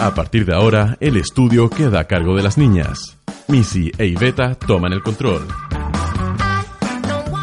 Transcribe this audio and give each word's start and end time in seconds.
A 0.00 0.14
partir 0.14 0.44
de 0.46 0.54
ahora, 0.54 0.96
el 1.00 1.16
estudio 1.16 1.68
queda 1.68 2.00
a 2.00 2.04
cargo 2.04 2.36
de 2.36 2.42
las 2.42 2.56
niñas. 2.56 3.18
Missy 3.48 3.90
e 3.98 4.06
Iveta 4.06 4.54
toman 4.54 4.92
el 4.92 5.02
control. 5.02 5.46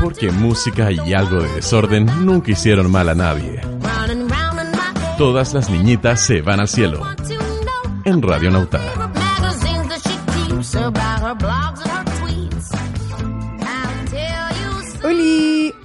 Porque 0.02 0.32
música 0.32 0.90
y 0.90 1.14
algo 1.14 1.42
de 1.42 1.52
desorden 1.54 2.06
nunca 2.26 2.52
hicieron 2.52 2.90
mal 2.90 3.10
a 3.10 3.16
nadie. 3.16 3.60
Todas 5.18 5.54
las 5.54 5.70
niñitas 5.70 6.22
se 6.22 6.42
van 6.42 6.62
al 6.62 6.70
cielo. 6.70 7.02
En 8.06 8.22
Radio 8.22 8.52
Nauta. 8.52 8.82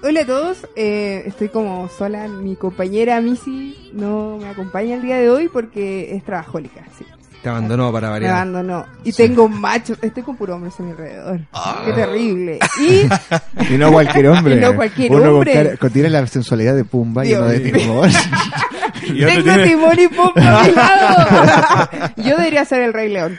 Hola, 0.03 0.21
a 0.23 0.27
todos. 0.27 0.67
Eh, 0.77 1.25
estoy 1.27 1.49
como 1.49 1.89
sola. 1.89 2.27
Mi 2.29 2.57
compañera 2.57 3.21
Missy 3.21 3.91
no 3.93 4.39
me 4.41 4.49
acompaña 4.49 4.95
el 4.97 5.03
día 5.03 5.17
de 5.17 5.29
hoy 5.29 5.49
porque 5.49 6.15
es 6.15 6.25
trabajólica. 6.25 6.83
Sí. 6.99 7.05
Te 7.43 7.49
abandonó 7.49 7.91
para 7.93 8.09
Me 8.09 8.13
variar. 8.13 8.35
abandonó. 8.35 8.87
Y 9.05 9.13
tengo 9.13 9.49
machos. 9.49 9.99
Estoy 10.03 10.23
con 10.23 10.37
puro 10.37 10.55
hombres 10.55 10.79
a 10.79 10.83
mi 10.83 10.91
alrededor. 10.93 11.41
Qué 11.85 11.93
terrible. 11.93 12.59
Y 12.81 13.75
Y 13.75 13.79
no 13.79 13.93
cualquier 13.93 14.29
hombre. 14.29 14.55
Y 14.59 14.61
no 14.61 14.75
cualquier 14.75 15.13
Uno 15.13 15.35
hombre. 15.35 15.53
Con, 15.55 15.63
cara- 15.65 15.77
con- 15.77 15.91
tiene 15.91 16.11
la 16.11 16.27
sensualidad 16.27 16.75
de 16.75 16.85
Pumba 16.85 17.25
y 17.27 17.35
uno 17.35 17.47
de. 17.47 17.61
Timón. 17.61 18.11
Tengo 19.01 19.63
timón 19.65 19.99
y 19.99 20.09
pompa 20.09 20.61
a 20.61 20.65
mi 20.65 20.73
lado. 20.73 22.13
Yo 22.17 22.37
debería 22.37 22.65
ser 22.65 22.83
el 22.83 22.93
Rey 22.93 23.11
León. 23.11 23.39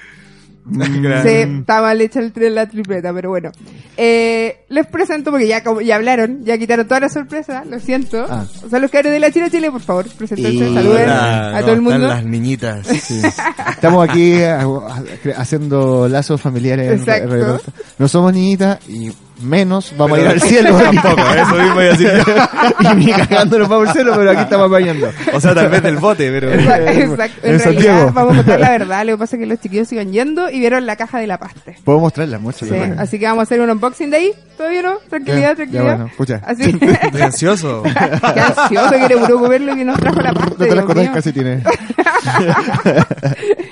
Sí, 1.23 1.29
está 1.59 1.81
mal 1.81 1.99
hecha 2.01 2.19
el, 2.19 2.55
la 2.55 2.67
tripleta, 2.67 3.13
pero 3.13 3.29
bueno. 3.29 3.51
Eh, 3.97 4.63
les 4.69 4.87
presento 4.87 5.31
porque 5.31 5.47
ya, 5.47 5.63
como- 5.63 5.81
ya 5.81 5.95
hablaron, 5.95 6.43
ya 6.45 6.57
quitaron 6.57 6.87
toda 6.87 7.01
la 7.01 7.09
sorpresa, 7.09 7.63
lo 7.69 7.79
siento. 7.79 8.25
Ah. 8.29 8.45
O 8.65 8.69
sea, 8.69 8.79
los 8.79 8.89
cabros 8.91 9.11
de 9.11 9.19
la 9.19 9.31
China 9.31 9.49
Chile, 9.49 9.71
por 9.71 9.81
favor, 9.81 10.05
presentense, 10.17 10.69
Y- 10.69 10.73
saluden 10.73 11.03
Hola, 11.09 11.47
a 11.47 11.51
¿cómo 11.51 11.61
todo 11.61 11.73
el 11.73 11.81
mundo. 11.81 11.97
están 12.05 12.09
las 12.17 12.25
niñitas. 12.25 12.87
Sí. 12.87 13.21
Estamos 13.69 14.07
aquí 14.09 14.41
a- 14.43 14.61
a- 14.61 15.03
haciendo 15.37 16.07
lazos 16.07 16.39
familiares. 16.39 17.01
en. 17.07 17.59
No 17.97 18.07
somos 18.07 18.33
niñitas 18.33 18.79
y 18.87 19.11
menos 19.41 19.93
vamos 19.97 20.17
a 20.17 20.21
ir 20.21 20.27
al 20.27 20.41
cielo. 20.41 20.77
Tampoco, 21.01 21.21
eso 21.33 21.55
mismo 21.55 21.73
iba 21.73 21.81
a 21.81 21.97
decir 21.97 22.11
yo. 22.25 22.91
y 22.91 22.95
ni 22.95 23.11
cagando 23.11 23.59
nos 23.59 23.69
vamos 23.69 23.87
al 23.89 23.93
cielo, 23.93 24.13
pero 24.15 24.31
aquí 24.31 24.41
estamos 24.41 24.69
bañando. 24.69 25.11
O 25.33 25.39
sea, 25.39 25.53
tal 25.55 25.69
vez 25.69 25.81
del 25.83 25.97
bote, 25.97 26.29
pero... 26.31 26.51
Exacto. 26.53 27.39
En, 27.43 27.53
En 27.53 27.59
realidad, 27.59 27.63
Santiago. 27.63 28.11
vamos 28.13 28.33
a 28.33 28.35
contar 28.37 28.59
la 28.59 28.69
verdad. 28.71 29.05
Lo 29.05 29.11
que 29.13 29.17
pasa 29.17 29.35
es 29.35 29.39
que 29.39 29.45
los 29.45 29.59
chiquillos 29.59 29.87
sigan 29.87 30.11
yendo 30.11 30.49
y 30.49 30.59
vieron 30.59 30.85
la 30.85 30.95
caja 30.95 31.19
de 31.19 31.27
la 31.27 31.37
pasta. 31.37 31.71
Puedo 31.83 31.99
mostrarla, 31.99 32.39
muéstrala. 32.39 32.85
Sí, 32.85 32.91
así 32.97 33.19
que 33.19 33.25
vamos 33.25 33.39
a 33.41 33.43
hacer 33.43 33.61
un 33.61 33.69
unboxing 33.69 34.09
de 34.09 34.17
ahí. 34.17 34.31
¿Todavía 34.57 34.81
no? 34.83 34.97
Tranquilidad, 35.09 35.41
Ya, 35.41 35.49
ya, 35.49 35.55
tranquilidad. 35.55 35.83
bueno, 35.97 36.11
pucha. 36.17 36.41
Así. 36.45 36.63
Estoy 37.03 37.21
ansioso. 37.21 37.83
Qué 37.83 38.39
ansioso, 38.39 38.89
quiere 38.91 39.17
puro 39.17 39.39
comer 39.39 39.61
lo 39.61 39.75
que 39.75 39.83
nos 39.85 39.99
trajo 39.99 40.21
la 40.21 40.33
pasta. 40.33 40.55
No 40.57 40.65
te 40.65 40.79
acordás 40.79 41.09
casi 41.09 41.31
tiene. 41.33 41.63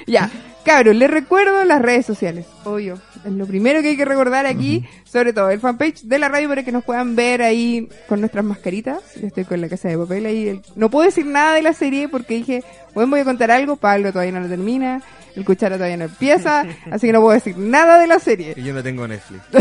Ya, 0.07 0.29
cabros, 0.65 0.95
les 0.95 1.09
recuerdo 1.09 1.63
las 1.65 1.81
redes 1.81 2.05
sociales. 2.05 2.45
Obvio, 2.63 2.97
es 3.25 3.31
lo 3.31 3.45
primero 3.45 3.81
que 3.81 3.89
hay 3.89 3.97
que 3.97 4.05
recordar 4.05 4.45
aquí, 4.45 4.85
sobre 5.03 5.33
todo 5.33 5.49
el 5.49 5.59
fanpage 5.59 6.03
de 6.03 6.19
la 6.19 6.29
radio 6.29 6.47
para 6.49 6.63
que 6.63 6.71
nos 6.71 6.83
puedan 6.83 7.15
ver 7.15 7.41
ahí 7.41 7.87
con 8.07 8.19
nuestras 8.19 8.45
mascaritas. 8.45 8.99
Yo 9.19 9.27
estoy 9.27 9.45
con 9.45 9.59
la 9.61 9.67
casa 9.69 9.89
de 9.89 9.97
papel 9.97 10.25
ahí. 10.25 10.47
El- 10.49 10.61
No 10.75 10.89
puedo 10.89 11.05
decir 11.05 11.25
nada 11.25 11.53
de 11.53 11.61
la 11.61 11.73
serie 11.73 12.07
porque 12.07 12.35
dije, 12.35 12.63
bueno, 12.93 13.09
voy 13.11 13.19
a 13.21 13.25
contar 13.25 13.51
algo, 13.51 13.75
Pablo 13.75 14.11
todavía 14.11 14.31
no 14.33 14.41
lo 14.41 14.47
termina, 14.47 15.01
el 15.39 15.45
cuchara 15.45 15.75
todavía 15.77 15.97
no 15.97 16.05
empieza, 16.05 16.65
así 16.91 17.07
que 17.07 17.13
no 17.13 17.21
puedo 17.21 17.33
decir 17.33 17.57
nada 17.57 17.97
de 17.99 18.07
la 18.07 18.19
serie. 18.19 18.53
Y 18.55 18.63
yo 18.63 18.73
no 18.73 18.83
tengo 18.83 19.07
Netflix. 19.07 19.41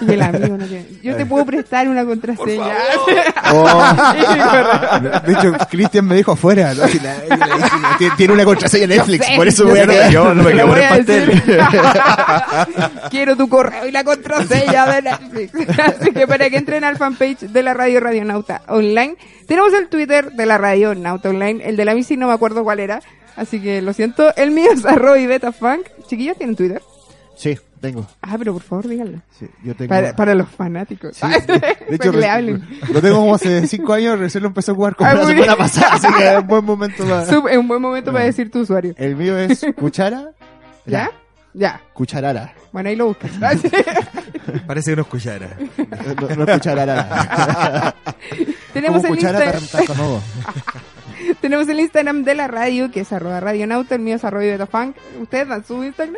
Y 0.00 0.12
el 0.12 0.22
amigo 0.22 0.56
no 0.56 0.64
tiene. 0.66 0.86
Yo 1.02 1.16
te 1.16 1.24
puedo 1.26 1.44
prestar 1.46 1.88
una 1.88 2.04
contraseña. 2.04 2.74
Oh. 3.52 3.64
De 5.26 5.32
hecho, 5.32 5.52
Cristian 5.70 6.04
me 6.06 6.16
dijo 6.16 6.32
afuera. 6.32 6.74
¿no? 6.74 6.86
Si 6.88 6.98
la- 7.00 7.16
la- 7.28 7.36
la- 7.36 8.14
tiene- 8.16 8.32
una 8.32 8.44
contraseña 8.44 8.84
en 8.84 8.90
Netflix, 8.90 9.26
sé, 9.26 9.36
por 9.36 9.46
eso 9.48 9.66
voy 9.66 9.78
a 9.78 9.86
quedar. 9.86 10.10
Yo 10.10 10.34
no 10.34 10.42
me 10.42 10.52
quedo 10.52 10.66
voy 10.66 10.80
el 10.80 10.88
pastel. 10.88 11.26
decir. 11.26 11.60
Quiero 13.10 13.36
tu 13.36 13.48
correo 13.48 13.86
y 13.86 13.92
la 13.92 14.04
contraseña 14.04 14.86
de 14.86 15.02
Netflix. 15.02 15.78
Así 15.78 16.10
que 16.12 16.26
para 16.26 16.50
que 16.50 16.56
entren 16.56 16.84
al 16.84 16.96
fanpage 16.96 17.40
de 17.40 17.62
la 17.62 17.74
radio 17.74 18.00
Radionauta 18.00 18.62
Online. 18.68 19.16
Tenemos 19.46 19.72
el 19.74 19.88
Twitter 19.88 20.32
de 20.32 20.46
la 20.46 20.58
radio 20.58 20.94
Nauta 20.94 21.28
Online. 21.30 21.62
El 21.64 21.76
de 21.76 21.84
la 21.84 21.94
Missy 21.94 22.16
no 22.16 22.26
me 22.28 22.34
acuerdo 22.34 22.64
cuál 22.64 22.80
era. 22.80 23.00
Así 23.38 23.60
que 23.60 23.80
lo 23.82 23.92
siento. 23.92 24.34
El 24.36 24.50
mío 24.50 24.70
es 24.72 24.84
arroba 24.86 25.18
y 25.18 25.26
betafunk. 25.26 25.86
Chiquillos, 26.08 26.36
¿tienen 26.36 26.56
Twitter? 26.56 26.82
Sí, 27.36 27.56
tengo. 27.80 28.04
Ah, 28.20 28.34
pero 28.36 28.52
por 28.52 28.62
favor 28.62 28.88
díganlo. 28.88 29.20
Sí, 29.38 29.46
yo 29.62 29.76
tengo. 29.76 29.88
Para, 29.90 30.16
para 30.16 30.34
los 30.34 30.48
fanáticos. 30.48 31.16
Sí, 31.16 31.20
Para 31.46 31.46
de 31.46 31.76
hecho, 31.94 32.10
que 32.10 32.16
le 32.18 32.28
hablen. 32.28 32.66
lo 32.92 33.00
tengo 33.00 33.16
como 33.18 33.36
hace 33.36 33.64
cinco 33.68 33.92
años, 33.92 34.18
recién 34.18 34.42
lo 34.42 34.48
empecé 34.48 34.72
a 34.72 34.74
jugar 34.74 34.96
como 34.96 35.08
Ah, 35.08 35.14
la 35.14 35.20
semana 35.24 35.40
bien. 35.54 35.56
pasada, 35.56 35.92
así 35.94 36.08
que 36.18 36.28
es 36.34 36.38
un 36.40 36.46
buen 36.48 36.64
momento 36.64 37.04
para... 37.04 37.22
Es 37.22 37.56
un 37.56 37.68
buen 37.68 37.80
momento 37.80 38.12
para 38.12 38.24
decir 38.24 38.50
tu 38.50 38.58
usuario. 38.60 38.92
El 38.98 39.14
mío 39.14 39.38
es 39.38 39.64
cuchara, 39.76 40.30
¿Ya? 40.84 41.10
Ya. 41.54 41.80
cucharara, 41.92 42.52
Bueno, 42.72 42.88
ahí 42.88 42.96
lo 42.96 43.06
buscas. 43.06 43.30
Parece 44.66 44.90
que 44.90 44.96
no 44.96 45.02
escuchara. 45.02 45.48
no, 46.20 46.34
no 46.36 46.44
es 46.44 46.50
cucharara. 46.58 47.94
Tenemos 48.72 49.02
como 49.02 49.14
el 49.14 49.20
cuchara 49.20 49.54
Insta- 49.54 49.70
tartaconodo. 49.70 50.20
Tenemos 51.40 51.68
el 51.68 51.80
Instagram 51.80 52.24
de 52.24 52.34
la 52.34 52.48
radio, 52.48 52.90
que 52.90 53.00
es 53.00 53.12
arroba 53.12 53.40
radionauta, 53.40 53.94
el 53.94 54.00
mío 54.02 54.16
es 54.16 54.24
arroba 54.24 54.44
betafunk. 54.44 54.96
¿Ustedes 55.20 55.48
dan 55.48 55.64
su 55.64 55.82
Instagram? 55.84 56.16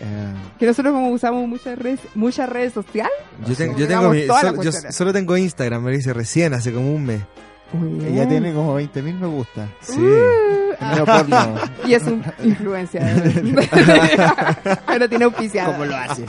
Eh, 0.00 0.32
Que 0.58 0.66
nosotros 0.66 0.92
como 0.92 1.08
usamos 1.10 1.48
muchas 1.48 1.78
redes, 1.78 2.00
muchas 2.14 2.48
redes 2.48 2.72
sociales. 2.74 3.12
Yo, 3.46 3.54
ten- 3.54 3.68
Como 3.68 3.78
yo 3.78 3.88
tengo 3.88 4.10
mi, 4.10 4.26
solo, 4.26 4.62
yo 4.62 4.70
solo 4.72 5.12
tengo 5.12 5.36
Instagram, 5.36 5.82
me 5.82 5.90
lo 5.92 5.96
hice 5.96 6.12
recién, 6.12 6.52
hace 6.54 6.72
como 6.72 6.94
un 6.94 7.04
mes. 7.06 7.22
Ella 8.06 8.28
tiene 8.28 8.52
como 8.54 8.78
20.000 8.80 9.18
me 9.18 9.26
gusta. 9.26 9.68
Sí. 9.80 9.98
Uh, 9.98 11.04
porno. 11.04 11.54
y 11.86 11.94
es 11.94 12.02
un 12.04 12.22
influenciador. 12.44 13.22
Pero 14.86 15.08
tiene 15.08 15.24
auspiciado. 15.24 15.72
¿Cómo 15.72 15.84
lo 15.84 15.96
haces? 15.96 16.26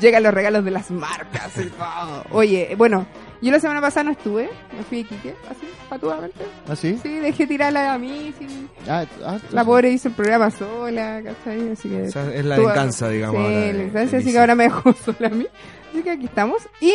Llegan 0.00 0.22
los 0.22 0.32
regalos 0.34 0.64
de 0.64 0.70
las 0.70 0.90
marcas 0.90 1.50
y 1.58 1.66
todo. 1.66 2.24
Oye, 2.30 2.74
bueno, 2.76 3.06
yo 3.44 3.52
la 3.52 3.60
semana 3.60 3.80
pasada 3.80 4.04
no 4.04 4.10
estuve. 4.12 4.48
Me 4.76 4.82
fui 4.84 5.02
de 5.02 5.08
Quique, 5.08 5.34
así, 5.50 5.68
patudamente. 5.88 6.44
¿Ah, 6.68 6.74
sí? 6.76 6.98
Sí, 7.02 7.08
dejé 7.18 7.46
tirarla 7.46 7.92
a 7.94 7.98
mí. 7.98 8.32
sí. 8.38 8.68
Ah, 8.88 9.04
ah, 9.24 9.38
La 9.52 9.64
pobre 9.64 9.90
hizo 9.90 10.08
el 10.08 10.14
programa 10.14 10.50
sola, 10.50 11.20
¿cachai? 11.22 11.72
Así 11.72 11.88
que... 11.88 12.02
O 12.02 12.10
sea, 12.10 12.32
es 12.32 12.44
la 12.44 12.56
venganza, 12.56 13.08
digamos. 13.08 13.40
Sí, 13.40 13.46
ahora 13.46 13.60
de- 13.60 13.90
la 13.92 14.18
así 14.18 14.32
que 14.32 14.38
ahora 14.38 14.54
me 14.54 14.64
dejó 14.64 14.92
sola 15.04 15.26
a 15.28 15.30
mí. 15.30 15.46
Así 15.90 16.02
que 16.02 16.10
aquí 16.10 16.24
estamos. 16.26 16.62
Y 16.80 16.92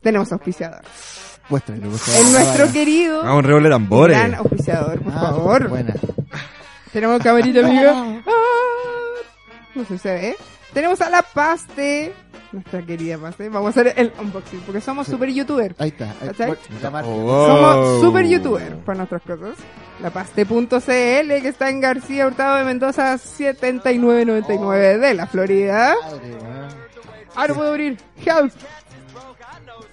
tenemos 0.00 0.30
auspiciador. 0.32 0.82
Muéstralo, 1.48 1.90
por 1.90 1.98
favor. 1.98 2.26
El 2.26 2.32
nuestro 2.32 2.64
Ah, 2.66 2.72
querido 2.72 3.22
Vamos, 3.24 3.44
un 3.44 3.70
tambores. 3.70 4.16
gran 4.18 4.34
auspiciador, 4.34 5.00
por 5.00 5.12
ah, 5.14 5.20
favor. 5.20 5.68
Buena. 5.68 5.94
Tenemos 6.92 7.22
camarita, 7.22 7.60
amiga. 7.66 8.22
Ah, 8.26 9.20
no 9.74 9.84
sé 9.84 9.94
si 9.94 9.98
se 9.98 10.12
ve. 10.12 10.36
Tenemos 10.72 11.00
a 11.00 11.08
la 11.10 11.22
Paste. 11.22 12.12
Nuestra 12.52 12.82
querida 12.82 13.18
Paste. 13.18 13.48
Vamos 13.48 13.76
a 13.76 13.80
hacer 13.80 13.94
el 13.96 14.12
unboxing 14.18 14.60
porque 14.60 14.80
somos 14.80 15.06
super 15.06 15.28
youtuber. 15.28 15.74
Ahí 15.78 15.88
está. 15.88 16.14
Ahí, 16.20 16.30
la 16.82 16.90
marca. 16.90 17.10
Oh. 17.10 17.46
Somos 17.46 18.00
super 18.00 18.26
youtuber 18.26 18.76
para 18.78 18.98
nuestras 18.98 19.22
cosas. 19.22 19.58
Lapaste.cl 20.00 20.88
que 20.88 21.48
está 21.48 21.68
en 21.68 21.80
García 21.80 22.26
Hurtado 22.26 22.56
de 22.56 22.64
Mendoza 22.64 23.18
7999 23.18 24.98
de 24.98 25.14
la 25.14 25.26
Florida. 25.26 25.94
Madre, 26.02 26.34
weón. 26.34 26.68
Ahora 27.34 27.54
puedo 27.54 27.68
abrir. 27.68 27.98
Help. 28.24 28.52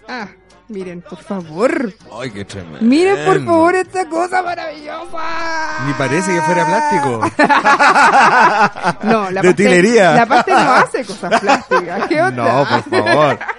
Ah, 0.07 0.29
miren, 0.69 1.01
por 1.01 1.19
favor. 1.19 1.93
Ay, 2.19 2.31
qué 2.31 2.45
tremendo. 2.45 2.79
Miren, 2.81 3.25
por 3.25 3.45
favor, 3.45 3.75
esta 3.75 4.07
cosa 4.09 4.41
maravillosa. 4.43 5.85
Ni 5.87 5.93
parece 5.93 6.33
que 6.33 6.41
fuera 6.41 6.65
plástico. 6.65 7.21
No, 9.03 9.29
la 9.31 9.41
De 9.41 9.49
utilería. 9.49 10.13
La 10.15 10.25
paste 10.25 10.51
no 10.51 10.71
hace 10.73 11.05
cosas 11.05 11.39
plásticas. 11.39 12.07
¿Qué 12.07 12.21
onda? 12.21 12.43
No, 12.43 12.65
por 12.69 12.83
favor. 13.03 13.39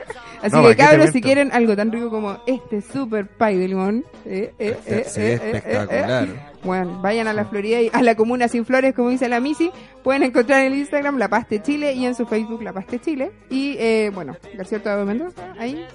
Así 0.43 0.55
No, 0.55 0.63
que 0.63 0.69
¿para 0.69 0.69
qué 0.69 0.83
te 0.83 0.89
cabros, 0.91 1.11
si 1.11 1.23
quieren 1.23 1.51
algo 1.53 1.75
tan 1.75 1.91
rico 1.91 2.11
como 2.11 2.39
este 2.47 2.83
super 2.83 3.27
pie 3.27 3.57
de 3.57 3.69
limón, 3.69 4.05
eh, 4.27 4.53
eh, 4.59 4.79
eh, 4.87 5.05
Se 5.09 5.21
eh, 5.35 5.39
ve 5.39 5.45
eh, 5.47 5.51
eh, 5.53 5.57
espectacular. 5.57 6.29
Bueno, 6.63 7.01
vayan 7.01 7.27
a 7.27 7.33
la 7.33 7.45
Florida 7.47 7.81
y 7.81 7.91
a 7.93 8.03
la 8.03 8.15
comuna 8.17 8.47
sin 8.49 8.67
flores, 8.67 8.95
como 8.95 9.09
dice 9.09 9.29
la 9.29 9.41
Missy. 9.41 9.71
Pueden 10.05 10.25
encontrar 10.25 10.61
en 10.61 10.73
el 10.73 10.79
Instagram 10.81 11.17
La 11.19 11.29
Paste 11.29 11.63
Chile 11.63 11.95
y 11.95 12.05
en 12.07 12.15
su 12.15 12.27
Facebook 12.27 12.63
La 12.63 12.73
Paste 12.73 13.01
Chile. 13.01 13.33
Y 13.51 13.77
eh, 13.79 14.11
bueno, 14.15 14.37
García 14.55 14.79
Hurtado 14.79 14.99
de 15.01 15.05
Mendoza, 15.07 15.55
ahí, 15.59 15.87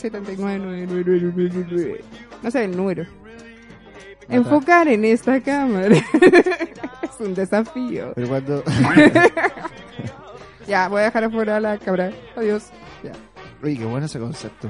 79999. 0.00 2.00
No 2.42 2.50
sé 2.50 2.64
el 2.64 2.76
número. 2.76 3.06
enfocar 4.28 4.88
en 4.88 5.04
esta 5.04 5.40
cámara. 5.40 5.96
es 7.02 7.20
un 7.20 7.34
desafío. 7.34 8.12
Pero 8.14 8.28
cuando. 8.28 8.64
Ya, 10.66 10.88
voy 10.88 11.00
a 11.00 11.04
dejar 11.06 11.24
afuera 11.24 11.58
la 11.58 11.78
cámara. 11.78 12.12
Adiós. 12.36 12.68
Ya. 13.02 13.10
Uy, 13.60 13.76
qué 13.76 13.84
bueno 13.84 14.06
ese 14.06 14.20
concepto. 14.20 14.68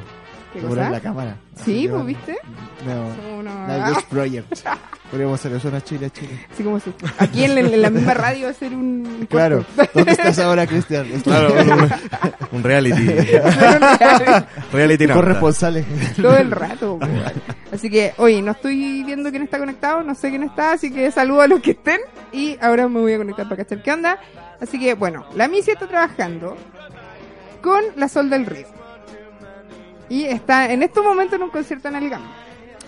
¿Qué 0.53 0.61
la 0.63 1.01
cámara. 1.01 1.37
Sí, 1.65 1.87
pues, 1.91 2.07
¿viste? 2.07 2.37
No. 2.85 3.39
Uno- 3.39 3.67
Nightwish 3.69 4.05
Project. 4.07 4.59
Podríamos 5.11 5.41
hacer 5.41 5.53
eso 5.57 5.69
en 5.69 5.83
Chile, 5.83 6.11
Chile. 6.11 6.47
Así 6.53 6.63
como 6.63 6.79
si 6.79 6.93
aquí 7.19 7.45
en, 7.45 7.59
en 7.59 7.83
la 7.83 7.91
misma 7.91 8.15
radio 8.15 8.49
hacer 8.49 8.73
un 8.75 9.27
Claro. 9.31 9.65
¿Dónde 9.95 10.13
estás 10.13 10.39
ahora, 10.39 10.67
Cristian? 10.67 11.07
Claro, 11.25 11.53
un, 11.53 12.57
un 12.59 12.63
reality. 12.63 13.07
reality 14.73 15.07
nauta. 15.07 15.21
Corresponsales. 15.23 15.85
todo 16.17 16.37
el 16.37 16.51
rato. 16.51 16.99
Así 17.73 17.91
que, 17.91 18.15
oye, 18.19 18.41
no 18.43 18.53
estoy 18.53 19.03
viendo 19.05 19.31
quién 19.31 19.43
está 19.43 19.59
conectado, 19.59 20.03
no 20.03 20.15
sé 20.15 20.31
quién 20.31 20.43
está, 20.43 20.73
así 20.73 20.93
que 20.93 21.11
saludo 21.13 21.43
a 21.43 21.47
los 21.47 21.61
que 21.61 21.73
estén 21.73 22.01
y 22.33 22.57
ahora 22.61 22.89
me 22.89 23.01
voy 23.01 23.13
a 23.13 23.19
conectar 23.19 23.49
para 23.49 23.63
cachar 23.65 23.83
qué 23.83 23.93
onda. 23.93 24.19
Así 24.61 24.79
que, 24.79 24.95
bueno, 24.95 25.25
la 25.35 25.49
Missy 25.49 25.71
está 25.73 25.87
trabajando 25.87 26.57
con 27.63 27.83
la 27.97 28.09
Sol 28.09 28.29
del 28.31 28.47
Río. 28.47 28.67
Y 30.11 30.25
está 30.27 30.71
en 30.71 30.83
estos 30.83 31.03
momentos 31.03 31.37
en 31.37 31.45
un 31.45 31.51
concierto 31.51 31.91
en. 31.91 32.21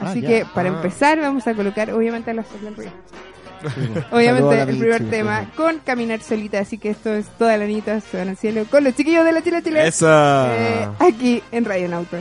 Así 0.00 0.18
Ah, 0.18 0.22
ya. 0.22 0.28
que, 0.28 0.46
para 0.54 0.68
Ah. 0.68 0.72
empezar, 0.74 1.18
vamos 1.20 1.46
a 1.46 1.54
colocar, 1.54 1.90
obviamente, 1.92 2.30
a 2.30 2.34
la 2.34 2.42
Sol 2.44 2.60
del 2.62 2.76
Río. 2.76 2.90
Obviamente, 4.10 4.60
el 4.62 4.76
primer 4.78 5.08
tema 5.08 5.50
con 5.56 5.78
Caminar 5.78 6.20
Solita. 6.20 6.58
Así 6.58 6.78
que 6.78 6.90
esto 6.90 7.14
es 7.14 7.26
toda 7.38 7.56
la 7.56 7.64
anita, 7.64 8.00
se 8.00 8.16
van 8.16 8.28
al 8.30 8.36
cielo 8.36 8.64
con 8.68 8.82
los 8.84 8.94
chiquillos 8.96 9.24
de 9.24 9.32
la 9.32 9.40
Chile 9.42 9.62
Chile. 9.62 9.86
Esa. 9.86 10.48
Eh, 10.52 10.88
aquí 10.98 11.42
en 11.52 11.64
Radio 11.64 11.88
Nauta. 11.88 12.18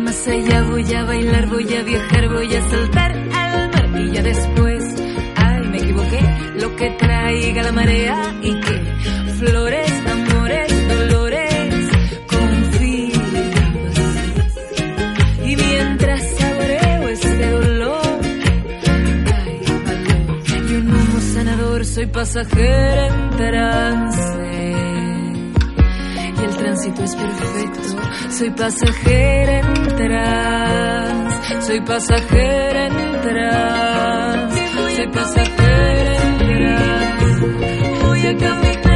Más 0.00 0.26
allá, 0.26 0.62
voy 0.62 0.94
a 0.94 1.04
bailar, 1.04 1.46
voy 1.48 1.74
a 1.74 1.82
viajar, 1.82 2.28
voy 2.28 2.54
a 2.54 2.68
saltar 2.70 3.12
al 3.12 3.70
mar 3.70 4.00
y 4.00 4.10
ya 4.12 4.22
después, 4.22 4.84
ay, 5.36 5.60
me 5.68 5.78
equivoqué, 5.78 6.20
lo 6.60 6.76
que 6.76 6.90
traiga 6.90 7.62
la 7.64 7.72
marea 7.72 8.34
y 8.42 8.54
que 8.60 8.80
flores, 9.38 9.92
amores, 10.06 10.88
dolores, 10.88 11.90
confías. 12.26 13.18
Y 15.44 15.56
mientras 15.56 16.22
saboreo 16.38 17.08
ese 17.08 17.50
dolor, 17.50 18.20
ay, 19.26 19.60
valor, 19.84 20.70
y 20.70 20.74
un 20.74 20.90
humo 20.90 21.20
sanador, 21.20 21.84
soy 21.84 22.06
pasajera 22.06 23.06
en 23.08 23.30
trance 23.36 24.38
y 26.40 26.44
el 26.44 26.56
tránsito 26.56 27.04
es 27.04 27.16
perfecto. 27.16 27.80
Soy 28.30 28.50
pasajera 28.50 29.58
en 29.60 29.87
soy 31.68 31.80
pasajera 31.80 32.86
en 32.86 33.20
trance, 33.20 34.60
soy 34.96 35.06
pasajera 35.08 36.14
en 36.22 36.38
trance. 36.38 37.26
Voy 38.04 38.20
a 38.20 38.36
caminar 38.36 38.87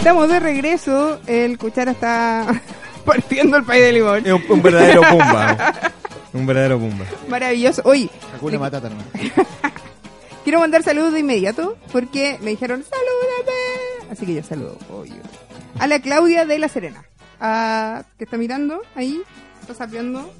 Estamos 0.00 0.28
de 0.28 0.40
regreso. 0.40 1.20
El 1.26 1.58
cuchara 1.58 1.92
está 1.92 2.46
partiendo 3.04 3.56
el 3.58 3.64
país 3.64 3.82
de 3.82 3.92
limón. 3.92 4.26
Es 4.26 4.32
un, 4.32 4.42
un 4.48 4.62
verdadero 4.62 5.02
pumba. 5.02 5.74
Un 6.32 6.46
verdadero 6.46 6.78
pumba. 6.78 7.04
Maravilloso. 7.28 7.82
Hoy, 7.84 8.08
Hakuna 8.36 8.56
Matata 8.60 8.88
nomás. 8.88 9.04
Quiero 10.44 10.60
mandar 10.60 10.84
saludos 10.84 11.12
de 11.12 11.18
inmediato 11.18 11.76
porque 11.90 12.38
me 12.40 12.50
dijeron 12.50 12.84
salúdame. 12.84 14.12
Así 14.12 14.24
que 14.26 14.34
yo 14.34 14.42
saludo. 14.44 14.78
obvio. 14.92 15.14
A 15.80 15.88
la 15.88 15.98
Claudia 16.00 16.44
de 16.46 16.58
La 16.60 16.68
Serena. 16.68 17.04
a- 17.40 18.04
que 18.16 18.24
está 18.24 18.36
mirando 18.36 18.80
ahí. 18.94 19.20
Está 19.60 19.74
sapeando. 19.74 20.32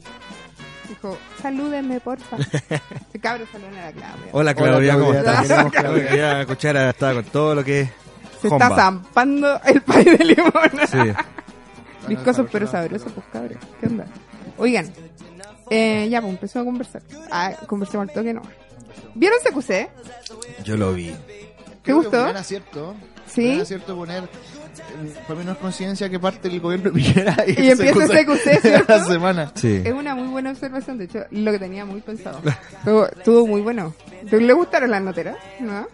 Dijo, 0.88 1.18
salúdenme, 1.42 1.98
porfa. 1.98 2.36
Se 3.10 3.18
cabro 3.20 3.44
saluden 3.50 3.76
a 3.78 3.86
la 3.86 3.92
Claudia. 3.92 4.26
Hola 4.32 4.54
Claudia, 4.54 4.92
¿cómo 4.94 5.10
Claudia, 5.10 5.20
estás? 5.20 5.42
te 5.42 5.48
queremos, 5.48 5.72
Claudia. 5.72 6.08
Quería 6.08 6.40
escuchar 6.42 6.76
a 6.76 6.90
estaba 6.90 7.14
con 7.14 7.24
todo 7.24 7.54
lo 7.56 7.64
que 7.64 7.80
es 7.80 7.90
Se 8.40 8.48
Homba. 8.48 8.66
está 8.66 8.76
zampando 8.76 9.60
el 9.64 9.82
pay 9.82 10.04
de 10.04 10.24
limón. 10.24 10.52
Sí. 10.90 10.98
Viscosos 12.08 12.46
pero 12.50 12.66
sabrosos, 12.66 13.12
pues 13.12 13.26
cabros. 13.32 13.58
¿Qué 13.80 13.86
onda? 13.86 14.06
Oigan, 14.56 14.90
eh, 15.70 16.08
ya, 16.10 16.20
pues 16.20 16.32
empezó 16.32 16.60
a 16.60 16.64
conversar. 16.64 17.02
Ah, 17.30 17.52
conversemos 17.66 18.08
al 18.08 18.14
toque, 18.14 18.34
no. 18.34 18.42
¿Vieron 19.14 19.38
CQC? 19.44 19.88
Yo 20.64 20.76
lo 20.76 20.92
vi. 20.92 21.14
¿Te 21.82 21.92
gustó? 21.92 22.22
fue 22.22 22.30
un 22.30 22.36
acierto. 22.36 22.94
Sí. 23.26 23.42
Fue 23.42 23.54
un 23.54 23.60
acierto 23.60 23.96
poner, 23.96 24.24
eh, 24.24 25.14
para 25.26 25.38
mí 25.38 25.44
no 25.44 25.52
es 25.52 25.58
conciencia 25.58 26.08
que 26.08 26.18
parte 26.18 26.48
el 26.48 26.60
gobierno 26.60 26.92
Piñera 26.94 27.36
y, 27.46 27.60
Y 27.62 27.70
empieza 27.70 28.08
CQC, 28.08 28.60
¿cierto? 28.62 28.96
la 28.98 29.04
semana. 29.04 29.52
Sí. 29.54 29.82
Es 29.84 29.92
una 29.92 30.14
muy 30.14 30.28
buena 30.28 30.50
observación, 30.50 30.98
de 30.98 31.04
hecho, 31.04 31.20
lo 31.30 31.52
que 31.52 31.58
tenía 31.58 31.84
muy 31.84 32.00
pensado. 32.00 32.40
Estuvo, 32.78 33.06
estuvo 33.06 33.46
muy 33.46 33.60
bueno. 33.60 33.94
¿Te 34.28 34.40
le 34.40 34.52
gustaron 34.52 34.90
las 34.90 35.02
noteras? 35.02 35.36
¿No? 35.60 35.86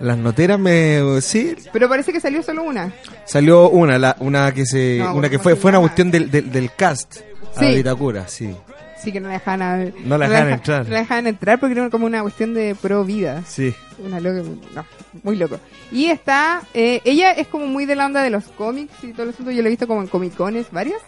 Las 0.00 0.16
noteras 0.16 0.58
me 0.58 1.20
sí, 1.20 1.54
Pero 1.72 1.88
parece 1.88 2.12
que 2.12 2.20
salió 2.20 2.42
solo 2.42 2.62
una. 2.64 2.92
salió 3.26 3.68
una, 3.68 3.98
la, 3.98 4.16
una 4.20 4.52
que 4.52 4.64
se 4.66 4.98
No, 4.98 5.14
una 5.14 5.28
que 5.28 5.36
¿cómo 5.36 5.42
fue 5.44 5.56
fue 5.56 5.70
una 5.70 5.80
cuestión 5.80 6.10
del, 6.10 6.30
del, 6.30 6.50
del 6.50 6.74
cast 6.74 7.16
Sí. 7.58 7.64
a 7.66 7.68
Vitacura, 7.70 8.26
sí. 8.28 8.54
Sí 9.02 9.12
que 9.12 9.20
no 9.20 9.28
la 9.28 9.34
dejaban, 9.34 9.62
a- 9.62 9.76
No 10.04 10.18
la 10.18 10.28
dejaban 10.28 10.44
deja- 10.46 10.54
entrar. 10.56 10.84
No 10.86 10.92
la 10.92 10.98
dejaban 11.00 11.26
entrar 11.26 11.58
porque 11.60 11.74
era 11.78 11.90
como 11.90 12.06
una 12.06 12.22
cuestión 12.22 12.54
de 12.54 12.74
pro 12.74 13.04
vida. 13.04 13.42
Sí. 13.46 13.74
Una 13.98 14.20
loca, 14.20 14.42
no, 14.74 14.84
muy 15.22 15.36
loco. 15.36 15.58
Y 15.90 16.06
está, 16.06 16.62
eh, 16.74 17.00
ella 17.04 17.32
es 17.32 17.46
como 17.48 17.66
muy 17.66 17.86
de 17.86 17.96
la 17.96 18.06
onda 18.06 18.22
de 18.22 18.30
los 18.30 18.44
cómics 18.44 18.92
y 19.02 19.12
todo 19.12 19.24
el 19.24 19.30
asunto. 19.30 19.50
Yo 19.50 19.62
la 19.62 19.68
he 19.68 19.70
visto 19.70 19.86
como 19.86 20.00
en 20.02 20.06
comicones 20.08 20.66
varias. 20.70 21.00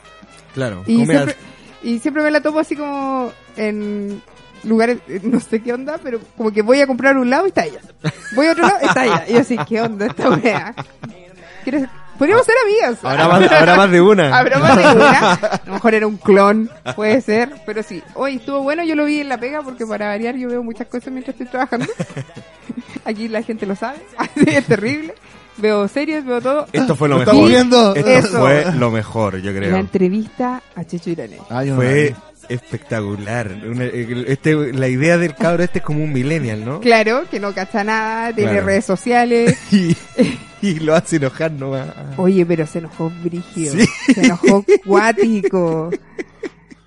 Claro. 0.55 0.83
Y 0.87 1.05
siempre, 1.07 1.37
y 1.83 1.99
siempre 1.99 2.23
me 2.23 2.31
la 2.31 2.41
topo 2.41 2.59
así 2.61 2.77
como 2.77 3.31
en 3.57 4.23
lugares, 4.65 4.99
eh, 5.09 5.21
no 5.23 5.41
sé 5.41 5.61
qué 5.63 5.73
onda, 5.73 5.99
pero 6.03 6.21
como 6.37 6.51
que 6.53 6.63
voy 6.63 6.81
a 6.81 6.87
comprar 6.87 7.17
un 7.17 7.29
lado 7.31 7.47
y 7.47 7.49
está 7.49 7.65
ella. 7.65 7.81
Voy 8.35 8.47
a 8.47 8.53
otro 8.53 8.63
lado, 8.67 8.79
está 8.81 9.05
ella. 9.05 9.25
Y 9.29 9.33
yo 9.35 9.41
así, 9.41 9.57
¿qué 9.69 9.81
onda 9.83 10.07
esta 10.07 10.31
wea? 10.31 10.75
¿Quieres- 11.65 11.89
Podríamos 12.19 12.47
ser 12.47 12.55
amigas. 12.65 13.05
Habrá 13.05 13.27
más, 13.27 13.51
habrá 13.51 13.77
más 13.77 13.91
de 13.91 14.01
una. 14.01 14.39
Habrá 14.39 14.59
más 14.59 14.77
de 14.77 14.85
una. 14.95 15.33
A 15.33 15.61
lo 15.67 15.73
mejor 15.73 15.95
era 15.95 16.07
un 16.07 16.17
clon, 16.19 16.71
puede 16.95 17.21
ser, 17.21 17.51
pero 17.67 17.83
sí. 17.83 18.01
Hoy 18.15 18.37
estuvo 18.37 18.61
bueno, 18.63 18.85
yo 18.85 18.95
lo 18.95 19.07
vi 19.07 19.21
en 19.21 19.29
la 19.29 19.39
pega 19.39 19.63
porque 19.63 19.85
para 19.87 20.07
variar 20.09 20.37
yo 20.37 20.49
veo 20.49 20.63
muchas 20.63 20.87
cosas 20.87 21.09
mientras 21.13 21.35
estoy 21.35 21.47
trabajando. 21.49 21.87
Aquí 23.05 23.27
la 23.29 23.43
gente 23.43 23.67
lo 23.67 23.75
sabe, 23.75 23.99
así 24.19 24.45
es 24.47 24.65
terrible. 24.67 25.15
Veo 25.57 25.87
series, 25.89 26.25
veo 26.25 26.41
todo. 26.41 26.67
Esto 26.73 26.95
fue 26.97 27.09
lo 27.09 27.17
Lo 27.17 27.21
mejor. 27.21 27.35
estamos 27.35 27.51
viendo. 27.51 27.95
Esto 27.95 28.11
Eso. 28.11 28.39
fue 28.41 28.65
lo 28.73 28.91
mejor, 28.91 29.39
yo 29.39 29.51
La 29.51 29.59
creo. 29.59 29.77
entrevista 29.77 30.63
a 30.77 30.85
Checho 30.85 31.11
Irane. 31.11 31.39
Ah, 31.51 31.63
la 31.65 31.75
Fue. 31.75 32.15
Espectacular. 32.49 33.51
Una- 33.67 33.85
este, 33.85 34.55
la 34.73 34.89
idea 34.89 35.19
del 35.19 35.35
cabro 35.35 35.63
este 35.63 35.79
es 35.81 35.85
como 35.85 36.03
un 36.03 36.13
millennial, 36.13 36.65
¿no? 36.65 36.81
Claro, 36.81 37.25
que 37.31 37.41
no 37.41 37.53
cacha 37.55 37.85
nada, 37.85 38.33
tiene 38.35 38.53
Claro. 38.53 38.67
redes 38.67 38.85
sociales. 38.85 39.59
Y, 39.73 39.97
y 40.69 40.75
lo 40.79 40.95
hace 40.95 41.17
enojar 41.17 41.51
nomás. 41.51 41.89
Oye, 42.17 42.47
pero 42.47 42.67
se 42.67 42.79
enojó 42.79 43.11
brígido. 43.25 43.75
Sí. 43.75 43.87
Se 44.15 44.21
enojó 44.27 44.65
cuático. 44.87 45.91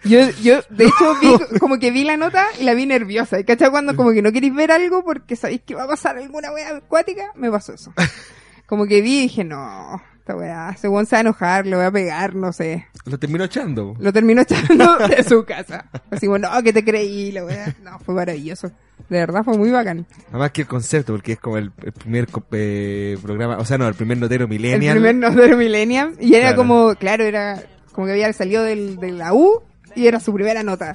Yo, 0.05 0.29
yo, 0.43 0.61
de 0.69 0.85
hecho, 0.85 1.15
vi, 1.19 1.57
como 1.59 1.79
que 1.79 1.89
vi 1.91 2.03
la 2.05 2.15
nota 2.15 2.45
y 2.59 2.63
la 2.63 2.73
vi 2.73 2.85
nerviosa. 2.85 3.39
¿Y 3.39 3.43
cachai? 3.43 3.71
Cuando 3.71 3.95
como 3.95 4.11
que 4.13 4.21
no 4.21 4.31
queréis 4.31 4.53
ver 4.55 4.71
algo 4.71 5.03
porque 5.03 5.35
sabéis 5.35 5.61
que 5.65 5.73
va 5.75 5.83
a 5.83 5.87
pasar 5.87 6.17
alguna 6.17 6.51
wea 6.51 6.77
acuática, 6.77 7.31
me 7.35 7.49
pasó 7.51 7.73
eso. 7.73 7.91
Como 8.67 8.85
que 8.87 9.01
vi 9.01 9.17
y 9.19 9.21
dije, 9.23 9.43
no, 9.43 10.01
esta 10.17 10.35
wea, 10.35 10.75
según 10.79 11.05
se 11.05 11.15
va 11.15 11.17
a 11.17 11.21
enojar, 11.21 11.65
le 11.67 11.75
voy 11.75 11.85
a 11.85 11.91
pegar, 11.91 12.33
no 12.33 12.51
sé. 12.53 12.87
Lo 13.05 13.19
terminó 13.19 13.43
echando. 13.43 13.95
Lo 13.99 14.11
terminó 14.11 14.41
echando 14.41 14.97
de 15.07 15.23
su 15.23 15.45
casa. 15.45 15.85
Así 16.09 16.25
como, 16.25 16.39
no, 16.39 16.49
que 16.63 16.73
te 16.73 16.83
creí, 16.83 17.31
la 17.31 17.45
wea. 17.45 17.75
No, 17.83 17.99
fue 17.99 18.15
maravilloso. 18.15 18.67
De 19.09 19.19
verdad, 19.19 19.43
fue 19.43 19.57
muy 19.57 19.69
bacán. 19.69 20.05
Además 20.29 20.51
que 20.51 20.61
el 20.61 20.67
concepto, 20.67 21.13
porque 21.13 21.33
es 21.33 21.39
como 21.39 21.57
el, 21.57 21.71
el 21.83 21.91
primer 21.91 22.27
eh, 22.53 23.17
programa, 23.21 23.57
o 23.57 23.65
sea, 23.65 23.77
no, 23.77 23.87
el 23.87 23.93
primer 23.93 24.17
notero 24.17 24.45
El 24.45 24.49
millennial. 24.49 24.95
primer 24.95 25.15
notero 25.15 25.55
Millennium. 25.57 26.13
Y 26.19 26.33
era 26.33 26.47
Claro. 26.53 26.57
como, 26.57 26.95
claro, 26.95 27.23
era 27.25 27.61
como 27.91 28.07
que 28.07 28.13
había 28.13 28.33
salido 28.33 28.63
del, 28.63 28.97
de 28.97 29.11
la 29.11 29.33
U 29.33 29.61
y 29.95 30.07
era 30.07 30.19
su 30.19 30.33
primera 30.33 30.61
nota. 30.63 30.93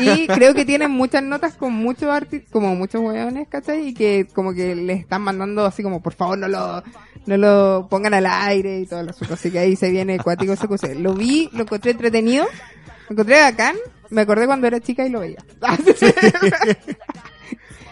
Y 0.00 0.26
creo 0.26 0.54
que 0.54 0.64
tienen 0.64 0.90
muchas 0.90 1.22
notas 1.22 1.54
con 1.54 1.72
muchos 1.72 2.10
artistas, 2.10 2.50
como 2.52 2.74
muchos 2.76 3.00
hueones, 3.00 3.48
¿cachai? 3.48 3.88
Y 3.88 3.94
que 3.94 4.26
como 4.32 4.52
que 4.52 4.74
le 4.74 4.92
están 4.92 5.22
mandando 5.22 5.64
así 5.64 5.82
como, 5.82 6.02
por 6.02 6.14
favor, 6.14 6.38
no 6.38 6.48
lo, 6.48 6.82
no 7.26 7.36
lo 7.36 7.88
pongan 7.88 8.14
al 8.14 8.26
aire 8.26 8.80
y 8.80 8.86
todo 8.86 9.00
el 9.00 9.08
asunto. 9.08 9.34
Así 9.34 9.50
que 9.50 9.58
ahí 9.58 9.76
se 9.76 9.90
viene 9.90 10.18
cuático 10.18 10.52
ese 10.52 10.68
cosa. 10.68 10.88
Lo 10.94 11.14
vi, 11.14 11.48
lo 11.52 11.62
encontré 11.62 11.92
entretenido, 11.92 12.46
lo 13.08 13.12
encontré 13.12 13.40
bacán. 13.40 13.76
Me 14.10 14.22
acordé 14.22 14.46
cuando 14.46 14.66
era 14.66 14.80
chica 14.80 15.06
y 15.06 15.10
lo 15.10 15.20
veía. 15.20 15.38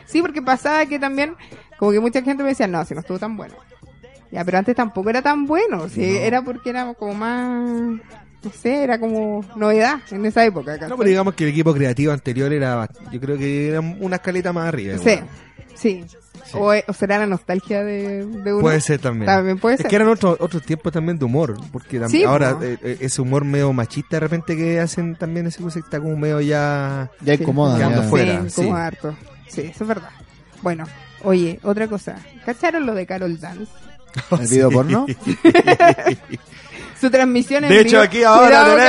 sí, 0.07 0.21
porque 0.21 0.43
pasaba 0.43 0.85
que 0.87 0.99
también, 0.99 1.35
como 1.79 1.93
que 1.93 2.01
mucha 2.01 2.23
gente 2.23 2.43
me 2.43 2.51
decía, 2.51 2.67
no, 2.67 2.85
si 2.85 2.95
no 2.95 3.01
estuvo 3.01 3.19
tan 3.19 3.37
bueno. 3.37 3.55
Ya, 4.31 4.45
pero 4.47 4.59
antes 4.59 4.75
tampoco 4.75 5.11
era 5.11 5.21
tan 5.21 5.47
bueno, 5.47 5.91
sí, 5.91 6.17
era 6.17 6.41
porque 6.41 6.71
era 6.71 6.95
como 6.95 7.13
más, 7.13 8.01
no 8.45 8.51
sé, 8.51 8.83
era 8.85 8.99
como 8.99 9.45
novedad 9.57 10.01
en 10.11 10.27
esa 10.27 10.45
época. 10.45 10.73
¿cachai? 10.75 10.89
No, 10.89 10.97
pero 10.97 11.09
digamos 11.09 11.35
que 11.35 11.45
el 11.45 11.51
equipo 11.51 11.73
creativo 11.75 12.13
anterior 12.13 12.53
era, 12.53 12.89
yo 13.11 13.21
creo 13.21 13.39
que 13.39 13.69
era 13.69 13.81
una 13.81 14.17
escaleta 14.17 14.53
más 14.53 14.69
arriba. 14.69 14.99
Sí, 14.99 15.11
igual. 15.11 15.29
sí. 15.75 16.05
O, 16.55 16.71
o 16.87 16.93
será 16.93 17.19
la 17.19 17.27
nostalgia 17.27 17.83
de, 17.83 18.27
de 18.27 18.53
uno. 18.53 18.61
Puede 18.61 18.81
ser 18.81 19.01
también. 19.01 19.27
También 19.27 19.59
puede 19.59 19.77
Es 19.77 19.81
ser. 19.83 19.89
que 19.89 19.97
eran 19.97 20.09
otros 20.09 20.37
otros 20.39 20.63
tiempos 20.65 20.93
también 20.93 21.19
de 21.19 21.25
humor, 21.25 21.55
porque 21.71 21.99
tam- 22.01 22.11
Sí, 22.11 22.25
ahora 22.25 22.59
po. 22.59 22.65
eh, 22.65 22.79
eh, 22.83 22.97
ese 23.01 23.23
humor 23.23 23.45
medio 23.45 23.73
machista 23.73 24.17
de 24.17 24.21
repente 24.21 24.55
que 24.57 24.79
hacen 24.81 25.15
también 25.17 25.47
ese 25.47 25.63
cosa 25.63 25.79
está 25.79 25.99
como 25.99 26.15
medio 26.17 26.41
ya... 26.43 27.11
Ya 27.23 27.35
incomoda. 27.35 27.77
Quedando 27.79 28.03
ya. 28.03 28.09
fuera. 28.09 28.49
Sí, 28.51 28.55
como 28.57 28.77
sí. 28.77 28.83
harto. 28.83 29.17
Sí, 29.49 29.61
eso 29.63 29.85
es 29.85 29.89
verdad. 29.89 30.11
Bueno, 30.61 30.85
oye, 31.23 31.59
otra 31.63 31.87
cosa. 31.89 32.17
¿Cacharon 32.45 32.85
lo 32.85 32.95
de 32.95 33.07
Carol 33.07 33.39
Dance? 33.41 33.73
¿El 34.39 34.47
video 34.49 34.71
porno? 34.73 35.07
Su 37.03 37.11
transmisión 37.11 37.65
en 37.65 37.71
De 37.71 37.81
hecho, 37.81 38.01
vivo. 38.01 38.03
aquí 38.05 38.23
ahora 38.23 38.65
cabrón. 38.65 38.83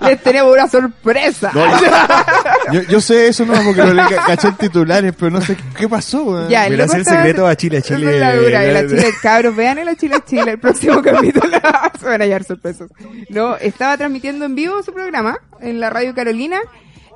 Les 0.08 0.22
tenemos 0.22 0.52
una 0.52 0.66
sorpresa. 0.68 1.52
yo, 2.72 2.80
yo 2.82 3.00
sé 3.00 3.28
eso, 3.28 3.44
no, 3.44 3.52
porque 3.62 3.82
lo 3.84 3.92
le 3.92 4.02
ca- 4.06 4.24
caché 4.26 4.48
en 4.48 4.54
titulares, 4.56 5.12
pero 5.18 5.30
no 5.30 5.40
sé 5.42 5.54
qué, 5.54 5.62
qué 5.80 5.88
pasó, 5.88 6.22
weón. 6.24 6.48
Ya, 6.48 6.64
el 6.66 6.72
Mira, 6.72 6.88
secreto 6.88 7.46
a 7.46 7.54
Chile, 7.56 7.78
a 7.78 7.82
Chile. 7.82 8.18
La 8.18 8.34
dura, 8.36 8.64
y 8.66 8.72
la 8.72 8.86
Chile, 8.86 9.10
cabros, 9.22 9.54
vean 9.54 9.78
en 9.78 9.84
la 9.86 9.94
Chile 9.96 10.16
Chile 10.26 10.52
el 10.52 10.58
próximo 10.58 11.02
capítulo. 11.12 11.58
Se 12.00 12.06
van 12.06 12.22
a 12.22 12.24
hallar 12.24 12.42
sorpresas. 12.44 12.88
No, 13.28 13.56
estaba 13.56 13.96
transmitiendo 13.98 14.46
en 14.46 14.54
vivo 14.54 14.82
su 14.82 14.92
programa 14.94 15.36
en 15.60 15.78
la 15.78 15.90
radio 15.90 16.14
Carolina. 16.14 16.58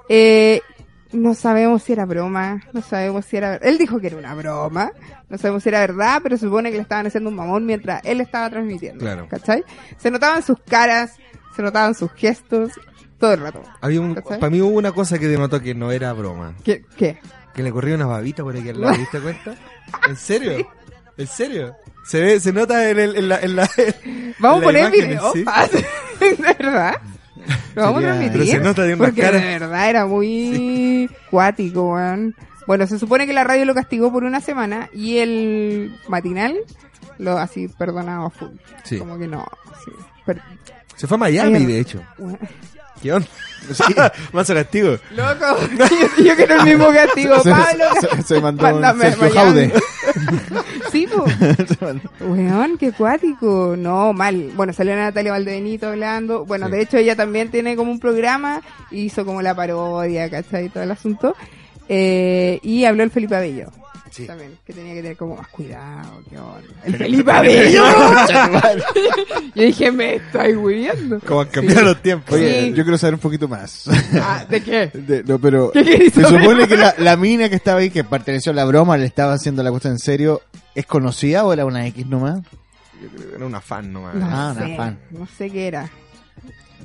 Eh, 0.09 0.61
no 1.12 1.35
sabemos 1.35 1.83
si 1.83 1.93
era 1.93 2.05
broma, 2.05 2.62
no 2.73 2.83
sabemos 2.83 3.25
si 3.25 3.37
era... 3.37 3.57
Él 3.57 3.79
dijo 3.79 3.99
que 4.00 4.09
era 4.09 4.17
una 4.17 4.35
broma, 4.35 4.93
no 5.29 5.38
sabemos 5.38 5.62
si 5.62 5.69
era 5.69 5.81
verdad, 5.81 6.21
pero 6.23 6.37
se 6.37 6.47
supone 6.47 6.71
que 6.71 6.76
le 6.76 6.83
estaban 6.83 7.07
haciendo 7.07 7.31
un 7.31 7.37
mamón 7.37 7.67
mientras 7.67 8.05
él 8.05 8.21
estaba 8.21 8.49
transmitiendo. 8.50 9.00
Claro. 9.00 9.26
¿Cachai? 9.29 9.64
Se 9.99 10.11
notaban 10.11 10.43
sus 10.43 10.59
caras, 10.61 11.17
se 11.57 11.62
notaban 11.62 11.95
sus 11.95 12.12
gestos, 12.12 12.73
todo 13.19 13.35
el 13.35 13.40
rato. 13.40 13.62
Había 13.81 14.00
un, 14.00 14.14
para 14.14 14.50
mí 14.50 14.61
hubo 14.61 14.76
una 14.76 14.93
cosa 14.93 15.19
que 15.19 15.29
denotó 15.29 15.61
que 15.61 15.75
no 15.75 15.93
era 15.93 16.12
broma. 16.12 16.55
¿Qué? 16.64 16.85
¿Qué? 16.97 17.19
Que 17.55 17.62
le 17.62 17.73
corría 17.73 17.97
una 17.97 18.07
babita 18.07 18.43
por 18.43 18.57
aquí 18.57 18.69
al 18.69 18.81
lado, 18.81 18.93
¿te 18.95 18.99
diste 19.00 19.21
cuenta? 19.21 19.55
¿En 20.09 20.17
serio? 20.17 20.69
¿En 21.17 21.26
serio? 21.26 21.76
Se 22.07 22.21
ve, 22.21 22.40
se 22.40 22.52
nota 22.52 22.88
en, 22.88 22.99
el, 22.99 23.17
en 23.17 23.29
la, 23.29 23.40
en 23.40 23.57
la 23.57 23.69
Vamos 24.38 24.61
a 24.62 24.64
poner 24.64 24.83
imagen, 24.95 25.09
video. 25.09 25.33
sí. 25.33 25.45
¿De 26.21 26.55
verdad? 26.59 26.95
Lo 27.75 27.83
vamos 27.83 28.02
a 28.02 28.07
transmitir. 28.07 28.33
Pero 28.33 28.45
se 28.50 28.61
nota 28.61 28.83
de 28.83 28.97
Porque 28.97 29.21
cara. 29.23 29.38
de 29.38 29.45
verdad 29.47 29.90
era 29.90 30.07
muy 30.07 31.09
cuático, 31.30 31.95
weón. 31.95 32.35
Bueno, 32.66 32.87
se 32.87 32.99
supone 32.99 33.26
que 33.26 33.33
la 33.33 33.45
radio 33.45 33.64
lo 33.64 33.75
castigó 33.75 34.12
por 34.12 34.25
una 34.25 34.40
semana 34.40 34.88
y 34.92 35.19
el 35.19 35.95
matinal 36.09 36.57
lo 37.19 37.37
así 37.38 37.69
perdonado 37.69 38.26
a 38.26 38.30
full. 38.30 38.50
Sí. 38.85 38.99
Como 38.99 39.19
que 39.19 39.26
no. 39.26 39.45
Sí. 39.85 39.90
Per- 40.25 40.42
Se 40.97 41.07
fue 41.07 41.16
a 41.16 41.19
Miami, 41.19 41.57
Ay, 41.57 41.66
de 41.66 41.80
hecho. 41.80 42.00
weón. 42.19 42.38
¿Qué 43.02 43.12
onda? 43.14 43.26
Más 44.33 44.47
castigo. 44.49 44.97
Loco, 45.14 45.59
yo, 45.78 45.85
yo 46.25 46.37
quiero 46.37 46.54
el 46.57 46.64
mismo 46.64 46.92
castigo, 46.92 47.40
Se, 47.42 47.50
Pablo. 47.50 47.85
se- 48.00 48.23
se 48.23 48.40
mandó 48.40 48.66
un 48.66 48.73
Mándame 48.80 49.12
Sergio. 49.12 49.30
Jaude. 49.30 49.73
Sí, 50.90 51.07
po. 51.07 51.25
Weón, 52.25 52.76
qué 52.76 52.90
cuático. 52.90 53.76
No, 53.78 54.12
mal. 54.12 54.50
Bueno, 54.57 54.73
salió 54.73 54.97
Natalia 54.97 55.30
Valdebenito 55.30 55.87
hablando. 55.88 56.45
Bueno, 56.45 56.66
Sí. 56.66 56.73
de 56.73 56.83
hecho 56.83 56.97
ella 56.97 57.14
también 57.14 57.49
tiene 57.50 57.76
como 57.76 57.92
un 57.92 58.00
programa. 58.00 58.61
Hizo 58.90 59.25
como 59.25 59.40
la 59.40 59.54
parodia, 59.54 60.28
¿cachai? 60.28 60.69
Todo 60.69 60.83
el 60.83 60.90
asunto. 60.90 61.37
Eh, 61.88 62.59
y 62.64 62.87
habló 62.87 63.04
el 63.04 63.11
Felipe 63.12 63.37
Abello. 63.37 63.69
Sí. 64.11 64.26
también, 64.26 64.59
que 64.67 64.73
tenía 64.73 64.95
que 64.95 65.02
tener 65.02 65.17
como 65.17 65.37
más 65.37 65.49
cuidado, 65.49 66.21
qué 66.29 66.37
onda. 66.38 66.61
El 66.85 66.97
Felipe 66.99 67.31
Abello. 67.33 67.85
Yo 69.55 69.62
dije, 69.64 69.93
me 69.93 70.17
estoy 70.17 70.55
huyendo. 70.57 71.21
Como 71.21 71.40
han 71.43 71.49
cambiado 71.49 71.83
los 71.83 72.02
tiempos. 72.02 72.35
Oye, 72.35 72.64
Sí. 72.64 72.73
yo 72.75 72.83
quiero 72.85 72.99
saber 72.99 73.14
un 73.14 73.21
poquito 73.21 73.49
más. 73.49 73.85
Ah, 74.21 74.45
¿De 74.49 74.61
qué? 74.62 74.88
De- 74.93 75.23
no, 75.25 75.38
pero 75.38 75.71
¿Qué 75.73 75.85
querés 75.85 76.12
se 76.14 76.25
supone 76.25 76.67
que 76.69 76.76
la, 76.76 76.95
la 76.99 77.17
mina 77.17 77.49
que 77.49 77.55
estaba 77.57 77.81
ahí, 77.81 77.90
que 77.90 78.05
perteneció 78.05 78.52
a 78.52 78.55
la 78.55 78.64
broma, 78.64 78.97
le 78.97 79.07
estaba 79.07 79.33
haciendo 79.35 79.62
la 79.62 79.71
cuestión 79.71 79.95
en 79.95 79.99
serio, 79.99 80.43
¿es 80.75 80.87
conocida 80.87 81.45
o 81.45 81.52
era 81.52 81.64
una 81.64 81.87
X 81.87 82.07
nomás? 82.07 82.40
Yo 83.02 83.09
creo 83.09 83.31
que 83.31 83.37
era 83.37 83.47
una 83.47 83.61
fan 83.61 83.93
nomás. 83.93 84.14
No 84.14 84.26
Ah, 84.29 84.52
una 84.57 84.67
sé, 84.67 84.76
fan. 84.76 84.99
no 85.11 85.26
sé 85.38 85.50
qué 85.50 85.67
era. 85.69 85.90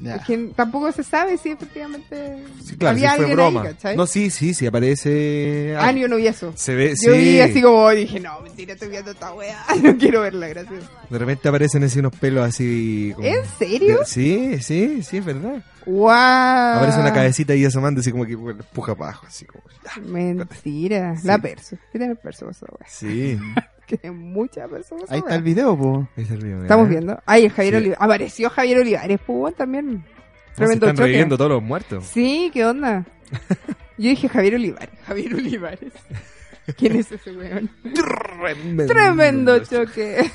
Ya. 0.02 0.16
Es 0.18 0.26
que 0.26 0.38
tampoco 0.56 0.92
se 0.92 1.04
sabe 1.04 1.38
si 1.38 1.52
efectivamente 1.52 2.44
Sí, 2.64 2.76
claro, 2.78 2.96
había 2.98 3.12
sí 3.12 3.16
fue 3.16 3.26
alguien 3.26 3.38
broma. 3.38 3.62
ahí, 3.62 3.68
¿cachai? 3.70 3.98
no, 3.98 4.06
sí, 4.06 4.30
sí, 4.30 4.54
sí, 4.54 4.68
aparece. 4.68 5.76
Ah, 5.80 5.92
yo 5.92 6.08
no 6.08 6.18
vi 6.18 6.28
eso. 6.28 6.52
Se 6.56 6.76
ve, 6.76 6.90
Yo 7.02 7.14
sí. 7.14 7.18
vi 7.18 7.40
así 7.40 7.62
como, 7.62 7.92
y 7.92 7.98
dije, 8.02 8.20
no, 8.20 8.40
mentira, 8.42 8.74
estoy 8.74 8.90
viendo 8.90 9.12
esta 9.12 9.34
weá. 9.34 9.58
No 9.82 9.98
quiero 9.98 10.22
verla, 10.22 10.48
gracias. 10.48 10.84
De 11.10 11.18
repente 11.18 11.48
aparecen 11.48 11.84
así 11.84 12.00
unos 12.00 12.14
pelos 12.16 12.48
así. 12.48 13.12
como- 13.16 13.28
¿En 13.28 13.46
serio? 13.58 14.00
De- 14.00 14.06
Sí, 14.06 14.62
sí, 14.62 15.02
sí, 15.04 15.18
es 15.18 15.26
verdad. 15.26 15.64
¡Wow! 15.86 16.10
Aparece 16.10 17.00
una 17.00 17.14
cabecita 17.14 17.54
ahí 17.54 17.64
asomando 17.64 18.02
así 18.02 18.12
como 18.12 18.26
que 18.26 18.36
bueno, 18.36 18.62
empuja 18.62 18.96
para 18.96 19.12
abajo, 19.12 19.28
así 19.28 19.46
como. 19.46 19.64
Mentira. 20.08 21.16
Sí. 21.18 21.28
La 21.28 21.38
perso. 21.38 21.78
¿Qué 21.92 22.00
tiene 22.00 22.14
el 22.14 22.18
perso? 22.18 22.50
Sí. 22.88 23.38
Tiene 24.02 24.12
mucha 24.16 24.68
perso 24.68 24.96
esa 25.04 25.14
Ahí 25.14 25.20
está 25.20 25.36
el 25.36 25.44
video, 25.44 25.78
po. 25.78 26.08
Es 26.16 26.30
el 26.32 26.44
video, 26.44 26.62
Estamos 26.64 26.88
¿eh? 26.88 26.90
viendo. 26.90 27.20
Ay, 27.26 27.46
el 27.46 27.52
Javier 27.52 27.74
Sí. 27.74 27.78
Olivares. 27.78 28.02
Apareció 28.02 28.50
Javier 28.50 28.80
Olivares, 28.80 29.20
pues 29.26 29.38
weón, 29.40 29.54
también. 29.54 30.06
Se 30.52 30.56
Tremendo 30.56 30.86
están 30.86 30.96
choque. 30.96 31.04
reviviendo 31.08 31.38
todos 31.38 31.52
los 31.52 31.64
muertos. 31.64 32.06
Sí, 32.06 32.50
¿qué 32.54 32.66
onda? 32.66 33.06
Yo 33.98 34.10
dije 34.10 34.28
Javier 34.30 34.56
Olivares. 34.56 34.90
Javier 35.06 35.34
Olivares. 35.36 35.94
¿Quién 36.78 36.96
es 36.96 37.12
ese 37.12 37.32
weón? 37.36 37.70
Tremendo, 37.94 38.86
Tremendo 38.88 39.60
choque. 39.60 40.32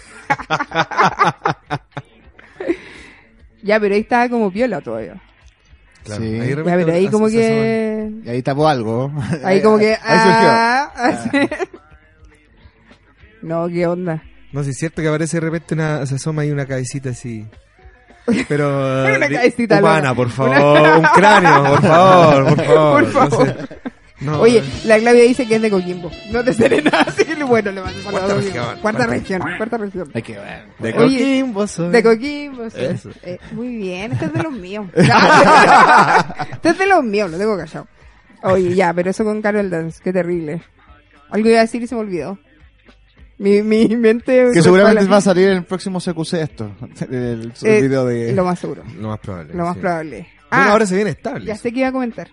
ya, 3.62 3.80
pero 3.80 3.94
ahí 3.94 4.00
estaba 4.02 4.28
como 4.28 4.50
piola 4.52 4.80
todavía. 4.80 5.20
Claro, 6.04 6.22
Sí. 6.22 6.40
ahí 6.40 6.48
Ya, 6.50 6.56
pero 6.64 6.92
ahí 6.92 7.08
como 7.08 7.28
se 7.28 7.34
que... 7.36 8.10
Y 8.24 8.28
ahí 8.30 8.42
tapó 8.42 8.66
algo. 8.68 9.12
Ahí 9.44 9.60
como 9.60 9.78
que... 9.78 9.90
Ahí 10.02 10.18
surgió. 10.18 10.48
ah, 10.50 10.92
así. 10.94 11.30
No, 13.42 13.68
¿qué 13.68 13.86
onda? 13.86 14.22
No, 14.52 14.62
sí 14.64 14.70
es 14.70 14.78
cierto 14.78 15.00
que 15.02 15.08
aparece 15.08 15.36
de 15.38 15.40
repente 15.42 15.74
una, 15.74 16.04
se 16.06 16.16
asoma 16.16 16.42
ahí 16.42 16.50
una 16.50 16.66
cabecita 16.66 17.10
así. 17.10 17.46
Pero. 18.48 18.68
Una 19.16 19.26
di- 19.28 19.34
cabecita 19.34 19.78
Humana, 19.78 20.14
por 20.14 20.28
favor. 20.30 20.98
Un 20.98 21.04
cráneo, 21.14 21.64
por 21.64 21.82
favor, 21.82 22.54
por 22.54 22.64
favor. 22.66 23.04
Por 23.04 23.12
favor. 23.30 23.46
No 23.48 23.54
sé. 23.66 23.68
No, 24.20 24.38
Oye, 24.42 24.62
la 24.84 24.98
Claudia 24.98 25.22
dice 25.22 25.46
que 25.48 25.54
es 25.56 25.62
de 25.62 25.70
Coquimbo. 25.70 26.10
No 26.30 26.44
te 26.44 26.52
seré 26.52 26.82
nada, 26.82 27.00
así 27.08 27.24
que 27.24 27.42
bueno, 27.44 27.72
le 27.72 27.80
mando 27.80 28.02
saludos 28.02 28.22
Cuarta 28.22 28.36
región, 28.36 28.64
Cuarta 28.66 28.80
cuarta 28.82 29.06
región, 29.06 29.42
cuarta 29.56 29.76
región. 29.78 30.10
Hay 30.12 30.22
que 30.22 30.32
ver. 30.38 30.64
de 30.78 30.92
Coquimbo 30.94 31.66
soy. 31.66 31.90
De 31.90 32.02
Coquimbo, 32.02 32.68
sí. 32.70 32.76
Eso. 32.84 33.10
Eh, 33.22 33.38
muy 33.52 33.76
bien, 33.78 34.12
este 34.12 34.26
es 34.26 34.32
de 34.34 34.42
los 34.42 34.52
míos. 34.52 34.86
este 34.94 36.68
es 36.68 36.78
de 36.78 36.86
los 36.86 37.02
míos, 37.02 37.30
lo 37.30 37.38
tengo 37.38 37.56
callado. 37.56 37.86
Oye, 38.42 38.74
ya, 38.74 38.92
pero 38.92 39.10
eso 39.10 39.24
con 39.24 39.40
Carol 39.40 39.70
Dance, 39.70 40.00
qué 40.04 40.12
terrible. 40.12 40.62
Algo 41.30 41.48
iba 41.48 41.58
a 41.58 41.62
decir 41.62 41.82
y 41.82 41.86
se 41.86 41.94
me 41.94 42.02
olvidó. 42.02 42.38
Mi, 43.40 43.62
mi 43.62 43.88
mente... 43.96 44.50
Que 44.52 44.60
seguramente 44.62 45.04
va 45.06 45.16
a 45.16 45.20
salir 45.22 45.48
en 45.48 45.56
el 45.58 45.64
próximo 45.64 45.98
CQC 45.98 46.34
esto. 46.34 46.70
El, 47.10 47.10
el 47.10 47.52
Eh, 47.62 47.80
video 47.80 48.04
de... 48.04 48.32
Lo 48.34 48.44
más 48.44 48.58
seguro, 48.58 48.82
Lo 48.98 49.08
más 49.08 49.18
probable. 49.18 49.54
lo 49.54 49.64
más 49.64 49.74
sí. 49.74 49.80
probable. 49.80 50.16
Bueno, 50.18 50.30
Ah, 50.50 50.72
ahora 50.72 50.84
se 50.84 50.94
viene 50.96 51.10
estable. 51.10 51.46
ya 51.46 51.56
sé 51.56 51.72
que 51.72 51.78
iba 51.80 51.88
a 51.88 51.92
comentar. 51.92 52.28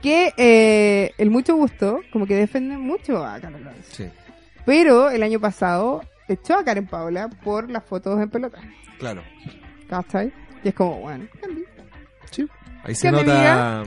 Que 0.00 0.32
eh, 0.36 1.12
el 1.18 1.30
mucho 1.30 1.56
gusto, 1.56 2.00
como 2.12 2.24
que 2.26 2.36
defiende 2.36 2.76
mucho 2.78 3.24
a 3.24 3.40
Dance. 3.40 3.62
Sí, 3.90 4.06
Pero 4.64 5.10
el 5.10 5.22
año 5.24 5.40
pasado 5.40 6.02
echó 6.28 6.56
a 6.56 6.64
Karen 6.64 6.86
Paola 6.86 7.28
por 7.42 7.68
las 7.70 7.82
fotos 7.84 8.20
en 8.20 8.30
pelota. 8.30 8.58
claro. 8.98 9.22
¿Cachai? 9.88 10.32
Y 10.62 10.68
es 10.68 10.74
como, 10.74 11.00
bueno, 11.00 11.26
Candy. 11.40 11.64
Ahí 12.84 12.94
se 12.94 13.08
¿Qué 13.08 13.12
me 13.12 13.24
nota. 13.24 13.82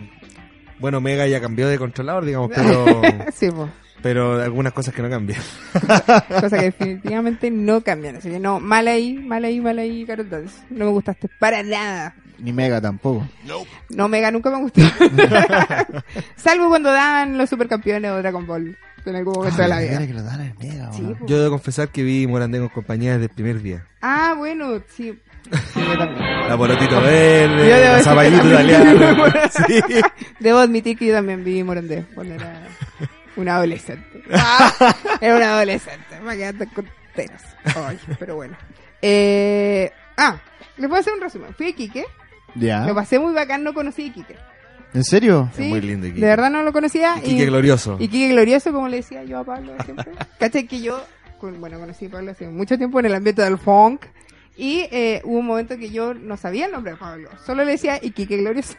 Bueno, 0.79 0.99
Mega 0.99 1.27
ya 1.27 1.39
cambió 1.39 1.67
de 1.69 1.77
controlador, 1.77 2.25
digamos, 2.25 2.49
pero. 2.55 3.01
sí, 3.31 3.49
pues. 3.51 3.69
Pero 4.01 4.41
algunas 4.41 4.73
cosas 4.73 4.93
que 4.93 5.01
no 5.01 5.09
cambian. 5.09 5.41
Cosa 6.41 6.57
que 6.57 6.65
definitivamente 6.65 7.51
no 7.51 7.81
cambian. 7.81 8.15
Así 8.17 8.29
que 8.29 8.39
no, 8.39 8.59
mal 8.59 8.87
ahí, 8.87 9.13
mal 9.13 9.43
ahí, 9.45 9.59
mal 9.61 9.77
ahí, 9.79 10.05
Carol 10.05 10.29
Dance. 10.29 10.55
No 10.69 10.85
me 10.85 10.91
gustaste 10.91 11.27
para 11.39 11.63
nada. 11.63 12.15
Ni 12.39 12.51
Mega 12.51 12.81
tampoco. 12.81 13.27
No, 13.89 14.07
Mega 14.07 14.31
nunca 14.31 14.49
me 14.49 14.57
gustó. 14.61 14.81
Salvo 16.35 16.69
cuando 16.69 16.91
daban 16.91 17.37
los 17.37 17.49
supercampeones 17.49 18.11
o 18.11 18.17
Dragon 18.17 18.45
Ball. 18.47 18.77
En 19.03 19.15
algún 19.15 19.33
momento 19.33 19.59
de 19.61 19.67
la 19.67 19.79
vida. 19.79 19.91
Mira 19.93 20.07
que 20.07 20.13
lo 20.13 20.23
dan 20.23 20.41
en 20.41 20.55
Mega, 20.59 20.91
Sí, 20.93 21.01
weón. 21.01 21.15
po. 21.15 21.25
Yo 21.25 21.37
debo 21.39 21.51
confesar 21.51 21.89
que 21.89 22.03
vi 22.03 22.27
Morandé 22.27 22.59
con 22.59 22.69
compañía 22.69 23.13
desde 23.13 23.25
el 23.25 23.29
primer 23.31 23.61
día. 23.61 23.85
Ah, 24.01 24.35
bueno, 24.37 24.79
sí. 24.95 25.17
Sí, 25.73 25.79
yo 25.79 25.97
también. 25.97 26.23
La 26.47 26.55
Polotito 26.55 26.91
Yo 26.91 27.01
Verde, 27.01 27.63
debo 27.63 27.67
la 27.67 27.79
decir 27.79 27.97
que 27.97 28.03
Zapallito 28.03 28.47
Italiano. 28.47 29.23
Sí. 29.67 29.81
Debo 30.39 30.59
admitir 30.59 30.97
que 30.97 31.07
yo 31.07 31.13
también 31.15 31.43
vi 31.43 31.63
Morandé 31.63 32.05
cuando 32.13 32.35
era 32.35 32.61
una 33.35 33.55
adolescente. 33.57 34.23
Ah, 34.33 34.95
era 35.21 35.35
una 35.35 35.53
adolescente. 35.55 36.19
Me 36.23 36.37
quedaste 36.37 36.67
con 36.67 36.87
tenas. 37.15 37.43
Ay, 37.75 37.99
pero 38.19 38.35
bueno. 38.35 38.55
Eh, 39.01 39.91
ah, 40.17 40.39
les 40.77 40.89
voy 40.89 40.97
a 40.97 41.01
hacer 41.01 41.13
un 41.13 41.21
resumen. 41.21 41.53
Fui 41.55 41.67
a 41.67 41.69
Iquique. 41.69 42.05
Ya. 42.55 42.81
Me 42.81 42.93
pasé 42.93 43.19
muy 43.19 43.33
bacán, 43.33 43.63
no 43.63 43.73
conocí 43.73 44.03
a 44.03 44.05
Iquique. 44.07 44.35
¿En 44.93 45.03
serio? 45.05 45.49
Sí, 45.55 45.63
muy 45.63 45.81
lindo 45.81 46.07
Iquique. 46.07 46.21
De 46.21 46.27
verdad 46.27 46.49
no 46.51 46.63
lo 46.63 46.73
conocía. 46.73 47.15
Y 47.19 47.21
Quique 47.21 47.45
Glorioso. 47.45 47.97
Y 47.99 48.07
Quique 48.09 48.29
Glorioso, 48.29 48.71
como 48.73 48.87
le 48.89 48.97
decía 48.97 49.23
yo 49.23 49.39
a 49.39 49.43
Pablo 49.43 49.73
siempre. 49.85 50.11
¿Cachai? 50.39 50.67
Que 50.67 50.81
yo, 50.81 51.01
con- 51.39 51.59
bueno, 51.61 51.79
conocí 51.79 52.05
a 52.07 52.09
Pablo 52.09 52.31
hace 52.31 52.47
mucho 52.47 52.77
tiempo 52.77 52.99
en 52.99 53.05
el 53.07 53.15
ambiente 53.15 53.41
del 53.41 53.57
funk. 53.57 54.05
Y 54.57 54.81
eh, 54.91 55.21
hubo 55.23 55.39
un 55.39 55.45
momento 55.45 55.77
que 55.77 55.89
yo 55.89 56.13
no 56.13 56.35
sabía 56.37 56.65
el 56.65 56.71
nombre 56.73 56.91
de 56.91 56.97
Pablo. 56.97 57.29
Solo 57.45 57.63
le 57.63 57.71
decía 57.71 57.99
Iquique 58.01 58.37
Glorioso. 58.37 58.75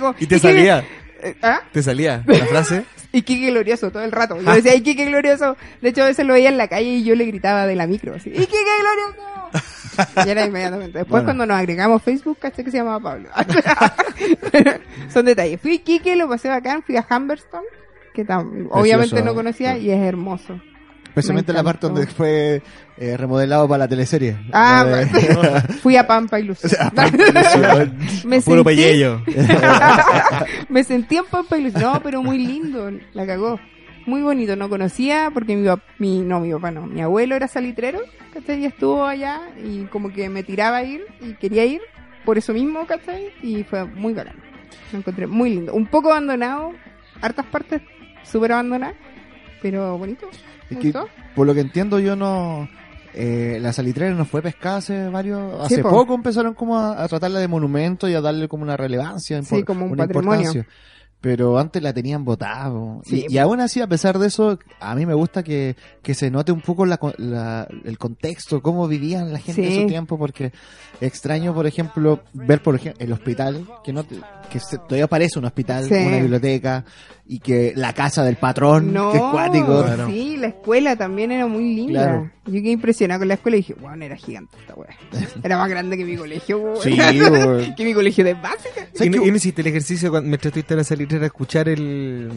Como, 0.00 0.14
¿Y 0.18 0.26
te 0.26 0.36
"Iquique- 0.36 0.40
salía? 0.40 0.84
Eh, 1.22 1.36
¿Ah? 1.42 1.60
¿Te 1.72 1.82
salía 1.82 2.22
la 2.26 2.46
frase? 2.46 2.84
Iquique 3.12 3.50
Glorioso 3.50 3.90
todo 3.90 4.02
el 4.02 4.12
rato. 4.12 4.40
Yo 4.40 4.52
decía 4.52 4.74
Iquique 4.74 5.06
Glorioso. 5.06 5.56
De 5.80 5.88
hecho, 5.90 6.02
a 6.02 6.06
veces 6.06 6.26
lo 6.26 6.34
veía 6.34 6.48
en 6.50 6.58
la 6.58 6.68
calle 6.68 6.88
y 6.88 7.04
yo 7.04 7.14
le 7.14 7.24
gritaba 7.24 7.66
de 7.66 7.74
la 7.76 7.86
micro. 7.86 8.14
Así, 8.14 8.28
Iquique 8.30 8.56
Glorioso. 8.80 10.26
Y 10.26 10.28
era 10.28 10.44
inmediatamente. 10.44 10.98
Después, 10.98 11.08
Bueno. 11.22 11.24
cuando 11.26 11.46
nos 11.46 11.56
agregamos 11.56 12.02
Facebook, 12.02 12.38
caché 12.38 12.62
que 12.62 12.70
se 12.70 12.76
llamaba 12.78 13.00
Pablo. 13.00 13.30
Son 15.12 15.24
detalles. 15.24 15.60
Fui 15.60 15.70
a 15.70 15.74
Iquique, 15.74 16.16
lo 16.16 16.28
pasé 16.28 16.48
bacán. 16.48 16.82
Fui 16.82 16.96
a 16.96 17.06
Humberstone, 17.08 17.64
que 18.12 18.26
tam- 18.26 18.68
obviamente 18.70 19.22
no 19.22 19.34
conocía 19.34 19.78
y 19.78 19.90
es 19.90 20.00
hermoso. 20.02 20.60
Especialmente 21.16 21.50
Me 21.52 21.56
la 21.58 21.64
parte 21.64 21.86
donde 21.86 22.06
fue 22.06 22.62
eh, 22.98 23.16
remodelado 23.16 23.66
para 23.66 23.78
la 23.84 23.88
teleserie. 23.88 24.36
Ah, 24.52 24.84
La 24.86 24.96
de- 24.98 25.72
fui 25.82 25.96
a 25.96 26.06
Pampa 26.06 26.38
y 26.38 26.42
Luz. 26.44 26.58
O 26.64 26.68
sea, 26.68 26.90
Pampa 26.90 27.16
Ilusión. 27.16 27.96
me 28.26 28.40
Puro 28.42 28.62
sentí, 28.64 28.82
me 30.68 30.84
sentí 30.84 31.16
en 31.16 31.24
Pampa 31.24 31.56
y 31.56 31.62
Luz. 31.64 31.74
No, 31.74 32.00
pero 32.02 32.22
muy 32.22 32.38
lindo. 32.38 32.90
La 33.14 33.26
cagó. 33.26 33.58
Muy 34.06 34.20
bonito. 34.22 34.56
No 34.56 34.68
conocía 34.68 35.30
porque 35.32 35.56
mi, 35.56 35.66
pap- 35.66 35.80
mi 35.98 36.20
no, 36.20 36.40
mi 36.40 36.52
papá 36.52 36.70
no. 36.70 36.86
Mi 36.86 37.00
abuelo 37.00 37.34
era 37.34 37.48
salitrero, 37.48 38.00
¿cachai? 38.32 38.60
Y 38.60 38.66
estuvo 38.66 39.04
allá 39.04 39.40
y 39.64 39.84
como 39.84 40.12
que 40.12 40.28
me 40.28 40.42
tiraba 40.42 40.76
a 40.78 40.84
ir 40.84 41.04
y 41.20 41.32
quería 41.34 41.64
ir 41.64 41.80
por 42.24 42.36
eso 42.38 42.52
mismo, 42.52 42.86
¿cachai? 42.86 43.30
Y 43.42 43.64
fue 43.64 43.84
muy 43.84 44.12
bacán. 44.12 44.36
Lo 44.92 44.98
encontré 44.98 45.26
muy 45.26 45.50
lindo. 45.50 45.72
Un 45.74 45.86
poco 45.86 46.10
abandonado. 46.10 46.72
Hartas 47.22 47.46
partes 47.46 47.80
súper 48.22 48.52
abandonadas. 48.52 48.94
Pero 49.62 49.96
bonito. 49.98 50.28
Es 50.70 50.76
¿Me 50.76 50.82
que, 50.82 50.92
por 51.34 51.46
lo 51.46 51.54
que 51.54 51.60
entiendo 51.60 51.98
yo 51.98 52.16
no... 52.16 52.68
Eh, 53.18 53.58
la 53.62 53.72
salitrera 53.72 54.14
no 54.14 54.26
fue 54.26 54.42
pescada 54.42 54.76
hace 54.76 55.08
varios... 55.08 55.58
Hace 55.64 55.82
po. 55.82 55.88
poco 55.90 56.14
empezaron 56.14 56.52
como 56.54 56.78
a, 56.78 57.02
a 57.02 57.08
tratarla 57.08 57.38
de 57.40 57.48
monumento 57.48 58.08
y 58.08 58.14
a 58.14 58.20
darle 58.20 58.46
como 58.46 58.62
una 58.62 58.76
relevancia. 58.76 59.42
Sí, 59.42 59.62
como 59.62 59.86
un 59.86 59.92
una 59.92 60.06
patrimonio. 60.06 60.66
Pero 61.18 61.58
antes 61.58 61.82
la 61.82 61.94
tenían 61.94 62.26
botada. 62.26 62.70
Sí, 63.04 63.24
y, 63.26 63.34
y 63.34 63.38
aún 63.38 63.58
así, 63.60 63.80
a 63.80 63.86
pesar 63.86 64.18
de 64.18 64.26
eso, 64.26 64.58
a 64.80 64.94
mí 64.94 65.06
me 65.06 65.14
gusta 65.14 65.42
que, 65.42 65.74
que 66.02 66.12
se 66.12 66.30
note 66.30 66.52
un 66.52 66.60
poco 66.60 66.84
la, 66.84 67.00
la- 67.16 67.66
el 67.84 67.96
contexto, 67.96 68.60
cómo 68.60 68.86
vivían 68.86 69.32
la 69.32 69.38
gente 69.38 69.66
en 69.66 69.80
su 69.80 69.86
tiempo, 69.88 70.18
porque 70.18 70.52
extraño, 71.00 71.54
por 71.54 71.66
ejemplo, 71.66 72.20
ver, 72.34 72.62
por 72.62 72.74
ejemplo, 72.76 73.02
el 73.02 73.12
hospital, 73.14 73.66
que 73.82 73.94
no 73.94 74.04
que 74.50 74.60
se- 74.60 74.76
todavía 74.76 75.06
parece 75.08 75.38
un 75.38 75.46
hospital, 75.46 75.86
una 75.90 76.18
biblioteca, 76.18 76.84
y 77.28 77.40
que 77.40 77.72
la 77.74 77.92
casa 77.92 78.22
del 78.22 78.36
patrón, 78.36 78.92
No, 78.92 79.10
que 79.10 79.18
es 79.18 79.22
cuático. 79.24 79.82
Claro. 79.82 80.06
sí, 80.08 80.36
la 80.36 80.48
escuela 80.48 80.96
también 80.96 81.32
era 81.32 81.46
muy 81.46 81.74
linda. 81.74 82.02
Claro. 82.04 82.30
Yo 82.46 82.52
quedé 82.52 82.70
impresionada 82.70 83.18
con 83.18 83.28
la 83.28 83.34
escuela 83.34 83.56
y 83.56 83.60
dije, 83.60 83.74
wow, 83.74 83.94
era 84.00 84.16
gigante 84.16 84.56
esta 84.60 84.74
weá. 84.74 84.96
Era 85.42 85.58
más 85.58 85.68
grande 85.68 85.96
que 85.96 86.04
mi 86.04 86.16
colegio. 86.16 86.74
Sí, 86.82 86.96
que 87.76 87.84
mi 87.84 87.94
colegio 87.94 88.24
de 88.24 88.34
básica. 88.34 88.88
¿Y 89.00 89.10
no, 89.10 89.24
y 89.24 89.30
no 89.30 89.36
hiciste 89.38 89.62
el 89.62 89.66
ejercicio 89.66 90.10
cuando, 90.10 90.28
mientras 90.28 90.50
estuviste 90.50 90.74
en 90.74 90.78
la 90.78 90.84
salitrera 90.84 91.26
escuchar 91.26 91.68
el, 91.68 92.30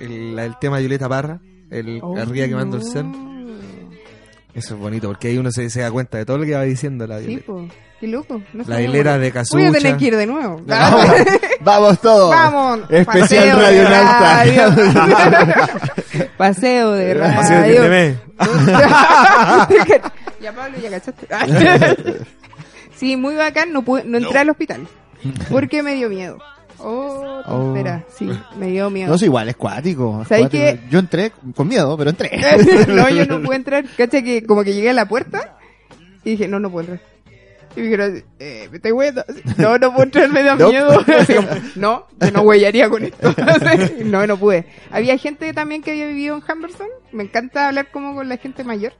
el, 0.00 0.38
el 0.38 0.58
tema 0.60 0.76
de 0.76 0.82
Violeta 0.82 1.08
Parra? 1.08 1.40
El 1.70 2.00
arriba 2.16 2.46
quemando 2.46 2.76
el 2.76 2.84
cel. 2.84 3.06
Eso 4.58 4.74
es 4.74 4.80
bonito, 4.80 5.08
porque 5.08 5.28
ahí 5.28 5.38
uno 5.38 5.50
se, 5.52 5.70
se 5.70 5.80
da 5.80 5.90
cuenta 5.90 6.18
de 6.18 6.26
todo 6.26 6.36
lo 6.38 6.44
que 6.44 6.54
va 6.54 6.62
diciendo 6.62 7.06
la 7.06 7.20
Sí, 7.20 7.38
po. 7.38 7.66
Qué 8.00 8.06
loco. 8.06 8.40
No 8.52 8.62
La 8.66 8.80
hilera 8.80 9.16
bueno. 9.18 9.24
de 9.24 9.28
Voy 9.28 9.28
a 9.28 9.32
casucha. 9.32 9.72
tener 9.72 9.96
que 9.96 10.04
ir 10.04 10.16
de 10.16 10.26
nuevo. 10.26 10.62
Vamos, 10.66 11.04
vamos 11.60 12.00
todos. 12.00 12.30
Vamos. 12.30 12.80
Especial 12.90 13.50
paseo 13.50 13.60
Radio 13.60 13.82
de 13.82 13.90
Nauta. 13.90 14.44
paseo 16.38 16.92
de 16.92 17.14
radio. 17.14 17.40
Es, 17.40 17.50
entiéndeme. 17.50 18.16
ya 20.40 20.52
Pablo, 20.52 20.78
ya 20.80 20.90
cachaste. 20.90 21.26
sí, 22.96 23.16
muy 23.16 23.34
bacán. 23.34 23.72
No, 23.72 23.82
pude, 23.82 24.04
no 24.04 24.18
entré 24.18 24.38
al 24.38 24.50
hospital. 24.50 24.86
Porque 25.50 25.82
me 25.82 25.94
dio 25.94 26.08
miedo. 26.08 26.38
Oh, 26.80 27.24
Oh. 27.46 27.74
espera, 27.74 28.04
sí, 28.14 28.28
me 28.58 28.68
dio 28.68 28.90
miedo. 28.90 29.08
No 29.08 29.14
es 29.14 29.22
igual, 29.22 29.48
es 29.48 29.56
cuático. 29.56 30.24
Yo 30.90 30.98
entré 30.98 31.32
con 31.54 31.66
miedo, 31.68 31.96
pero 31.96 32.10
entré. 32.10 32.30
no, 32.88 33.08
yo 33.08 33.24
no 33.26 33.42
pude 33.42 33.56
entrar. 33.56 33.84
Cacha 33.96 34.22
que 34.22 34.44
como 34.44 34.64
que 34.64 34.74
llegué 34.74 34.90
a 34.90 34.92
la 34.92 35.06
puerta 35.08 35.56
y 36.24 36.30
dije, 36.32 36.46
no, 36.48 36.60
no 36.60 36.70
puedo 36.70 36.92
entrar. 36.92 37.08
Y 37.76 37.80
me 37.80 37.84
dijeron, 37.86 38.24
eh, 38.38 38.68
me 38.70 38.76
estoy 38.78 38.92
hueando. 38.92 39.24
No, 39.56 39.78
no 39.78 39.92
puedo 39.92 40.04
entrar, 40.04 40.28
me 40.30 40.42
da 40.42 40.56
Nope. 40.56 40.72
miedo. 40.72 41.04
Así 41.18 41.34
como, 41.34 41.48
no, 41.76 42.06
yo 42.20 42.30
no 42.32 42.42
huellaría 42.42 42.88
con 42.90 43.04
esto. 43.04 43.34
No, 44.04 44.26
no 44.26 44.36
pude. 44.36 44.66
Había 44.90 45.16
gente 45.16 45.52
también 45.54 45.82
que 45.82 45.92
había 45.92 46.06
vivido 46.06 46.36
en 46.36 46.42
Humberson. 46.50 46.88
Me 47.12 47.24
encanta 47.24 47.68
hablar 47.68 47.90
como 47.90 48.14
con 48.14 48.28
la 48.28 48.36
gente 48.36 48.64
mayor. 48.64 48.92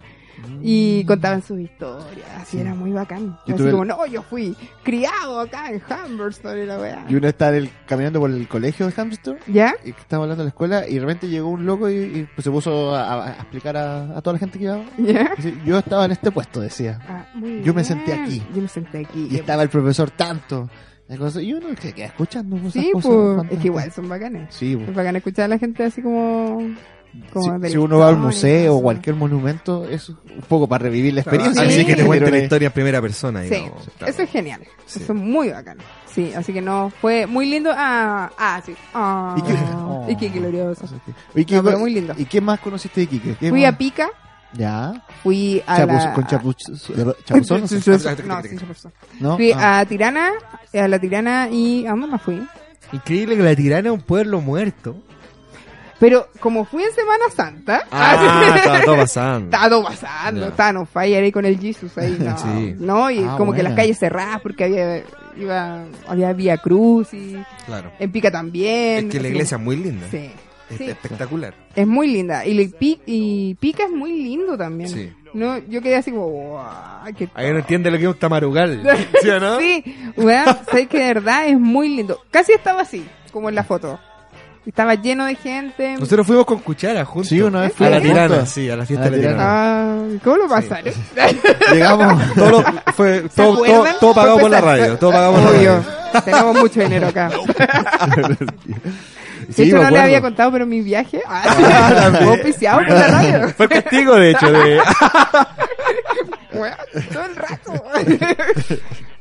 Y 0.62 1.04
contaban 1.04 1.42
sus 1.42 1.58
historias, 1.60 2.26
así 2.40 2.58
era 2.60 2.74
muy 2.74 2.92
bacán. 2.92 3.38
Yo 3.46 3.54
así 3.54 3.64
tuve- 3.64 3.70
como, 3.72 3.84
no, 3.84 4.06
yo 4.06 4.22
fui 4.22 4.56
criado 4.82 5.40
acá 5.40 5.70
en 5.70 5.80
Humberson 5.82 6.58
y 6.58 6.66
la 6.66 6.78
weá. 6.78 7.04
Y 7.08 7.14
uno 7.14 7.28
está 7.28 7.48
el- 7.56 7.70
caminando 7.86 8.20
por 8.20 8.30
el 8.30 8.46
colegio 8.48 8.86
de 8.86 8.92
Hamster 8.92 9.38
¿Ya? 9.46 9.74
y 9.84 9.90
estaba 9.90 10.24
hablando 10.24 10.42
de 10.42 10.46
la 10.46 10.50
escuela 10.50 10.88
y 10.88 10.94
de 10.94 11.00
repente 11.00 11.28
llegó 11.28 11.48
un 11.48 11.66
loco 11.66 11.88
y, 11.90 11.94
y, 11.96 12.28
pues, 12.34 12.44
se 12.44 12.50
puso 12.50 12.94
a, 12.94 13.26
a 13.26 13.30
explicar 13.32 13.76
a, 13.76 14.16
a 14.16 14.22
toda 14.22 14.34
la 14.34 14.38
gente 14.38 14.58
que 14.58 14.64
iba. 14.64 14.80
¿Ya? 14.98 15.30
Yo 15.64 15.78
estaba 15.78 16.04
en 16.04 16.12
este 16.12 16.30
puesto, 16.30 16.60
decía. 16.60 16.98
Ah, 17.08 17.26
muy 17.34 17.62
Yo 17.62 17.74
me 17.74 17.82
bien. 17.82 17.84
senté 17.84 18.12
aquí. 18.14 18.42
Yo 18.54 18.62
me 18.62 18.68
senté 18.68 18.98
aquí. 19.04 19.28
Y 19.30 19.36
estaba 19.36 19.62
el 19.62 19.68
profesor 19.68 20.10
tanto. 20.10 20.68
y 21.08 21.14
Y 21.40 21.52
uno 21.54 21.68
se 21.80 21.92
queda 21.92 22.06
escuchando 22.06 22.56
esas 22.56 22.72
Sí, 22.72 22.90
cosas. 22.92 23.10
pues, 23.10 23.52
es 23.52 23.58
que 23.60 23.66
igual 23.68 23.90
son 23.92 24.08
bacanes. 24.08 24.54
Sí, 24.54 24.76
pues. 24.76 24.88
Es 24.88 24.94
bacán 24.94 25.16
escuchar 25.16 25.44
a 25.46 25.48
la 25.48 25.58
gente 25.58 25.84
así 25.84 26.02
como... 26.02 26.62
como 27.32 27.66
Si, 27.68 27.76
uno 27.76 27.98
va 27.98 28.08
al 28.08 28.16
museo 28.16 28.76
o 28.76 28.82
cualquier 28.82 29.16
monumento, 29.16 29.86
es 29.88 30.08
un 30.08 30.16
poco 30.48 30.68
para 30.68 30.84
revivir 30.84 31.14
la 31.14 31.20
experiencia. 31.22 31.62
Sí. 31.64 31.68
Así 31.74 31.84
que 31.86 31.96
te 31.96 32.04
cuenten 32.04 32.30
la 32.30 32.38
historia 32.38 32.66
en 32.66 32.72
primera 32.72 33.00
persona, 33.00 33.42
Sí, 33.42 33.50
digamos. 33.50 33.88
eso 34.06 34.22
es 34.22 34.30
genial. 34.30 34.60
Sí. 34.86 35.00
Eso 35.02 35.12
es 35.12 35.18
muy 35.18 35.50
bacán. 35.50 35.78
Sí, 36.06 36.32
así 36.34 36.52
que 36.52 36.60
no, 36.60 36.90
fue 37.00 37.26
muy 37.26 37.46
lindo. 37.46 37.70
Ah, 37.74 38.30
ah 38.38 38.60
sí. 38.64 38.74
Ah, 38.94 39.36
¿Y 39.38 39.42
qué, 39.42 40.12
y 40.12 40.16
qué 40.32 40.38
glorioso. 40.38 40.84
¿Y 41.34 41.44
qué, 41.44 41.56
No, 41.56 41.64
pero 41.64 41.78
muy 41.78 41.92
lindo. 41.92 42.14
¿Y 42.16 42.24
qué 42.24 42.40
más 42.40 42.60
conociste 42.60 43.02
de 43.02 43.06
Quique? 43.06 43.36
¿Qué 43.38 43.50
Fui 43.50 43.62
más? 43.62 43.74
a 43.74 43.78
Pica, 43.78 44.08
Ya. 44.54 45.04
fui 45.22 45.62
a 45.66 45.84
la... 45.86 46.12
con 46.14 46.24
chapuz- 46.24 46.56
chapuzón. 47.24 47.62
no. 48.26 48.40
¿No? 49.20 49.36
Fui 49.36 49.52
Ah. 49.52 49.80
a 49.80 49.84
Tirana, 49.86 50.30
a 50.72 50.88
la 50.88 50.98
Tirana 50.98 51.48
y... 51.50 51.86
¿A 51.86 51.90
dónde 51.90 52.06
más 52.06 52.22
fui? 52.22 52.42
Increíble 52.92 53.36
que 53.36 53.42
la 53.42 53.54
tirana 53.54 53.88
es 53.90 53.94
un 53.94 54.00
pueblo 54.00 54.40
muerto. 54.40 54.96
Pero 56.00 56.28
como 56.40 56.64
fui 56.64 56.82
en 56.84 56.92
Semana 56.92 57.24
Santa... 57.34 57.82
Ah, 57.90 58.52
estaba 58.56 58.80
todo 58.84 58.96
pasando. 58.96 59.44
Estaba 59.46 59.68
todo 59.68 59.84
pasando, 59.84 60.40
Ya. 60.42 60.46
estaban 60.48 60.76
on 60.76 60.86
fire 60.86 61.24
ahí 61.24 61.32
con 61.32 61.44
el 61.44 61.58
Jesus 61.58 61.96
ahí, 61.98 62.16
no, 62.20 62.38
Sí. 62.38 62.74
no 62.78 63.10
y 63.10 63.18
Ah, 63.24 63.34
como 63.36 63.52
que 63.52 63.56
buena. 63.58 63.70
las 63.70 63.76
calles 63.76 63.98
cerradas 63.98 64.40
porque 64.40 64.64
había, 64.64 65.02
iba, 65.36 65.84
había 66.06 66.32
Vía 66.34 66.56
Cruz 66.58 67.12
y 67.14 67.36
Claro. 67.66 67.90
en 67.98 68.12
Pica 68.12 68.30
también. 68.30 69.06
Es 69.06 69.12
que 69.12 69.20
la 69.20 69.28
iglesia 69.28 69.56
es 69.56 69.62
muy 69.62 69.76
linda. 69.76 70.06
Sí, 70.10 70.30
Es 70.70 70.76
sí. 70.78 70.84
espectacular. 70.84 71.54
Es 71.74 71.86
muy 71.86 72.06
linda. 72.08 72.46
Y, 72.46 72.54
le- 72.54 72.70
y 73.06 73.54
Pica 73.56 73.84
es 73.84 73.90
muy 73.90 74.12
lindo 74.22 74.56
también. 74.56 74.90
Sí. 74.90 75.12
No, 75.34 75.58
yo 75.58 75.82
quedé 75.82 75.96
así 75.96 76.10
como, 76.10 76.26
"Guau, 76.28 77.12
qué 77.16 77.28
Ahí 77.34 77.50
no 77.52 77.58
entiende 77.58 77.90
lo 77.90 77.98
que 77.98 78.04
es 78.04 78.08
un 78.08 78.14
tamarugal. 78.18 78.82
¿Sí 79.22 79.28
o 79.28 79.38
no? 79.40 79.58
Sí, 79.58 79.84
weón, 80.16 80.46
sé 80.72 80.86
que 80.86 80.98
de 81.00 81.14
verdad 81.14 81.48
es 81.48 81.58
muy 81.58 81.88
lindo. 81.88 82.20
Casi 82.30 82.52
estaba 82.52 82.80
así, 82.82 83.04
como 83.32 83.48
en 83.50 83.54
la 83.56 83.64
foto. 83.64 83.98
Estaba 84.68 84.94
lleno 84.96 85.24
de 85.24 85.34
gente. 85.34 85.96
Nosotros 85.98 86.26
fuimos 86.26 86.44
con 86.44 86.58
cuchara 86.58 87.02
juntos. 87.02 87.30
Sí, 87.30 87.40
una 87.40 87.62
vez 87.62 87.72
A 87.80 87.84
la 87.88 87.98
fuimos 88.00 88.02
tirana, 88.02 88.44
sí, 88.46 88.68
a 88.68 88.76
la 88.76 88.82
A 88.82 88.86
fiesta 88.86 89.06
la 89.06 89.10
de 89.10 89.16
la 89.16 89.22
tirana. 89.30 89.44
Ah, 89.48 89.98
¿Cómo 90.22 90.36
lo 90.36 90.48
pasaron? 90.48 90.92
Llegamos. 91.72 92.34
Todo, 92.34 92.50
lo- 92.50 92.64
fue, 92.94 93.20
todo, 93.34 93.64
todo, 93.64 93.84
todo 93.98 94.14
pagado 94.14 94.38
por 94.38 94.50
la 94.50 94.60
radio. 94.60 94.98
Todo 94.98 95.10
pagado 95.10 95.32
por 95.32 95.42
la 95.44 95.50
radio. 95.52 95.84
Tenemos 96.22 96.56
mucho 96.56 96.80
dinero 96.80 97.08
acá. 97.08 97.30
Sí, 99.50 99.62
de 99.62 99.68
hecho, 99.68 99.76
me 99.78 99.84
no 99.84 99.90
le 99.92 99.98
había 100.00 100.20
contado, 100.20 100.52
pero 100.52 100.66
mi 100.66 100.82
viaje 100.82 101.22
ah, 101.26 102.10
fue 102.18 102.28
auspiciado 102.32 102.78
por 102.80 102.90
la 102.90 103.06
radio. 103.08 103.48
Fue 103.56 103.64
el 103.66 103.70
castigo, 103.70 104.14
de 104.16 104.30
hecho, 104.32 104.52
de... 104.52 104.80
Weón, 106.52 106.74
todo 107.12 107.24
el 107.24 107.36
rato. 107.36 107.84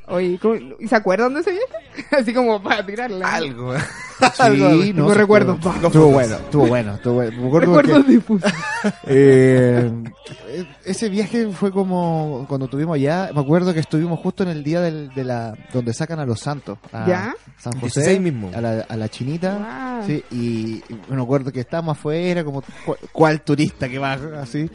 Oye, 0.07 0.37
¿cómo- 0.41 0.55
¿y 0.79 0.87
se 0.87 0.95
acuerdan 0.97 1.33
de 1.33 1.41
ese 1.41 1.51
viaje? 1.51 2.07
Así 2.19 2.33
como 2.33 2.61
para 2.61 2.85
tirarla. 2.85 3.35
Algo. 3.35 3.73
Sí, 4.19 4.93
Tengo 4.93 5.09
se 5.09 5.15
recuerdos 5.15 5.57
Estuvo, 5.57 6.07
bueno, 6.11 6.35
estuvo 6.35 6.67
bueno, 6.67 6.93
estuvo 6.95 7.13
bueno. 7.15 7.41
Me 7.41 7.47
acuerdo 7.47 7.75
Recuerdos 7.81 8.07
difusos. 8.07 8.51
eh, 9.07 9.91
ese 10.85 11.09
viaje 11.09 11.47
fue 11.49 11.71
como 11.71 12.45
cuando 12.47 12.65
estuvimos 12.65 12.95
allá. 12.95 13.29
Me 13.33 13.41
acuerdo 13.41 13.73
que 13.73 13.79
estuvimos 13.79 14.19
justo 14.19 14.43
en 14.43 14.49
el 14.49 14.63
día 14.63 14.81
del, 14.81 15.09
de 15.13 15.23
la 15.23 15.53
donde 15.73 15.93
sacan 15.93 16.19
a 16.19 16.25
los 16.25 16.39
santos. 16.39 16.77
A 16.91 17.07
¿Ya? 17.07 17.35
San 17.57 17.73
José. 17.73 18.01
16 18.01 18.21
mismo. 18.21 18.51
A 18.55 18.61
la, 18.61 18.85
a 18.87 18.95
la 18.95 19.09
chinita. 19.09 19.97
Wow. 19.99 20.07
Sí, 20.07 20.23
y, 20.31 20.83
me 21.13 21.21
acuerdo 21.21 21.51
que 21.51 21.59
estábamos 21.59 21.97
afuera, 21.97 22.43
como 22.43 22.61
cu- 22.85 22.95
cual 23.11 23.41
turista 23.41 23.89
que 23.89 23.97
va 23.99 24.13
así, 24.41 24.69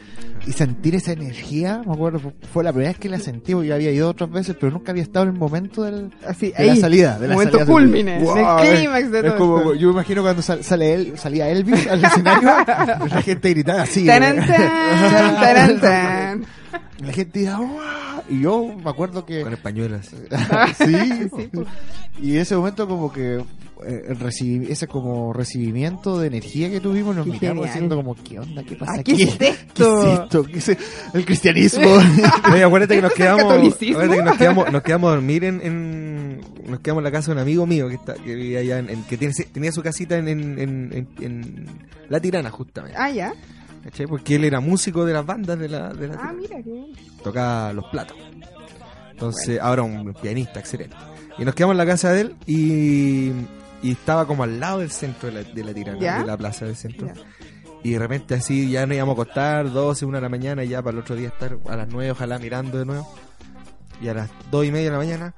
y 0.45 0.51
sentir 0.51 0.95
esa 0.95 1.11
energía, 1.13 1.81
me 1.85 1.93
acuerdo, 1.93 2.19
fu- 2.19 2.33
fue 2.51 2.63
la 2.63 2.71
primera 2.71 2.91
vez 2.91 2.99
que 2.99 3.09
la 3.09 3.19
sentí, 3.19 3.53
porque 3.53 3.69
yo 3.69 3.75
había 3.75 3.91
ido 3.91 4.09
otras 4.09 4.29
veces, 4.29 4.55
pero 4.59 4.71
nunca 4.71 4.91
había 4.91 5.03
estado 5.03 5.25
en 5.27 5.33
el 5.33 5.39
momento 5.39 5.83
del, 5.83 6.11
Así, 6.27 6.51
de 6.51 6.65
la 6.65 6.75
salida. 6.75 7.17
De 7.19 7.27
la 7.27 7.33
momento 7.35 7.57
salida 7.59 7.71
culmine, 7.73 8.19
Wow, 8.21 8.37
el 8.59 8.77
clímax 8.77 9.11
de 9.11 9.21
es 9.33 9.39
como-. 9.39 9.73
Yo 9.73 9.87
me 9.87 9.93
imagino 9.93 10.21
cuando 10.21 10.41
sal- 10.41 10.63
sale 10.63 10.93
él, 10.93 11.13
salía 11.17 11.49
Elvis 11.49 11.87
al 11.87 12.03
escenario, 12.03 12.49
la 13.09 13.21
gente 13.21 13.49
gritaba 13.49 13.81
así. 13.83 14.05
Taran, 14.05 14.39
¿eh? 14.39 14.45
tan, 14.47 15.35
taran, 15.35 15.79
tan. 15.81 16.45
La 17.07 17.13
gente 17.13 17.39
decía, 17.39 17.57
"Wow", 17.57 17.69
y 18.29 18.41
yo 18.41 18.65
me 18.83 18.89
acuerdo 18.89 19.25
que... 19.25 19.41
Con 19.41 19.53
españolas. 19.53 20.07
sí, 20.77 20.85
Sí, 21.37 21.49
pues. 21.53 21.67
y 22.21 22.37
ese 22.37 22.55
momento 22.55 22.87
como 22.87 23.11
que 23.11 23.43
eh, 23.85 24.13
recibí, 24.19 24.71
ese 24.71 24.87
como 24.87 25.33
recibimiento 25.33 26.17
de 26.19 26.27
energía 26.27 26.69
que 26.69 26.79
tuvimos 26.79 27.15
nos 27.15 27.25
Qué 27.25 27.31
miramos 27.33 27.65
genial. 27.65 27.65
diciendo 27.73 27.95
como 27.97 28.15
qué 28.15 28.39
onda 28.39 28.63
qué 28.63 28.75
pasa 28.77 28.93
aquí 29.01 29.15
¿qué 29.17 29.23
es 29.23 29.41
esto? 29.41 30.01
¿Qué 30.03 30.13
es 30.13 30.19
esto? 30.19 30.43
¿Qué 30.43 30.57
es 30.59 30.77
el 31.15 31.25
cristianismo 31.25 31.87
Oye, 32.53 32.63
acuérdate 32.63 32.95
que 32.95 33.01
nos 33.01 33.11
¿Eso 33.11 33.21
es 33.23 33.27
el 33.31 33.35
quedamos, 33.35 33.43
acuérdate 33.51 34.15
que 34.17 34.23
nos 34.23 34.37
quedamos, 34.37 34.71
nos 34.71 34.83
quedamos 34.83 35.07
a 35.09 35.11
dormir 35.15 35.43
en, 35.43 35.61
en- 35.61 36.41
nos 36.69 36.79
quedamos 36.79 37.01
en 37.01 37.03
la 37.03 37.11
casa 37.11 37.27
de 37.27 37.33
un 37.33 37.39
amigo 37.39 37.65
mío 37.67 37.89
que 37.89 37.95
está, 37.95 38.13
que 38.13 38.35
vivía 38.35 38.59
allá 38.59 38.79
en, 38.79 38.89
en- 38.89 39.03
que 39.03 39.17
tiene, 39.17 39.33
tenía 39.51 39.71
su 39.73 39.81
casita 39.81 40.17
en, 40.17 40.27
en, 40.29 40.59
en, 40.59 40.93
en- 40.93 41.07
en 41.21 41.65
La 42.09 42.21
Tirana 42.21 42.51
justamente, 42.51 42.95
Ah, 42.97 43.09
ya. 43.11 43.33
¿Cachai? 43.83 44.07
Porque 44.07 44.35
él 44.35 44.43
era 44.45 44.59
músico 44.59 45.05
de 45.05 45.13
las 45.13 45.25
bandas 45.25 45.57
de 45.59 45.69
la, 45.69 45.93
de 45.93 46.07
la 46.09 46.15
Ah, 46.21 46.33
mira, 46.33 46.57
qué 46.63 46.71
bien. 46.71 46.87
tocaba 47.23 47.73
los 47.73 47.85
platos. 47.85 48.17
Entonces, 49.11 49.59
ahora 49.61 49.83
un 49.83 50.13
pianista 50.13 50.59
excelente. 50.59 50.95
Y 51.37 51.45
nos 51.45 51.55
quedamos 51.55 51.73
en 51.73 51.77
la 51.77 51.85
casa 51.85 52.11
de 52.11 52.21
él 52.21 52.35
y, 52.45 53.31
y 53.81 53.91
estaba 53.91 54.25
como 54.27 54.43
al 54.43 54.59
lado 54.59 54.79
del 54.79 54.91
centro 54.91 55.29
de 55.31 55.43
la, 55.43 55.49
de 55.49 55.63
la 55.63 55.73
tirana, 55.73 55.99
¿Ya? 55.99 56.19
de 56.19 56.25
la 56.27 56.37
plaza 56.37 56.65
del 56.65 56.75
centro. 56.75 57.07
Ya. 57.07 57.13
Y 57.83 57.91
de 57.91 57.99
repente 57.99 58.35
así 58.35 58.69
ya 58.69 58.85
nos 58.85 58.95
íbamos 58.95 59.17
a 59.17 59.21
acostar, 59.21 59.71
12, 59.71 60.05
1 60.05 60.17
de 60.17 60.21
la 60.21 60.29
mañana, 60.29 60.63
y 60.63 60.69
ya 60.69 60.81
para 60.81 60.93
el 60.95 60.99
otro 61.01 61.15
día 61.15 61.27
estar 61.29 61.57
a 61.67 61.75
las 61.75 61.87
9, 61.89 62.11
ojalá 62.11 62.39
mirando 62.39 62.77
de 62.79 62.85
nuevo. 62.85 63.13
Y 64.01 64.07
a 64.07 64.13
las 64.13 64.29
2 64.51 64.65
y 64.65 64.71
media 64.71 64.85
de 64.85 64.91
la 64.91 64.97
mañana, 64.97 65.33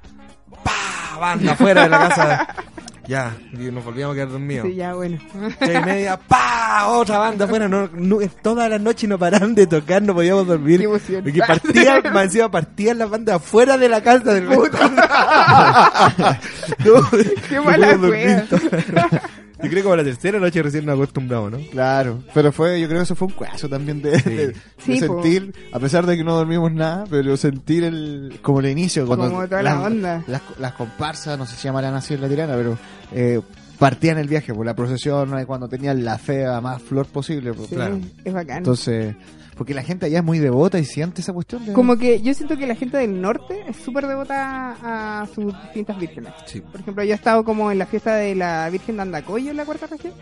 ¡pa! 0.62 1.18
Banda 1.18 1.52
afuera 1.52 1.82
de 1.84 1.88
la 1.88 1.98
casa. 2.08 2.46
ya, 3.08 3.36
y 3.52 3.70
nos 3.70 3.84
volvíamos 3.84 4.12
a 4.12 4.16
quedar 4.16 4.30
dormidos. 4.30 4.66
Sí, 4.68 4.74
ya, 4.74 4.94
bueno. 4.94 5.18
Tres 5.58 5.80
y 5.82 5.84
media, 5.84 6.18
¡pa! 6.18 6.86
Otra 6.88 7.18
banda 7.18 7.44
afuera. 7.44 7.68
No, 7.68 7.88
no, 7.92 8.18
todas 8.42 8.68
las 8.68 8.80
noches 8.80 9.08
no 9.08 9.18
paraban 9.18 9.54
de 9.54 9.66
tocar, 9.66 10.02
no 10.02 10.14
podíamos 10.14 10.46
dormir. 10.46 10.78
Qué 10.78 10.84
emoción. 10.84 11.22
Porque 11.24 11.40
partían, 11.40 12.02
más 12.12 12.24
encima 12.24 12.50
partían 12.50 12.98
las 12.98 13.10
bandas 13.10 13.36
afuera 13.36 13.76
de 13.78 13.88
la 13.88 14.02
casa 14.02 14.34
del 14.34 14.46
No, 16.84 17.00
Qué 17.48 17.60
mala 17.60 17.96
wea. 17.96 18.46
Yo 18.50 19.70
creo 19.70 19.76
que 19.76 19.82
como 19.84 19.96
la 19.96 20.04
tercera 20.04 20.38
noche 20.38 20.62
recién 20.62 20.84
nos 20.84 20.96
acostumbramos, 20.96 21.50
¿no? 21.52 21.58
claro 21.70 22.22
pero 22.34 22.52
fue 22.52 22.78
yo 22.78 22.86
creo 22.88 22.98
que 23.00 23.04
eso 23.04 23.16
fue 23.16 23.28
un 23.28 23.32
caso 23.34 23.70
también 23.70 24.02
de, 24.02 24.10
de- 24.10 24.46
de 24.48 24.54
Sí, 24.76 25.00
po. 25.00 25.22
sentir 25.22 25.54
a 25.72 25.78
pesar 25.78 26.04
de 26.04 26.14
que 26.14 26.22
no 26.22 26.36
dormimos 26.36 26.70
nada 26.72 27.04
pero 27.08 27.34
sentir 27.38 27.82
el 27.84 28.38
como 28.42 28.60
el 28.60 28.66
inicio 28.66 29.06
cuando 29.06 29.30
Como 29.30 29.48
toda 29.48 29.62
la 29.62 29.80
onda. 29.80 30.22
las, 30.26 30.42
las 30.58 30.72
comparsas 30.74 31.38
no 31.38 31.46
sé 31.46 31.56
si 31.56 31.62
llamarán 31.64 31.94
así 31.94 32.12
en 32.12 32.20
la 32.20 32.28
tirana 32.28 32.52
pero 32.54 32.76
eh, 33.12 33.40
partían 33.78 34.18
el 34.18 34.28
viaje 34.28 34.54
por 34.54 34.64
la 34.66 34.74
procesión 34.74 35.30
cuando 35.46 35.68
tenían 35.68 36.04
la 36.04 36.18
fe 36.18 36.46
a 36.46 36.60
más 36.60 36.80
flor 36.82 37.06
posible 37.06 37.52
pues, 37.52 37.68
Sí, 37.68 37.74
Claro. 37.74 37.98
es 38.24 38.32
bacán. 38.32 38.58
entonces 38.58 39.14
porque 39.56 39.72
la 39.72 39.82
gente 39.82 40.04
allá 40.06 40.18
es 40.18 40.24
muy 40.24 40.38
devota 40.38 40.78
y 40.78 40.84
siente 40.84 41.22
esa 41.22 41.32
cuestión 41.32 41.64
de 41.64 41.72
Como 41.72 41.96
que 41.96 42.20
yo 42.20 42.34
siento 42.34 42.58
que 42.58 42.66
la 42.66 42.74
gente 42.74 42.98
del 42.98 43.20
norte 43.22 43.64
es 43.66 43.76
súper 43.76 44.06
devota 44.06 44.76
a 45.22 45.26
sus 45.34 45.46
distintas 45.64 45.98
vírgenes. 45.98 46.32
Sí. 46.44 46.60
Por 46.60 46.80
ejemplo, 46.80 47.02
yo 47.04 47.12
he 47.12 47.14
estado 47.14 47.42
como 47.42 47.70
en 47.72 47.78
la 47.78 47.86
fiesta 47.86 48.16
de 48.16 48.34
la 48.34 48.68
Virgen 48.68 48.96
de 48.96 49.02
Andacoyo 49.02 49.50
en 49.50 49.56
la 49.56 49.64
cuarta 49.64 49.86
región 49.86 50.12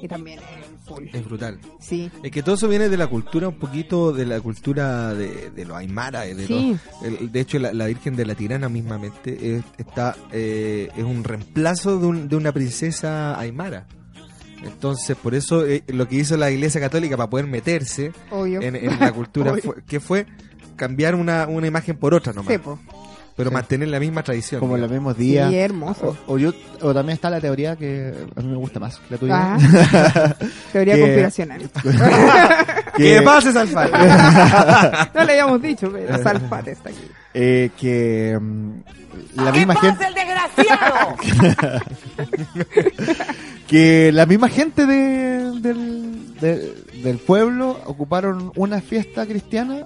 y 0.00 0.06
también 0.06 0.38
es 0.38 0.73
full. 0.84 1.04
Es 1.12 1.24
brutal. 1.24 1.58
Sí, 1.80 2.10
Es 2.22 2.30
que 2.30 2.42
todo 2.42 2.54
eso 2.56 2.68
viene 2.68 2.88
de 2.88 2.96
la 2.96 3.06
cultura, 3.06 3.48
un 3.48 3.58
poquito 3.58 4.12
de 4.12 4.26
la 4.26 4.40
cultura 4.40 5.14
de, 5.14 5.50
de 5.50 5.64
los 5.64 5.76
aymara. 5.76 6.22
De, 6.22 6.46
Sí. 6.46 6.76
los- 7.02 7.20
el- 7.20 7.32
de 7.32 7.40
hecho, 7.40 7.58
la, 7.58 7.72
la 7.72 7.86
Virgen 7.86 8.16
de 8.16 8.26
la 8.26 8.34
Tirana 8.34 8.68
mismamente 8.68 9.56
es, 9.56 9.64
está, 9.78 10.14
eh, 10.32 10.88
es 10.96 11.04
un 11.04 11.24
reemplazo 11.24 11.98
de, 11.98 12.06
un- 12.06 12.28
de 12.28 12.36
una 12.36 12.52
princesa 12.52 13.38
aymara. 13.38 13.86
Entonces, 14.62 15.16
por 15.16 15.34
eso 15.34 15.66
eh, 15.66 15.82
lo 15.88 16.08
que 16.08 16.16
hizo 16.16 16.36
la 16.36 16.50
Iglesia 16.50 16.80
Católica 16.80 17.16
para 17.16 17.28
poder 17.28 17.46
meterse 17.46 18.12
en, 18.32 18.76
en 18.76 18.98
la 19.00 19.12
cultura 19.12 19.54
fue, 19.62 19.82
que 19.86 20.00
fue 20.00 20.26
cambiar 20.76 21.14
una, 21.14 21.46
una 21.46 21.66
imagen 21.66 21.96
por 21.96 22.14
otra 22.14 22.32
nomás, 22.32 22.52
Sí, 22.52 22.58
po. 22.58 22.78
Pero 23.36 23.50
Sí. 23.50 23.54
mantener 23.54 23.88
la 23.88 23.98
misma 24.00 24.22
tradición. 24.22 24.60
Como 24.60 24.76
los 24.76 24.88
digamos. 24.88 25.16
mismos 25.16 25.18
días. 25.18 25.50
Sí, 25.50 25.56
hermoso. 25.58 26.16
O, 26.26 26.34
o 26.34 26.38
yo, 26.38 26.52
o 26.82 26.94
también 26.94 27.14
está 27.14 27.30
la 27.30 27.40
teoría 27.40 27.74
que 27.76 28.14
a 28.36 28.40
mí 28.40 28.48
me 28.48 28.56
gusta 28.56 28.78
más, 28.80 29.00
la 29.10 29.16
tuya. 29.18 29.34
Ah, 29.56 30.36
teoría 30.72 30.94
Que- 30.94 31.00
conspiracional. 31.00 31.62
¿Qué 32.96 33.22
pasa, 33.22 33.52
Salfate? 33.52 33.92
No 35.14 35.24
le 35.24 35.32
habíamos 35.32 35.60
dicho, 35.62 35.90
pero 35.92 36.22
Salfate 36.22 36.70
está 36.72 36.90
aquí. 36.90 36.98
eh, 37.34 37.70
que 37.78 38.38
mm, 38.40 38.70
la 39.42 39.50
misma 39.52 39.74
gente 39.76 40.04
que 43.66 44.10
la 44.12 44.26
misma 44.26 44.48
gente 44.48 44.86
de- 44.86 45.60
del, 45.60 46.34
de- 46.40 46.74
del 47.02 47.18
pueblo 47.18 47.80
ocuparon 47.86 48.52
una 48.56 48.80
fiesta 48.80 49.26
cristiana 49.26 49.84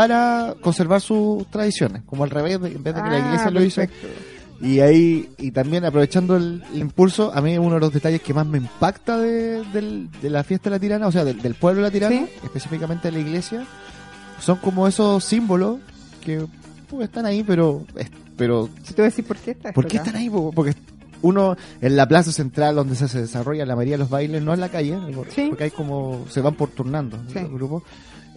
para 0.00 0.54
conservar 0.60 1.00
sus 1.00 1.46
tradiciones, 1.50 2.02
como 2.04 2.24
al 2.24 2.30
revés, 2.30 2.60
de- 2.60 2.72
en 2.72 2.82
vez 2.82 2.94
de 2.94 3.02
que 3.02 3.08
la 3.08 3.16
Ah, 3.16 3.26
iglesia 3.26 3.50
lo 3.50 3.62
hizo. 3.64 3.80
perfecto. 3.80 4.06
Y 4.60 4.80
ahí, 4.80 5.28
y 5.38 5.50
también 5.52 5.84
aprovechando 5.84 6.36
el, 6.36 6.62
el 6.72 6.80
impulso, 6.80 7.30
a 7.34 7.40
mí 7.40 7.56
uno 7.58 7.74
de 7.74 7.80
los 7.80 7.92
detalles 7.92 8.20
que 8.22 8.32
más 8.34 8.46
me 8.46 8.58
impacta 8.58 9.16
de, 9.18 9.62
del- 9.72 10.10
de 10.20 10.30
la 10.30 10.44
fiesta 10.44 10.68
de 10.70 10.76
la 10.76 10.80
tirana, 10.80 11.06
o 11.06 11.12
sea, 11.12 11.24
del, 11.24 11.40
del 11.40 11.54
pueblo 11.54 11.80
de 11.82 11.88
la 11.88 11.90
tirana, 11.92 12.16
Sí. 12.26 12.26
específicamente 12.44 13.08
de 13.08 13.12
la 13.12 13.18
iglesia, 13.20 13.66
son 14.40 14.56
como 14.58 14.86
esos 14.86 15.24
símbolos 15.24 15.78
que 16.24 16.46
pues, 16.90 17.04
están 17.08 17.24
ahí, 17.26 17.42
pero, 17.42 17.84
pero 18.36 18.68
Si 18.82 18.92
tú 18.94 19.02
decís 19.02 19.24
por 19.24 19.36
qué 19.38 19.52
está 19.52 19.72
¿por 19.72 19.86
qué 19.86 19.96
están 19.96 20.16
ahí? 20.16 20.28
po? 20.30 20.52
Porque 20.52 20.74
uno 21.22 21.56
en 21.80 21.96
la 21.96 22.06
plaza 22.06 22.32
central 22.32 22.76
donde 22.76 22.94
se, 22.96 23.08
se 23.08 23.20
desarrolla 23.22 23.64
la 23.66 23.74
mayoría 23.76 23.94
de 23.94 23.98
los 23.98 24.10
bailes, 24.10 24.42
no 24.42 24.52
en 24.54 24.60
la 24.60 24.68
calle, 24.68 24.98
Sí. 25.34 25.46
porque 25.48 25.64
hay 25.64 25.70
como, 25.70 26.24
se 26.30 26.40
van 26.42 26.54
por 26.54 26.68
turnando 26.70 27.18
Sí. 27.32 27.40
los 27.40 27.50
grupos, 27.50 27.82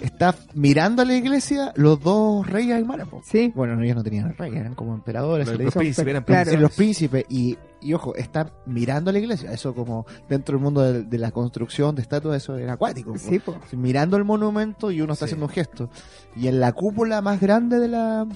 está 0.02 0.36
mirando 0.54 1.02
a 1.02 1.06
la 1.06 1.16
iglesia 1.16 1.72
los 1.76 2.00
dos 2.02 2.46
reyes 2.48 2.76
aymaras. 2.78 3.08
Sí, 3.24 3.52
Bueno, 3.56 3.82
ellos 3.82 3.96
no 3.96 4.04
tenían 4.04 4.34
reyes, 4.38 4.60
eran 4.60 4.76
como 4.76 4.94
emperadores. 4.94 5.48
Los, 5.48 5.74
príncipes 5.74 6.08
eran 6.08 6.24
Claro. 6.24 6.44
príncipes. 6.44 6.62
Los 6.62 6.72
príncipes 6.76 7.26
y, 7.30 7.58
y 7.82 7.94
ojo, 7.94 8.16
están 8.16 8.52
mirando 8.66 9.10
a 9.10 9.14
la 9.14 9.20
iglesia, 9.20 9.52
eso 9.52 9.74
como 9.76 10.06
dentro 10.28 10.56
del 10.58 10.64
mundo 10.64 10.82
de, 10.82 11.04
de 11.04 11.18
la 11.18 11.32
construcción 11.32 11.96
de 11.96 12.02
estatuas, 12.02 12.38
eso 12.42 12.58
era 12.58 12.74
acuático. 12.74 13.18
sí, 13.18 13.40
po. 13.40 13.56
Mirando 13.74 14.18
el 14.18 14.24
monumento 14.26 14.92
y 14.92 15.02
uno 15.02 15.14
está 15.14 15.26
Sí. 15.26 15.30
haciendo 15.32 15.46
un 15.48 15.52
gesto. 15.52 15.90
Y 16.36 16.48
en 16.48 16.60
la 16.60 16.72
cúpula 16.74 17.22
más 17.22 17.40
grande 17.40 17.80
de 17.80 17.88
la 17.88 18.28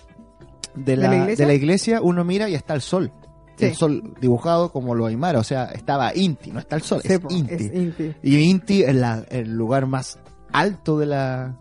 de 0.76 0.96
la, 0.98 1.04
la 1.08 1.12
de 1.12 1.18
iglesia? 1.20 1.46
la 1.48 1.54
iglesia 1.54 2.02
uno 2.02 2.24
mira 2.24 2.50
y 2.50 2.56
está 2.56 2.74
el 2.74 2.82
sol. 2.82 3.12
Sí. 3.56 3.66
El 3.66 3.76
sol 3.76 4.16
dibujado 4.20 4.72
como 4.72 4.96
lo 4.96 5.06
aymara, 5.06 5.38
o 5.40 5.44
sea, 5.44 5.66
estaba 5.66 6.16
Inti, 6.16 6.50
no 6.52 6.60
está 6.60 6.76
el 6.76 6.82
sol, 6.82 7.02
Sí, 7.04 7.14
es 7.14 7.20
po, 7.20 7.28
Inti. 7.32 7.54
es 7.54 7.62
Inti. 7.76 8.16
Y 8.24 8.38
Inti 8.38 8.82
es 8.82 8.96
la- 8.96 9.24
el 9.30 9.54
lugar 9.56 9.86
más 9.86 10.18
alto 10.54 10.98
de 11.00 11.06
la 11.08 11.54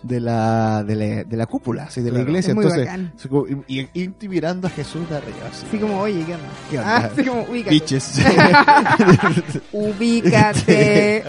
de 0.00 0.20
la 0.20 0.84
de 0.84 0.94
la, 0.94 1.24
de 1.24 1.36
la 1.36 1.46
cúpula, 1.46 1.84
así, 1.84 2.00
de 2.00 2.10
la 2.10 2.18
Claro. 2.18 2.30
iglesia. 2.30 2.50
Es 2.50 2.54
muy 2.54 2.64
Entonces, 2.66 3.64
y, 3.66 3.80
y 3.80 3.88
Inti 4.04 4.28
mirando 4.28 4.68
a 4.68 4.70
Jesús 4.70 5.08
de 5.10 5.16
arriba. 5.16 5.38
Así, 5.50 5.66
Así 5.66 5.78
como, 5.78 5.98
oye, 6.00 6.22
¿qué 6.24 6.34
onda? 6.34 6.48
¿Qué 6.70 6.78
onda? 6.78 6.96
Ah, 6.96 7.10
así 7.12 7.24
como, 7.24 7.42
ubícate. 7.42 7.74
Ubícate. 9.72 11.22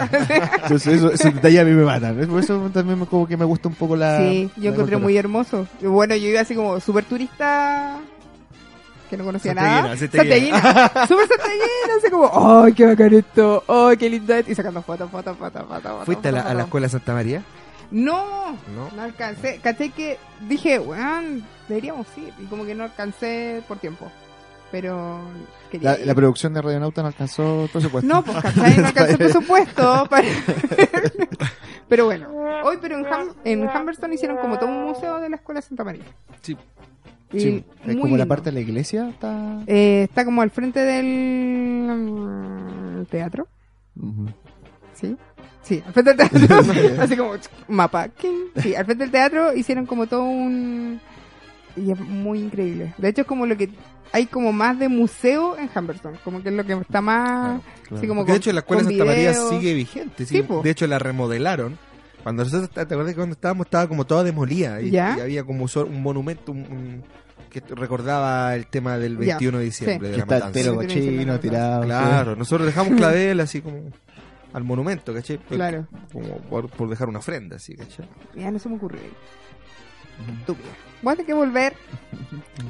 Entonces, 0.63 0.87
eso, 0.93 1.11
esos 1.11 1.33
detalles 1.33 1.61
a 1.61 1.65
mí 1.65 1.71
me 1.71 1.83
matan. 1.83 2.15
Por 2.27 2.39
eso 2.43 2.69
también 2.73 2.99
me- 2.99 3.05
como 3.05 3.27
que 3.27 3.37
me 3.37 3.45
gusta 3.45 3.69
un 3.69 3.75
poco 3.75 3.95
la. 3.95 4.19
sí, 4.19 4.49
yo 4.57 4.63
la 4.65 4.69
encontré 4.69 4.75
cultura. 4.95 4.99
muy 4.99 5.17
hermoso. 5.17 5.67
Y 5.81 5.85
Bueno, 5.87 6.15
yo 6.15 6.27
iba 6.27 6.41
así 6.41 6.53
como 6.55 6.79
súper 6.79 7.05
turista 7.05 7.99
que 9.09 9.17
no 9.17 9.23
conocía 9.25 9.53
Santiaguina, 9.53 9.81
nada. 9.83 9.97
santiaguina. 9.97 11.07
Súper 11.07 11.27
santiaguina, 11.27 11.93
así 11.97 12.11
como, 12.11 12.63
¡ay, 12.63 12.73
qué 12.73 12.85
bacán 12.85 13.13
esto! 13.13 13.63
¡ay, 13.67 13.97
qué 13.97 14.09
lindo 14.09 14.33
esto! 14.35 14.51
Y 14.51 14.55
sacando 14.55 14.81
fotos, 14.83 15.09
fotos, 15.09 15.37
fotos, 15.37 15.63
fotos. 15.67 16.05
¿Fuiste 16.05 16.27
a 16.29 16.31
la, 16.31 16.41
a 16.41 16.53
la 16.53 16.63
escuela 16.63 16.85
de 16.87 16.91
Santa 16.91 17.13
María? 17.13 17.43
No, 17.91 18.51
No. 18.75 18.89
no 18.95 19.01
alcancé. 19.01 19.59
Caché 19.63 19.89
que 19.89 20.19
dije, 20.47 20.77
weón, 20.79 21.43
deberíamos 21.67 22.05
ir. 22.17 22.31
Y 22.39 22.45
como 22.45 22.63
que 22.65 22.75
no 22.75 22.83
alcancé 22.83 23.63
por 23.67 23.79
tiempo. 23.79 24.11
Pero 24.71 25.19
quería 25.71 25.93
La, 25.97 26.05
la 26.05 26.13
producción 26.13 26.53
de 26.53 26.61
Radionauta 26.61 27.01
no 27.01 27.07
alcanzó 27.07 27.67
presupuesto. 27.73 28.07
No, 28.07 28.23
pues 28.23 28.37
¿cachai? 28.43 28.77
No 28.77 28.85
alcancé 28.87 29.11
el 29.13 29.17
presupuesto. 29.17 30.05
para- 30.07 30.27
pero 31.89 32.05
bueno, 32.05 32.27
hoy 32.63 32.77
pero 32.79 32.97
en, 32.99 33.05
Ham- 33.05 33.33
en 33.43 33.67
Humberston 33.67 34.13
hicieron 34.13 34.37
como 34.37 34.59
todo 34.59 34.69
un 34.69 34.83
museo 34.85 35.19
de 35.19 35.29
la 35.29 35.37
Escuela 35.37 35.59
Santa 35.61 35.83
María. 35.83 36.03
Sí. 36.41 36.55
Y 37.31 37.39
Sí, 37.39 37.63
es 37.81 37.93
muy 37.93 38.01
como 38.01 38.17
la 38.17 38.25
parte 38.25 38.49
de 38.49 38.53
la 38.53 38.59
iglesia 38.61 39.09
está. 39.09 39.61
Eh, 39.67 40.03
está 40.09 40.25
como 40.25 40.41
al 40.41 40.49
frente 40.49 40.79
del 40.79 41.05
mm, 41.87 43.05
teatro. 43.05 43.47
¿sí? 44.93 45.15
Sí, 45.61 45.83
al 45.85 45.93
frente 45.93 46.13
del 46.15 46.29
teatro. 46.29 46.57
Así 46.99 47.15
como 47.15 47.33
mapa. 47.67 48.09
Sí, 48.57 48.75
al 48.75 48.85
frente 48.85 49.03
del 49.03 49.11
teatro 49.11 49.53
hicieron 49.53 49.85
como 49.85 50.07
todo 50.07 50.23
un... 50.23 50.99
Y 51.75 51.91
es 51.91 51.99
muy 51.99 52.39
increíble. 52.39 52.93
De 52.97 53.09
hecho 53.09 53.21
es 53.21 53.27
como 53.27 53.45
lo 53.45 53.55
que... 53.55 53.69
Hay 54.11 54.25
como 54.25 54.51
más 54.51 54.79
de 54.79 54.89
museo 54.89 55.55
en 55.55 55.69
Humberston. 55.73 56.15
Como 56.23 56.41
que 56.41 56.49
es 56.49 56.55
lo 56.55 56.65
que 56.65 56.73
está 56.73 56.99
más... 56.99 57.61
Así 57.95 58.07
como 58.07 58.25
de 58.25 58.35
hecho 58.35 58.51
la 58.51 58.61
escuela 58.61 58.83
Santa 58.83 59.05
María 59.05 59.33
sigue 59.33 59.73
vigente. 59.75 60.25
sí. 60.25 60.43
De 60.63 60.69
hecho 60.69 60.87
la 60.87 60.97
remodelaron. 60.97 61.77
Cuando 62.23 62.43
nosotros, 62.43 62.69
¿te 62.69 62.81
acuerdas 62.81 63.07
que 63.09 63.15
cuando 63.15 63.33
estábamos 63.33 63.67
estaba 63.67 63.87
como 63.87 64.05
toda 64.05 64.23
demolida? 64.23 64.81
Y, 64.81 64.91
¿Ya? 64.91 65.15
y 65.17 65.21
había 65.21 65.43
como 65.43 65.65
un 65.65 66.01
monumento 66.03 66.51
un- 66.51 66.59
un- 66.59 67.03
que 67.49 67.61
recordaba 67.75 68.53
el 68.55 68.67
tema 68.67 68.97
del 68.97 69.13
Ya, 69.17 69.37
21 69.37 69.57
de 69.57 69.63
diciembre 69.65 70.07
sí. 70.09 70.11
de 70.11 70.17
la 70.17 70.23
está 70.23 70.35
matanza. 70.35 70.73
cochino 70.75 71.39
tirado. 71.39 71.83
Claro, 71.83 72.35
nosotros 72.35 72.67
dejamos 72.67 72.93
clavel 72.99 73.39
así 73.39 73.61
como 73.61 73.83
al 74.53 74.63
monumento, 74.63 75.13
¿cachai? 75.13 75.37
Claro. 75.39 75.87
Como 76.11 76.37
por, 76.41 76.69
por 76.69 76.89
dejar 76.89 77.07
una 77.09 77.19
ofrenda, 77.19 77.55
así, 77.55 77.75
¿cachai? 77.75 78.07
Ya 78.35 78.51
no 78.51 78.59
se 78.59 78.69
me 78.69 78.75
ocurrió. 78.75 78.99
Estúpido. 80.39 80.69
Voy 81.01 81.13
a 81.13 81.15
tener 81.15 81.27
que 81.27 81.33
volver. 81.33 81.73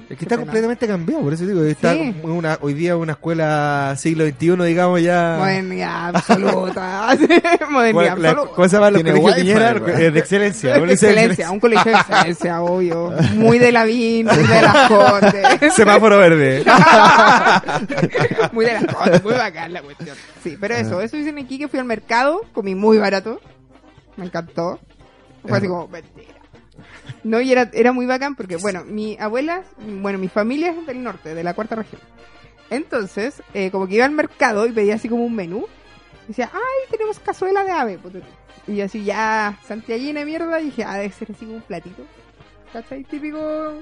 Es 0.07 0.17
que 0.17 0.25
está 0.25 0.37
completamente 0.37 0.87
cambiado, 0.87 1.23
por 1.23 1.33
eso 1.33 1.45
digo, 1.47 1.63
está 1.63 1.93
Sí. 1.93 2.15
una, 2.23 2.57
hoy 2.61 2.73
día 2.75 2.95
una 2.95 3.13
escuela 3.13 3.95
siglo 3.97 4.25
XXI, 4.27 4.55
digamos 4.65 5.01
ya... 5.01 5.35
Modernidad 5.39 6.15
absoluta. 6.15 7.07
Modernidad 7.69 7.93
¿Cuál- 7.93 8.21
la- 8.21 8.29
absoluta. 8.29 8.55
¿Cómo 8.55 8.67
se 8.69 8.75
llama 8.75 8.91
los 8.91 9.01
colegios 9.03 9.35
Piñera? 9.35 9.71
Eh, 9.99 10.11
de 10.11 10.19
excelencia. 10.19 10.73
De 10.79 10.93
excelencia, 10.93 11.49
un 11.51 11.59
colegio 11.59 11.91
de 11.91 11.97
excelencia, 11.97 12.61
obvio. 12.61 13.11
Muy 13.35 13.57
de 13.57 13.71
la 13.71 13.83
VIN, 13.85 14.27
muy 14.27 14.43
de 14.47 14.61
las 14.61 14.87
Condes. 14.89 15.73
Semáforo 15.73 16.17
verde. 16.19 16.63
muy 18.51 18.65
de 18.65 18.73
las 18.73 18.85
Condes, 18.85 19.23
muy 19.23 19.33
bacán 19.33 19.73
la 19.73 19.81
cuestión. 19.81 20.15
Sí, 20.43 20.57
pero 20.59 20.75
eso, 20.75 21.01
eso 21.01 21.17
hice 21.17 21.29
aquí 21.39 21.57
que 21.57 21.67
fui 21.67 21.79
al 21.79 21.85
mercado, 21.85 22.41
comí 22.53 22.75
muy 22.75 22.97
barato. 22.99 23.39
Me 24.17 24.25
encantó. 24.25 24.79
Fue 25.47 25.57
así 25.57 25.67
como, 25.67 25.87
mentira. 25.87 26.33
No, 27.23 27.41
y 27.41 27.51
era, 27.51 27.69
era 27.73 27.91
muy 27.91 28.05
bacán 28.05 28.35
porque, 28.35 28.55
bueno, 28.55 28.83
mi 28.85 29.17
abuela, 29.19 29.63
bueno, 30.01 30.19
mi 30.19 30.29
familia 30.29 30.71
es 30.71 30.85
del 30.85 31.03
norte, 31.03 31.35
de 31.35 31.43
la 31.43 31.53
cuarta 31.53 31.75
región. 31.75 32.01
Entonces, 32.69 33.41
eh, 33.53 33.71
como 33.71 33.87
que 33.87 33.95
iba 33.95 34.05
al 34.05 34.11
mercado 34.11 34.65
y 34.65 34.71
pedía 34.71 34.95
así 34.95 35.09
como 35.09 35.25
un 35.25 35.35
menú. 35.35 35.65
Y 36.25 36.29
decía, 36.29 36.51
ay, 36.53 36.91
tenemos 36.91 37.19
cazuela 37.19 37.63
de 37.63 37.71
ave. 37.71 37.99
Y 38.67 38.75
yo 38.75 38.85
así, 38.85 39.03
ya, 39.03 39.57
santiaguina 39.67 40.23
mierda. 40.25 40.61
Y 40.61 40.65
dije, 40.65 40.83
ah, 40.83 40.97
debe 40.97 41.11
ser 41.11 41.31
así 41.31 41.45
como 41.45 41.57
un 41.57 41.63
platito. 41.63 42.03
¿Cachai? 42.71 43.03
Típico. 43.03 43.73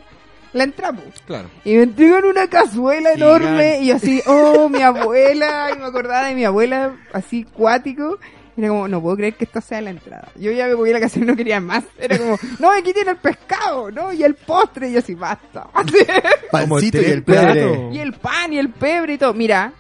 La 0.54 0.63
entramos. 0.63 1.04
Claro. 1.26 1.50
Y 1.66 1.76
me 1.76 1.84
entregan 1.84 2.24
una 2.24 2.48
cazuela 2.48 3.13
Gigante. 3.13 3.46
enorme. 3.46 3.80
Y 3.82 3.88
yo 3.88 3.96
así, 3.96 4.22
oh, 4.26 4.70
mi 4.70 4.82
abuela. 4.82 5.72
Y 5.76 5.80
me 5.80 5.86
acordaba 5.86 6.28
de 6.28 6.36
mi 6.36 6.46
abuela, 6.46 6.96
así 7.12 7.44
cuático. 7.44 8.18
Y 8.58 8.62
era 8.62 8.70
como, 8.70 8.88
no 8.88 9.00
puedo 9.02 9.15
creer 9.17 9.36
que 9.36 9.46
esto 9.46 9.62
sea 9.62 9.80
la 9.82 9.91
entrada. 9.91 10.30
Yo 10.36 10.52
ya 10.52 10.65
me 10.67 10.74
comí 10.76 10.89
la 10.91 11.00
cazuela 11.00 11.26
y 11.26 11.28
no 11.30 11.36
quería 11.38 11.62
más. 11.62 11.84
Era 12.00 12.17
como, 12.17 12.38
no, 12.60 12.72
aquí 12.72 12.91
tiene 12.91 13.12
el 13.12 13.17
pescado, 13.17 13.91
¿no? 13.91 14.12
Y 14.12 14.24
el 14.24 14.34
postre. 14.34 14.89
Y 14.89 14.93
yo 14.93 15.00
así, 15.00 15.13
basta. 15.13 15.67
Pancito 16.52 17.00
y 17.02 17.06
el 17.06 17.24
pebre. 17.24 17.89
y 17.93 18.00
el 18.00 18.13
pan 18.13 18.52
y 18.54 18.58
el 18.60 18.70
pebre 18.70 19.13
y 19.13 19.17
todo. 19.20 19.34
Mira, 19.34 19.72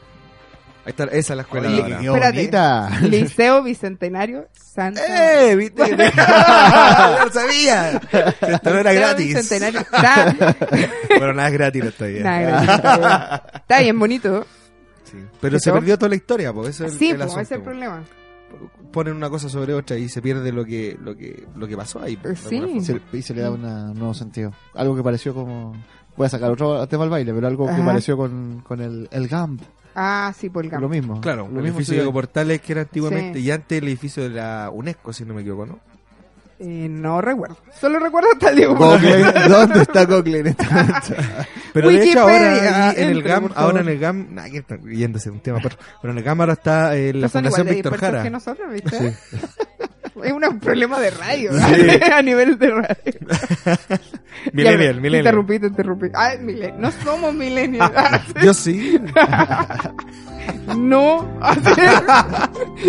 Ahí 0.85 0.91
está, 0.91 1.03
esa 1.05 1.33
es 1.33 1.37
la 1.37 1.41
escuela 1.41 1.67
Oye, 1.67 1.81
ahora. 2.07 2.29
Espérate. 2.29 2.37
bonita. 2.37 2.89
Liceo 3.01 3.61
Bicentenario 3.63 4.47
Santa. 4.53 5.01
¡Eh! 5.49 5.55
¿Viste? 5.57 5.83
que 5.83 5.95
te- 5.97 6.11
¡Ya 6.15 7.19
lo 7.25 7.31
sabía! 7.31 7.91
Esto 8.41 8.69
no 8.73 8.79
era 8.79 8.93
gratis. 8.93 9.27
Bicentenario. 9.27 9.81
Está, 9.81 10.55
Bueno, 11.17 11.33
nada 11.33 11.47
es 11.49 11.53
gratis 11.55 11.83
no 11.83 11.89
está 11.89 12.05
bien. 12.05 12.23
Gratis, 12.23 12.69
está 12.69 12.97
bien. 12.97 13.41
Está 13.55 13.79
bien 13.81 13.99
bonito. 13.99 14.45
Sí. 15.11 15.17
Pero 15.41 15.59
se 15.59 15.71
perdió 15.73 15.97
toda 15.97 16.07
la 16.09 16.15
historia, 16.15 16.53
porque 16.53 16.69
eso 16.69 16.85
es 16.85 16.93
el, 16.93 16.99
Sí, 16.99 17.09
el 17.09 17.21
asunto, 17.21 17.41
ese 17.41 17.55
es 17.55 17.59
el 17.59 17.65
po. 17.65 17.71
Ponen 18.91 19.15
una 19.15 19.29
cosa 19.29 19.49
sobre 19.49 19.73
otra 19.73 19.97
y 19.97 20.09
se 20.09 20.21
pierde 20.21 20.51
lo 20.51 20.63
que 20.65 20.97
lo 21.01 21.15
que 21.15 21.45
lo 21.55 21.67
que 21.67 21.75
pasó 21.77 22.01
ahí. 22.01 22.15
de 22.15 22.35
Sí. 22.35 22.81
se, 22.81 23.01
y 23.13 23.21
se 23.21 23.33
le 23.33 23.41
da 23.41 23.51
una- 23.51 23.91
un 23.91 23.97
nuevo 23.99 24.13
sentido. 24.13 24.51
Algo 24.73 24.95
que 24.95 25.03
pareció 25.03 25.33
como 25.33 25.73
voy 26.15 26.25
a 26.25 26.29
sacar 26.29 26.51
otro 26.51 26.87
tema 26.87 27.03
al 27.03 27.09
baile, 27.09 27.33
pero 27.33 27.47
algo 27.47 27.67
que 27.67 27.81
pareció 27.83 28.17
con, 28.17 28.61
con 28.65 28.81
el, 28.81 29.07
el 29.11 29.27
GAMP, 29.27 29.61
Ah, 29.93 30.31
sí, 30.35 30.49
por 30.49 30.63
el 30.63 30.69
lo 30.69 30.71
campo. 30.77 30.89
mismo. 30.89 31.21
Claro, 31.21 31.43
lo 31.43 31.47
el 31.47 31.53
mismo 31.63 31.67
edificio. 31.79 31.95
Diego 31.95 32.13
Portales 32.13 32.61
que 32.61 32.71
era 32.71 32.81
antiguamente 32.81 33.39
Sí. 33.39 33.45
y 33.45 33.51
antes 33.51 33.77
el 33.79 33.87
edificio 33.87 34.23
de 34.23 34.29
la 34.29 34.69
UNESCO, 34.73 35.11
si 35.13 35.25
no 35.25 35.33
me 35.33 35.41
equivoco, 35.41 35.65
¿no? 35.65 35.79
Eh, 36.59 36.87
no 36.89 37.21
recuerdo. 37.21 37.55
Solo 37.79 37.99
recuerdo 37.99 38.29
hasta 38.33 38.49
el 38.49 38.55
Diego. 38.55 38.73
¿Dónde 39.49 39.81
está 39.81 40.07
Cochlein 40.07 40.47
en 40.47 40.47
este? 40.47 40.65
Pero 41.73 41.89
de 41.89 42.03
hecho 42.03 42.21
ahora 42.21 42.33
Wikipedia, 42.53 42.89
ahí 42.89 42.95
en 42.97 43.03
el 43.09 43.17
entre, 43.17 43.29
GAM, 43.29 43.41
por 43.43 43.53
favor. 43.53 43.63
ahora 43.69 43.81
en 43.81 43.89
el 43.89 43.99
GAM, 43.99 44.27
nah, 44.33 44.45
que 44.45 44.57
está 44.57 44.77
yéndose 44.83 45.29
un 45.29 45.39
tema, 45.41 45.59
pero, 45.61 45.77
pero 46.01 46.11
en 46.13 46.17
el 46.17 46.23
GAM 46.23 46.39
ahora 46.41 46.53
está 46.53 46.95
eh, 46.97 47.13
la 47.13 47.27
son 47.29 47.43
Fundación 47.43 47.67
igual 47.67 47.67
de 47.67 47.73
Víctor 47.75 47.91
dispersos 47.91 48.09
Jara. 48.11 48.23
que 48.23 48.29
nosotros, 48.31 48.71
¿viste? 48.73 48.97
Sí. 49.11 49.37
Es 50.23 50.31
un 50.33 50.59
problema 50.59 50.99
de 50.99 51.11
radio, 51.11 51.51
a 52.11 52.21
nivel 52.23 52.57
de 52.57 52.71
radio. 52.71 52.97
Millennial, 54.51 54.95
Ya, 54.95 54.99
millennial. 54.99 55.15
Interrumpí, 55.25 55.59
te 55.59 55.67
interrumpí. 55.67 56.07
Ah, 56.15 56.31
milen- 56.41 56.75
no 56.77 56.89
somos 56.91 57.35
millennials. 57.35 57.91
Ah, 57.95 58.19
Yo 58.43 58.51
sí. 58.55 58.99
no, 60.75 61.23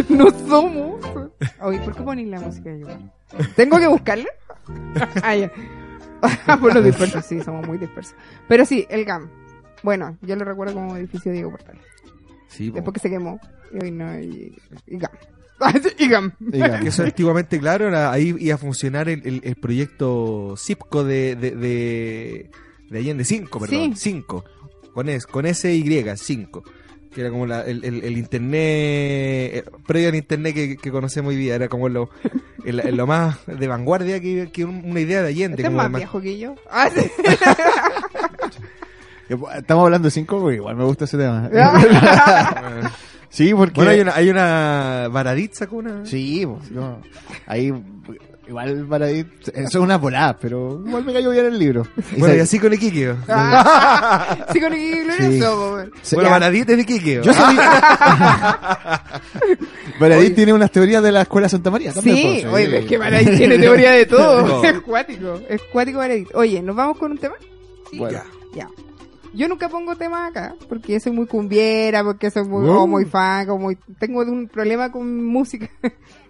no 0.08 0.26
somos. 0.48 1.04
Oye, 1.60 1.78
¿por 1.80 1.94
qué 1.96 2.02
ponen 2.02 2.30
la 2.30 2.40
música 2.40 2.70
de 2.70 2.80
Yoga? 2.80 2.98
¿Tengo 3.56 3.78
que 3.78 3.86
buscarla? 3.86 4.28
Ah, 5.22 5.36
ya. 5.36 5.52
Por 6.60 6.74
los 6.74 6.84
dispersos, 6.84 7.24
sí, 7.24 7.40
somos 7.42 7.66
muy 7.66 7.78
dispersos. 7.78 8.14
Pero 8.48 8.64
sí, 8.64 8.86
el 8.90 9.04
GAM. 9.04 9.30
Bueno, 9.82 10.16
yo 10.22 10.34
lo 10.36 10.44
recuerdo 10.44 10.74
como 10.74 10.96
edificio 10.96 11.30
Diego 11.32 11.50
Portales. 11.50 11.82
Sí, 12.48 12.70
po. 12.70 12.76
Después 12.76 12.94
que 12.94 13.00
se 13.00 13.10
quemó. 13.10 13.38
Y 13.72 13.84
hoy 13.84 13.90
no, 13.90 14.18
y, 14.18 14.56
y 14.86 14.98
GAM. 14.98 15.12
Ah, 15.60 15.72
sí, 15.72 15.88
y 15.98 16.08
GAM. 16.08 16.30
Diga. 16.38 16.78
que 16.78 16.86
eso 16.86 17.02
antiguamente, 17.02 17.58
claro, 17.58 17.88
era, 17.88 18.12
ahí 18.12 18.32
iba 18.38 18.54
a 18.54 18.58
funcionar 18.58 19.08
el, 19.08 19.26
el, 19.26 19.40
el 19.42 19.56
proyecto 19.56 20.54
CIPCO 20.56 21.02
de, 21.02 21.34
de, 21.34 21.50
de, 21.50 22.50
de 22.88 22.98
Allende 22.98 23.24
5, 23.24 23.58
perdón, 23.58 23.96
Sí. 23.96 24.10
5, 24.10 24.44
con, 24.94 25.08
es, 25.08 25.26
con 25.26 25.52
SY, 25.52 26.04
5, 26.14 26.62
que 27.14 27.20
era 27.22 27.30
como 27.30 27.46
la, 27.46 27.62
el, 27.62 27.84
el, 27.84 28.04
el 28.04 28.16
internet, 28.18 28.60
eh, 28.60 29.64
previo 29.86 30.08
al 30.10 30.14
internet 30.14 30.54
que, 30.54 30.76
que 30.76 30.90
conocemos 30.90 31.30
hoy 31.30 31.36
día, 31.36 31.54
era 31.54 31.68
como 31.68 31.88
lo, 31.88 32.10
el- 32.64 32.96
lo 32.96 33.06
más 33.06 33.38
de 33.46 33.66
vanguardia 33.68 34.20
que, 34.20 34.50
que 34.52 34.64
un- 34.64 34.82
una 34.84 35.00
idea 35.00 35.22
de 35.22 35.28
Allende. 35.28 35.56
Este 35.56 35.68
es 35.68 35.72
más 35.72 35.92
viejo 35.92 36.20
que 36.20 36.38
yo. 36.38 36.54
Ah, 36.70 36.88
sí. 36.94 37.02
Estamos 39.56 39.84
hablando 39.84 40.06
de 40.06 40.10
cinco, 40.10 40.40
porque 40.40 40.56
igual 40.56 40.76
me 40.76 40.84
gusta 40.84 41.04
ese 41.04 41.18
tema. 41.18 41.50
Sí, 43.30 43.52
porque... 43.52 43.74
Bueno, 43.74 43.90
hay 43.90 44.00
una, 44.00 44.14
hay 44.14 44.30
una 44.30 45.08
Baradit 45.12 45.52
sacó 45.52 45.76
una... 45.76 46.06
Sí, 46.06 46.46
pues, 46.46 46.70
no. 46.70 47.02
ahí 47.46 47.70
igual 48.48 48.86
para 48.88 49.10
ir, 49.10 49.26
eso 49.54 49.68
es 49.68 49.74
una 49.76 49.98
volada, 49.98 50.36
pero 50.40 50.82
igual 50.86 51.04
me 51.04 51.12
cayó 51.12 51.30
bien 51.30 51.46
el 51.46 51.58
libro. 51.58 51.86
Bueno, 52.16 52.34
y 52.34 52.40
así 52.40 52.58
con 52.58 52.72
Iquique. 52.72 53.14
Ah, 53.28 54.36
sí, 54.52 54.60
con 54.60 54.72
el 54.72 55.04
glorioso, 55.04 55.84
se- 56.02 56.16
Bueno, 56.16 56.30
Baradit 56.30 56.68
es 56.70 56.76
de 56.76 56.82
Iquique. 56.82 57.20
yo 57.22 57.32
salí... 57.32 57.58
Baradit 60.00 60.34
tiene 60.34 60.52
unas 60.52 60.70
teorías 60.70 61.02
de 61.02 61.12
la 61.12 61.22
escuela 61.22 61.48
Santa 61.48 61.70
María 61.70 61.92
también, 61.92 62.16
Sí, 62.16 62.40
pues, 62.48 62.66
oye, 62.66 62.78
es 62.78 62.86
que 62.86 62.98
Baradit 62.98 63.36
tiene 63.36 63.58
teoría 63.58 63.92
de 63.92 64.06
todo. 64.06 64.46
No. 64.46 64.64
Es 64.68 64.80
cuático, 64.80 65.40
es 65.48 65.60
cuático 65.72 65.98
Baradit. 65.98 66.28
Oye, 66.34 66.62
¿nos 66.62 66.76
vamos 66.76 66.98
con 66.98 67.12
un 67.12 67.18
tema? 67.18 67.34
Bueno. 67.92 68.20
Ya. 68.54 68.68
Yo 69.34 69.46
nunca 69.46 69.68
pongo 69.68 69.94
temas 69.94 70.30
acá, 70.30 70.54
porque 70.68 70.98
soy 71.00 71.12
muy 71.12 71.26
cumbiera, 71.26 72.02
porque 72.02 72.30
soy 72.30 72.44
muy, 72.44 72.66
Uh. 72.68 72.86
muy 72.86 73.04
fan, 73.04 73.46
muy... 73.60 73.76
Tengo 73.98 74.20
un 74.20 74.48
problema 74.48 74.90
con 74.90 75.24
música 75.24 75.68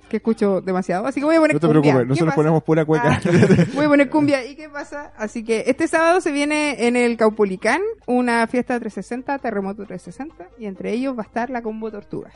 que 0.08 0.16
escucho 0.18 0.60
demasiado, 0.60 1.06
así 1.06 1.20
que 1.20 1.26
voy 1.26 1.36
a 1.36 1.40
poner 1.40 1.54
No 1.54 1.60
te 1.60 1.66
cumbia. 1.66 1.80
preocupes, 1.82 2.04
¿Qué 2.04 2.08
nosotros 2.08 2.34
ponemos 2.34 2.62
pura 2.62 2.84
cueca. 2.84 3.20
Ah, 3.24 3.64
voy 3.74 3.84
a 3.84 3.88
poner 3.88 4.08
cumbia. 4.10 4.44
¿Y 4.44 4.56
qué 4.56 4.68
pasa? 4.68 5.12
Así 5.16 5.44
que 5.44 5.64
este 5.66 5.86
sábado 5.88 6.20
se 6.20 6.32
viene 6.32 6.86
en 6.86 6.96
el 6.96 7.16
Caupolicán 7.16 7.80
una 8.06 8.46
fiesta 8.46 8.78
360, 8.80 9.38
terremoto 9.38 9.84
360, 9.86 10.48
y 10.58 10.66
entre 10.66 10.92
ellos 10.92 11.16
va 11.16 11.22
a 11.22 11.26
estar 11.26 11.50
la 11.50 11.62
Combo 11.62 11.90
Tortuga. 11.90 12.30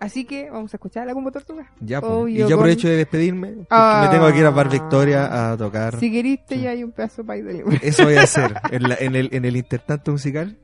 Así 0.00 0.24
que 0.24 0.48
vamos 0.50 0.72
a 0.72 0.78
escuchar 0.78 1.06
la 1.06 1.12
Combo 1.12 1.30
Tortuga. 1.30 1.70
Ya, 1.78 2.00
pues. 2.00 2.30
Y 2.32 2.36
yo 2.38 2.46
con- 2.46 2.54
aprovecho 2.54 2.88
de 2.88 2.96
despedirme. 2.96 3.48
porque 3.48 3.66
Ah. 3.68 4.06
me 4.08 4.16
tengo 4.16 4.32
que 4.32 4.38
ir 4.38 4.46
a 4.46 4.50
Bar 4.50 4.70
Victoria 4.70 5.52
a 5.52 5.56
tocar. 5.58 5.98
Si 6.00 6.10
queriste, 6.10 6.58
ya 6.58 6.70
hay 6.70 6.82
un 6.82 6.92
pedazo 6.92 7.22
para 7.22 7.38
ir. 7.38 7.64
Eso 7.82 8.04
voy 8.04 8.14
a 8.14 8.22
hacer. 8.22 8.54
En, 8.70 8.84
la- 8.88 8.96
en 8.98 9.14
el, 9.14 9.28
en 9.32 9.44
el 9.44 9.56
intertanto 9.58 10.10
musical. 10.12 10.56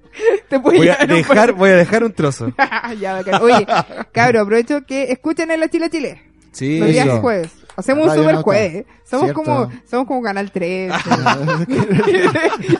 Te 0.49 0.57
Voy 0.57 0.89
a 0.89 0.97
dejar, 1.07 1.53
voy 1.53 1.69
a 1.69 1.77
dejar 1.77 2.03
un 2.03 2.13
trozo. 2.15 2.51
ya. 2.99 3.21
Oye, 3.43 3.67
cabro, 4.13 4.41
aprovecho 4.41 4.87
que 4.87 5.13
escuchen 5.13 5.51
en 5.51 5.61
la 5.61 5.69
Chile 5.69 5.91
Chile. 5.91 6.23
Sí. 6.57 6.79
Los 6.81 6.89
días 6.89 7.07
Eso. 7.07 7.21
jueves. 7.21 7.51
Hacemos 7.77 8.09
un 8.09 8.15
super 8.15 8.37
jueves. 8.37 8.87
Somos 9.05 9.27
Cierto. 9.27 9.43
como, 9.43 9.71
somos 9.85 10.07
como 10.07 10.23
Canal 10.23 10.51
3. 10.51 10.91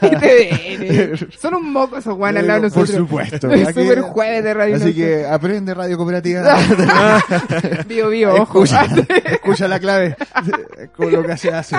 y. 0.03 1.37
Son 1.37 1.55
un 1.55 1.71
moco 1.71 1.99
esos 1.99 2.17
guanes 2.17 2.41
al 2.41 2.49
lado 2.49 2.63
de 2.63 2.71
Por 2.71 2.89
supuesto. 2.89 3.51
El 3.51 3.67
super 3.67 4.01
jueves 4.01 4.43
de 4.43 4.55
Radio 4.55 4.77
Así 4.77 4.95
que 4.95 5.27
aprende 5.27 5.75
radio 5.75 5.99
cooperativa. 5.99 6.57
Bio, 7.87 8.09
bio, 8.09 8.35
ojo. 8.35 8.65
escucha, 8.65 8.87
escucha 9.33 9.69
la 9.69 9.79
clave 9.79 10.17
con 10.97 11.13
lo 11.13 11.23
que 11.23 11.37
se 11.37 11.51
hace. 11.53 11.77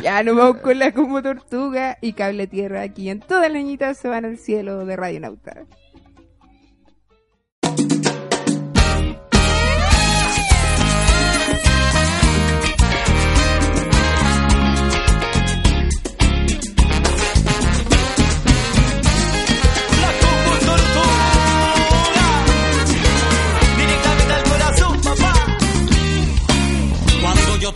ya 0.00 0.22
nos 0.22 0.36
vamos 0.36 0.58
con 0.58 0.78
la 0.78 0.92
como 0.92 1.20
tortuga 1.22 1.98
y 2.00 2.12
cable 2.12 2.46
tierra 2.46 2.82
aquí 2.82 3.10
en 3.10 3.18
todas 3.18 3.50
las 3.50 3.52
niñitas 3.54 3.98
se 3.98 4.06
van 4.08 4.24
al 4.24 4.38
cielo 4.38 4.86
de 4.86 4.94
Radio 4.94 5.18
Nauta. 5.18 5.64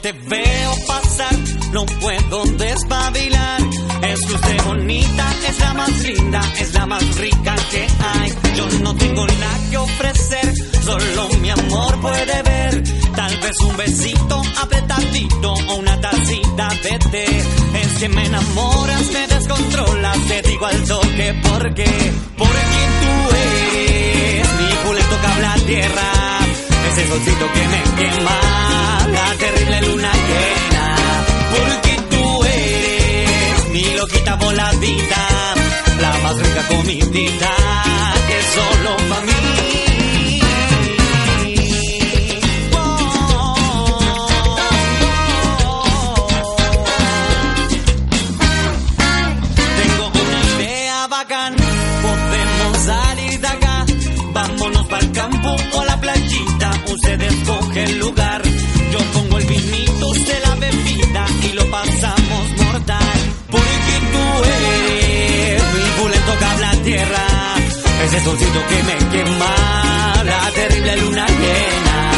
Te 0.02 0.12
veo 0.12 0.74
pasar 0.86 1.34
No 1.72 1.84
puedo 1.86 2.44
despabilar. 2.56 3.60
Es 4.02 4.20
que 4.26 4.34
usted 4.34 4.64
bonita 4.64 5.26
Es 5.48 5.58
la 5.60 5.74
más 5.74 6.02
linda 6.02 6.40
Es 6.58 6.74
la 6.74 6.86
más 6.86 7.16
rica 7.16 7.56
que 7.70 7.82
hay. 7.82 8.32
Yo 8.56 8.68
no 8.82 8.94
tengo 8.94 9.26
nada 9.26 9.70
que 9.70 9.76
ofrecer 9.76 10.54
Solo 10.84 11.28
mi 11.40 11.50
amor 11.50 12.00
puede 12.00 12.42
ver. 12.42 12.82
Tal 13.14 13.36
vez 13.38 13.60
un 13.60 13.76
besito 13.76 14.42
apretadito 14.62 15.52
O 15.52 15.74
una 15.76 16.00
tacita 16.00 16.68
de 16.82 16.98
té. 17.10 17.24
Es 17.24 17.98
que 17.98 18.08
me 18.08 18.26
enamoras, 18.26 19.02
me 19.12 19.26
descontrolas 19.26 20.18
Te 20.28 20.42
digo 20.42 20.66
al 20.66 20.84
toque 20.84 21.34
por 21.42 21.74
qué. 21.74 22.12
Por 22.36 22.48
quien 22.48 22.90
tú 23.00 23.36
eres 23.36 24.48
Mi 24.60 24.88
pulento 24.88 25.16
cable 25.22 25.46
a 25.46 25.54
tierra 25.66 26.37
Ese 26.98 27.08
solcito 27.10 27.46
que 27.52 27.68
me 27.68 27.82
quema 27.96 28.40
La 29.12 29.34
terrible 29.38 29.82
luna 29.82 30.12
llena 30.12 30.96
Porque 31.52 31.96
tú 32.10 32.44
eres 32.44 33.68
Mi 33.70 33.84
loquita 33.94 34.34
voladita 34.34 35.54
La 36.00 36.18
más 36.18 36.36
rica 36.38 36.66
comidita 36.66 37.50
Que 38.26 38.42
solo 38.54 38.96
pa' 39.08 39.20
mí 39.20 39.38
podemos 52.02 52.78
salir 52.84 53.40
de 53.40 53.48
acá. 53.48 53.86
Vámonos 54.32 54.86
para 54.86 55.02
el 55.04 55.12
campo 55.12 55.56
o 55.74 55.84
la 55.84 56.00
playita, 56.00 56.17
ese 68.18 68.24
solcito 68.24 68.60
que 68.68 68.82
me 68.82 68.96
quema, 69.10 70.22
la 70.24 70.50
terrible 70.52 70.96
luna 70.96 71.26
llena. 71.26 72.12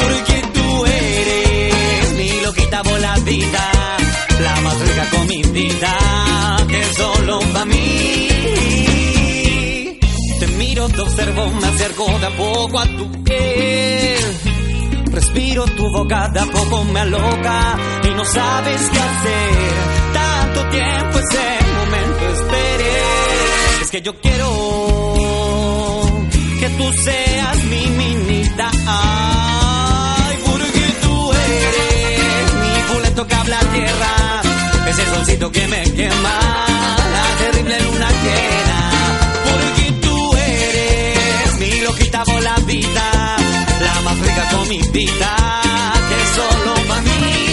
Porque 0.00 0.42
tú 0.54 0.86
eres 0.86 2.12
mi 2.16 2.40
loquita 2.42 2.82
voladita, 2.82 3.70
la 4.40 4.60
más 4.60 4.78
rica 4.80 5.10
comidita 5.10 5.96
que 6.68 6.84
solo 6.94 7.40
para 7.52 7.64
mí. 7.64 8.28
Te 10.40 10.46
miro, 10.58 10.88
te 10.88 11.00
observo, 11.00 11.50
me 11.60 11.66
acerco 11.66 12.18
de 12.18 12.26
a 12.26 12.30
poco 12.36 12.78
a 12.78 12.86
tu 12.86 13.24
piel. 13.24 14.18
Respiro 15.10 15.64
tu 15.64 15.84
boca, 15.90 16.28
de 16.28 16.40
a 16.40 16.46
poco 16.46 16.84
me 16.84 17.00
aloca 17.00 17.76
y 18.04 18.08
no 18.14 18.24
sabes 18.24 18.80
qué 18.92 18.98
hacer. 18.98 19.74
Tanto 20.12 20.68
tiempo 20.68 21.18
ese 21.18 21.58
momento 21.78 22.28
esperé. 22.34 22.98
Es 23.82 23.90
que 23.90 24.02
yo 24.02 24.14
quiero 24.20 25.07
que 26.68 26.74
tú 26.76 26.92
seas 27.02 27.64
mi 27.64 27.86
minita. 27.86 28.70
Ay, 28.86 30.36
porque 30.44 30.84
tú 31.02 31.32
eres 31.32 32.54
mi 32.62 32.94
pulento 32.94 33.26
cable 33.26 33.54
a 33.54 33.60
tierra. 33.60 34.42
Ese 34.88 35.04
solcito 35.14 35.50
que 35.52 35.66
me 35.68 35.82
quema, 35.82 36.38
la 37.14 37.26
terrible 37.38 37.80
luna 37.80 38.08
llena. 38.24 38.90
Porque 39.44 39.92
tú 40.02 40.36
eres 40.36 41.58
mi 41.60 41.80
loquita 41.80 42.24
voladita, 42.24 43.36
la 43.80 44.00
más 44.02 44.18
rica 44.18 44.48
comidita 44.50 45.36
que 46.08 46.18
solo 46.36 46.74
para. 46.88 47.47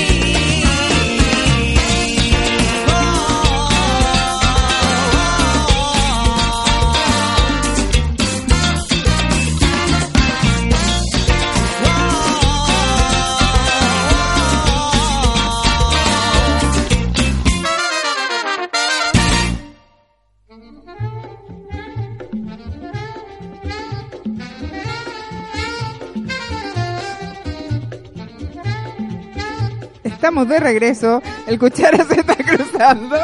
Estamos 30.35 30.49
de 30.49 30.59
regreso. 30.59 31.23
El 31.47 31.57
cuchara 31.57 32.03
se 32.03 32.19
está 32.19 32.35
cruzando. 32.35 33.15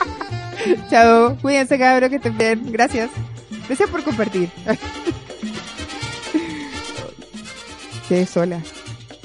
Chao. 0.88 1.36
Cuídense, 1.42 1.78
cabros, 1.78 2.08
que 2.08 2.16
estén 2.16 2.38
bien. 2.38 2.72
Gracias. 2.72 3.10
Gracias 3.66 3.90
por 3.90 4.02
compartir. 4.02 4.48
Quedé 8.08 8.24
sola. 8.24 8.62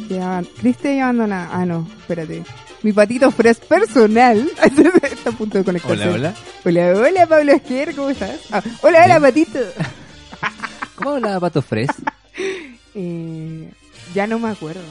Ya, 0.10 0.44
Cristian 0.60 0.98
ya 0.98 1.04
abandona. 1.06 1.48
Ah, 1.50 1.66
no, 1.66 1.88
espérate. 1.98 2.44
Mi 2.84 2.92
patito 2.92 3.32
fres 3.32 3.62
personal 3.62 4.52
está 4.62 5.30
a 5.30 5.32
punto 5.32 5.60
de 5.60 5.64
conectarse. 5.64 6.10
Hola, 6.10 6.14
hola. 6.14 6.34
Hola, 6.66 7.08
hola, 7.08 7.26
Pablo 7.26 7.54
Esquer, 7.54 7.96
¿cómo 7.96 8.10
estás? 8.10 8.38
Ah, 8.52 8.62
hola, 8.82 9.06
hola, 9.06 9.22
patito. 9.22 9.60
¿Cómo 10.96 11.12
hablaba 11.12 11.40
Pato 11.40 11.62
Fres? 11.62 11.88
Eh, 12.96 13.72
ya 14.14 14.28
no 14.28 14.40
me 14.40 14.50
acuerdo. 14.50 14.82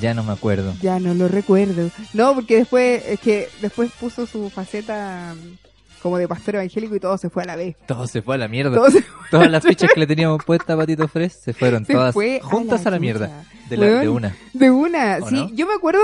Ya 0.00 0.14
no 0.14 0.22
me 0.24 0.32
acuerdo. 0.32 0.74
Ya 0.82 0.98
no 1.00 1.14
lo 1.14 1.28
recuerdo. 1.28 1.90
No, 2.12 2.34
porque 2.34 2.56
después, 2.56 3.02
es 3.06 3.20
que 3.20 3.48
después 3.60 3.90
puso 3.98 4.26
su 4.26 4.50
faceta 4.50 5.34
mm, 5.34 6.00
como 6.02 6.18
de 6.18 6.28
pastor 6.28 6.56
evangélico 6.56 6.94
y 6.96 7.00
todo 7.00 7.18
se 7.18 7.30
fue 7.30 7.42
a 7.42 7.46
la 7.46 7.56
vez. 7.56 7.76
Todo 7.86 8.06
se 8.06 8.22
fue 8.22 8.34
a 8.36 8.38
la 8.38 8.48
mierda. 8.48 8.74
Todo 8.76 8.90
se 8.90 9.04
Todas 9.30 9.50
las 9.50 9.64
fichas 9.64 9.90
que 9.92 10.00
le 10.00 10.06
teníamos 10.06 10.44
puestas 10.44 10.74
a 10.74 10.76
Patito 10.78 11.08
Fres 11.08 11.32
se 11.32 11.52
fueron 11.52 11.84
Se 11.84 11.92
todas 11.94 12.12
fue 12.14 12.40
a 12.42 12.44
juntas 12.44 12.82
la 12.84 12.88
a 12.88 12.90
la 12.92 12.98
mierda. 12.98 13.44
De, 13.68 13.76
la- 13.76 13.86
Weón, 13.86 14.00
de 14.02 14.08
una. 14.08 14.36
De 14.52 14.70
una, 14.70 15.18
¿O 15.22 15.28
sí. 15.28 15.34
no? 15.34 15.50
Yo 15.54 15.66
me 15.66 15.74
acuerdo. 15.74 16.00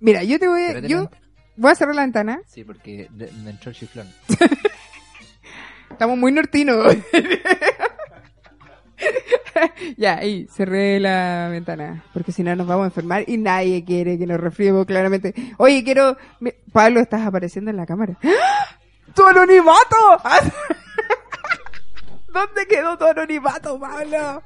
Mira, 0.00 0.22
yo 0.24 0.38
te 0.38 0.48
voy 0.48 0.62
a. 0.62 0.80
Yo 0.80 1.08
voy 1.56 1.70
a 1.70 1.74
cerrar 1.74 1.94
la 1.94 2.02
ventana. 2.02 2.40
Sí, 2.46 2.64
porque 2.64 3.08
de- 3.12 3.30
me 3.44 3.50
entró 3.50 3.70
el 3.70 3.76
chiflón. 3.76 4.08
Estamos 5.90 6.18
muy 6.18 6.32
nortinos. 6.32 6.96
ya, 9.96 10.18
ahí, 10.18 10.46
cerré 10.50 10.98
la 11.00 11.48
ventana. 11.50 12.04
Porque 12.12 12.32
si 12.32 12.42
no 12.42 12.54
nos 12.56 12.66
vamos 12.66 12.84
a 12.84 12.86
enfermar 12.86 13.24
y 13.26 13.36
nadie 13.38 13.84
quiere 13.84 14.18
que 14.18 14.26
nos 14.26 14.40
resfriemos 14.40 14.86
claramente. 14.86 15.34
Oye, 15.58 15.84
quiero. 15.84 16.16
mi- 16.40 16.52
Pablo, 16.72 17.00
estás 17.00 17.26
apareciendo 17.26 17.70
en 17.70 17.76
la 17.76 17.86
cámara. 17.86 18.16
¡Ah! 18.24 18.76
¡Tu 19.14 19.24
anonimato! 19.26 19.96
¿Dónde 22.32 22.66
quedó 22.68 22.98
tu 22.98 23.04
anonimato, 23.04 23.78
Pablo? 23.78 24.42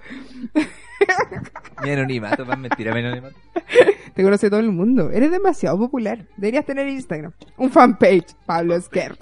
Mi 1.83 1.91
anonimato, 1.91 2.45
más 2.45 2.59
mentira, 2.59 2.93
mi 2.93 3.01
anonimato. 3.01 3.35
Te 4.15 4.23
conoce 4.23 4.51
todo 4.51 4.61
el 4.61 4.71
mundo. 4.73 5.11
Eres 5.11 5.31
demasiado 5.31 5.79
popular. 5.79 6.27
Deberías 6.37 6.67
tener 6.67 6.87
Instagram. 6.89 7.33
Un 7.57 7.71
fanpage, 7.71 8.35
Pablo 8.45 8.75
Esquer. 8.77 9.17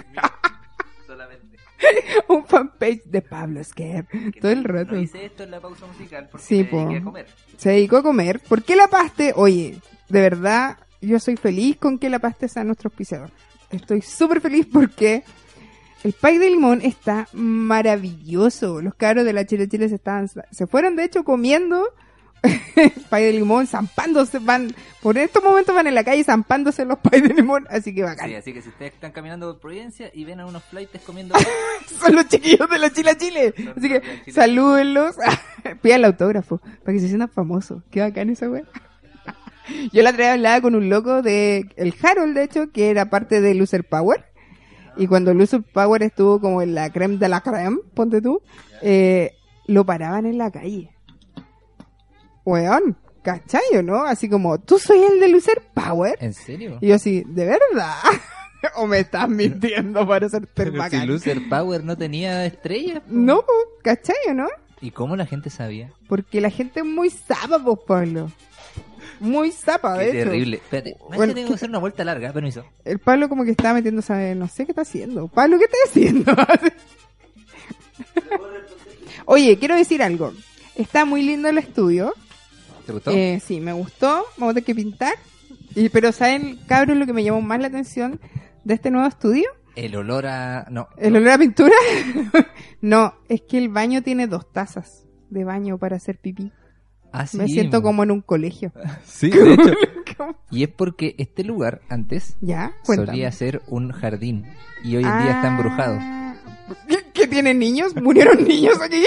Un 2.28 2.44
fanpage 2.46 3.02
de 3.04 3.22
Pablo 3.22 3.60
Esquer. 3.60 4.06
Todo 4.40 4.52
el 4.52 4.64
rato. 4.64 4.92
No 4.92 5.00
hice 5.00 5.26
esto 5.26 5.42
en 5.44 5.50
la 5.50 5.60
pausa 5.60 5.86
musical 5.86 6.28
porque 6.30 6.46
Sí, 6.46 6.64
po. 6.64 6.78
dediqué 6.78 6.96
a 6.98 7.04
comer. 7.04 7.26
Se 7.56 7.70
dedicó 7.70 7.96
a 7.98 8.02
comer. 8.02 8.40
¿Por 8.40 8.62
qué 8.62 8.76
la 8.76 8.88
paste? 8.88 9.32
Oye, 9.36 9.78
de 10.08 10.20
verdad, 10.20 10.78
yo 11.00 11.18
soy 11.20 11.36
feliz 11.36 11.76
con 11.76 11.98
que 11.98 12.10
la 12.10 12.18
paste 12.18 12.48
sea 12.48 12.64
nuestro 12.64 12.88
auspiciador. 12.88 13.30
Estoy 13.70 14.00
súper 14.02 14.40
feliz 14.40 14.66
porque 14.72 15.24
el 16.04 16.12
pay 16.12 16.38
de 16.38 16.50
limón 16.50 16.80
está 16.82 17.28
maravilloso. 17.32 18.80
Los 18.80 18.94
cabros 18.94 19.24
de 19.24 19.32
la 19.32 19.44
Chile 19.46 19.68
Chile 19.68 19.88
se 19.88 19.96
estaban, 19.96 20.28
se 20.28 20.66
fueron 20.66 20.96
de 20.96 21.04
hecho 21.04 21.24
comiendo 21.24 21.84
pay 23.10 23.24
de 23.24 23.32
limón, 23.32 23.66
zampándose, 23.66 24.38
van, 24.38 24.74
por 25.02 25.18
estos 25.18 25.42
momentos 25.42 25.74
van 25.74 25.86
en 25.86 25.94
la 25.94 26.04
calle 26.04 26.24
zampándose 26.24 26.84
los 26.84 26.98
pay 26.98 27.20
de 27.20 27.34
limón, 27.34 27.66
así 27.70 27.94
que 27.94 28.02
bacán. 28.02 28.28
Sí, 28.28 28.34
así 28.34 28.52
que 28.52 28.62
si 28.62 28.68
ustedes 28.68 28.94
están 28.94 29.12
caminando 29.12 29.52
por 29.52 29.60
Providencia 29.60 30.10
y 30.14 30.24
ven 30.24 30.40
a 30.40 30.46
unos 30.46 30.64
flights 30.64 31.02
comiendo... 31.04 31.34
Son 32.00 32.14
los 32.14 32.28
chiquillos 32.28 32.68
de 32.68 32.78
la 32.78 32.90
Chile 32.90 33.16
Chile. 33.16 33.54
Son 33.56 33.68
Así 33.76 33.88
que 33.88 34.00
Chile. 34.00 34.32
salúdenlos. 34.32 35.16
Pidan 35.82 36.00
el 36.00 36.04
autógrafo 36.06 36.58
para 36.58 36.92
que 36.92 37.00
se 37.00 37.08
sientan 37.08 37.28
famosos. 37.28 37.82
Qué 37.90 38.00
bacán 38.00 38.30
esa 38.30 38.48
wea. 38.48 38.64
Yo 39.92 40.02
la 40.02 40.10
otra 40.10 40.32
hablaba 40.32 40.60
con 40.60 40.74
un 40.74 40.88
loco 40.88 41.22
de 41.22 41.68
el 41.76 41.94
Harold, 42.00 42.34
de 42.36 42.44
hecho, 42.44 42.70
que 42.70 42.90
era 42.90 43.10
parte 43.10 43.40
de 43.40 43.54
Loser 43.54 43.84
Power. 43.84 44.24
Y 44.96 45.06
cuando 45.08 45.34
Loser 45.34 45.62
Power 45.62 46.02
estuvo 46.02 46.40
como 46.40 46.62
en 46.62 46.74
la 46.74 46.90
creme 46.90 47.16
de 47.16 47.28
la 47.28 47.40
creme, 47.40 47.78
ponte 47.94 48.22
tú, 48.22 48.40
eh, 48.82 49.32
lo 49.66 49.84
paraban 49.84 50.26
en 50.26 50.38
la 50.38 50.50
calle. 50.50 50.95
Weón, 52.46 52.96
¿cachai 53.22 53.60
o 53.76 53.82
no? 53.82 54.04
Así 54.04 54.28
como, 54.30 54.58
¿tú 54.58 54.78
soy 54.78 55.02
el 55.02 55.20
de 55.20 55.28
Loser 55.28 55.60
Power? 55.74 56.16
¿En 56.20 56.32
serio? 56.32 56.78
Y 56.80 56.88
yo 56.88 56.94
así, 56.94 57.22
¿de 57.26 57.44
verdad? 57.44 57.94
¿O 58.76 58.86
me 58.86 59.00
estás 59.00 59.28
mintiendo 59.28 60.06
para 60.08 60.28
ser 60.28 60.48
Pero 60.54 60.72
si? 60.88 61.06
Loser 61.06 61.48
Power 61.50 61.84
no 61.84 61.96
tenía 61.98 62.46
estrellas. 62.46 63.00
po. 63.00 63.06
No, 63.10 63.36
po, 63.42 63.52
¿cachai 63.82 64.16
o 64.30 64.34
no? 64.34 64.48
¿Y 64.80 64.92
cómo 64.92 65.16
la 65.16 65.26
gente 65.26 65.50
sabía? 65.50 65.92
Porque 66.08 66.40
la 66.40 66.50
gente 66.50 66.80
es 66.80 66.86
muy 66.86 67.10
zapa, 67.10 67.58
pues, 67.62 67.78
Pablo. 67.86 68.30
Muy 69.20 69.50
zapa, 69.50 69.96
de 69.98 70.10
Qué 70.10 70.20
hecho. 70.20 70.30
terrible. 70.30 70.56
Espérate, 70.58 70.96
Bueno, 71.08 71.26
que 71.26 71.34
tengo 71.34 71.46
¿qué- 71.46 71.48
que 71.48 71.54
hacer 71.54 71.68
una 71.70 71.78
vuelta 71.78 72.04
larga, 72.04 72.32
permiso. 72.32 72.64
El 72.84 72.98
Pablo 72.98 73.28
como 73.28 73.44
que 73.44 73.52
está 73.52 73.72
metiéndose, 73.74 74.12
a- 74.12 74.34
no 74.34 74.46
sé 74.48 74.64
qué 74.66 74.72
está 74.72 74.82
haciendo. 74.82 75.28
Pablo, 75.28 75.58
¿qué 75.58 75.64
está 75.64 75.76
haciendo? 75.86 76.32
Oye, 79.26 79.58
quiero 79.58 79.76
decir 79.76 80.02
algo. 80.02 80.32
Está 80.76 81.04
muy 81.04 81.22
lindo 81.22 81.48
el 81.48 81.58
estudio. 81.58 82.12
¿Te 82.86 82.92
gustó? 82.92 83.10
Eh, 83.10 83.40
sí, 83.44 83.60
me 83.60 83.72
gustó. 83.72 84.24
Vamos 84.38 84.52
a 84.52 84.54
tener 84.54 84.64
que 84.64 84.74
pintar. 84.74 85.14
Y, 85.74 85.88
pero, 85.88 86.12
¿saben, 86.12 86.58
cabros, 86.66 86.96
lo 86.96 87.04
que 87.04 87.12
me 87.12 87.24
llamó 87.24 87.42
más 87.42 87.60
la 87.60 87.66
atención 87.66 88.20
de 88.64 88.74
este 88.74 88.90
nuevo 88.90 89.06
estudio? 89.08 89.48
El 89.74 89.94
olor 89.96 90.26
a... 90.26 90.66
No. 90.70 90.88
¿El 90.96 91.16
olor 91.16 91.32
a 91.32 91.38
pintura? 91.38 91.74
no, 92.80 93.14
es 93.28 93.42
que 93.42 93.58
el 93.58 93.68
baño 93.68 94.02
tiene 94.02 94.26
dos 94.26 94.50
tazas 94.50 95.04
de 95.28 95.44
baño 95.44 95.76
para 95.78 95.96
hacer 95.96 96.18
pipí. 96.18 96.52
Ah, 97.12 97.26
sí. 97.26 97.36
Me 97.36 97.48
siento 97.48 97.82
como 97.82 98.02
en 98.04 98.10
un 98.10 98.22
colegio. 98.22 98.72
Sí, 99.04 99.30
de 99.30 99.54
hecho. 99.54 99.70
Y 100.50 100.62
es 100.62 100.70
porque 100.70 101.14
este 101.18 101.44
lugar 101.44 101.82
antes 101.90 102.38
¿Ya? 102.40 102.72
Cuéntame. 102.86 103.08
solía 103.08 103.32
ser 103.32 103.60
un 103.66 103.92
jardín 103.92 104.46
y 104.82 104.96
hoy 104.96 105.04
en 105.04 105.18
día 105.18 105.32
está 105.32 105.48
embrujado. 105.48 105.98
Ah, 106.00 106.36
¿Qué, 106.88 107.04
qué 107.12 107.26
tienen 107.26 107.58
niños? 107.58 107.94
¿Murieron 108.00 108.42
niños 108.48 108.80
aquí? 108.80 109.04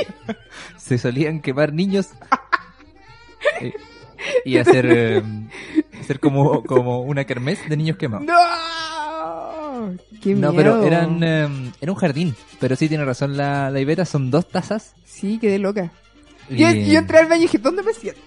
Se 0.78 1.00
solían 1.00 1.42
quemar 1.42 1.74
niños 1.74 2.10
y 4.46 4.58
hacer 4.58 4.86
eh, 4.90 5.24
hacer 6.00 6.20
como, 6.20 6.64
como 6.64 7.02
una 7.02 7.24
kermés 7.26 7.68
de 7.70 7.78
niños 7.78 7.98
quemados. 7.98 8.26
¡No! 8.26 9.94
¡Qué 10.22 10.34
No, 10.36 10.52
miedo! 10.52 10.56
pero 10.56 10.84
eran 10.86 11.24
eh, 11.24 11.72
era 11.82 11.92
un 11.92 11.98
jardín, 11.98 12.36
pero 12.60 12.76
sí 12.76 12.90
tiene 12.90 13.06
razón 13.06 13.38
la, 13.38 13.70
la 13.70 13.80
Iveta, 13.80 14.06
son 14.06 14.30
dos 14.32 14.48
tazas. 14.50 14.94
Sí, 15.06 15.38
quedé 15.40 15.60
loca. 15.60 15.92
y- 16.50 16.58
Yo, 16.58 16.70
yo 16.72 17.00
entré 17.00 17.20
al 17.20 17.28
baño 17.28 17.40
y 17.42 17.46
dije, 17.46 17.58
¿dónde 17.60 17.84
me 17.84 17.94
siento? 17.94 18.22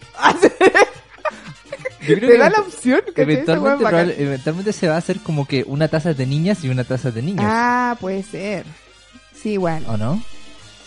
yo 2.02 2.16
creo 2.16 2.20
Te 2.20 2.26
que 2.34 2.38
da 2.38 2.50
la 2.50 2.60
opción, 2.60 3.00
eventualmente, 3.14 3.84
probable- 3.84 4.14
eventualmente 4.18 4.72
se 4.72 4.88
va 4.88 4.94
a 4.94 4.98
hacer 4.98 5.20
como 5.20 5.46
que 5.46 5.64
una 5.66 5.88
taza 5.88 6.14
de 6.14 6.26
niñas 6.26 6.64
y 6.64 6.68
una 6.68 6.84
taza 6.84 7.10
de 7.10 7.22
niños, 7.22 7.44
Ah, 7.46 7.96
puede 8.00 8.22
ser. 8.22 8.64
Sí, 9.34 9.56
bueno. 9.56 9.88
¿o 9.90 9.96
no? 9.96 10.22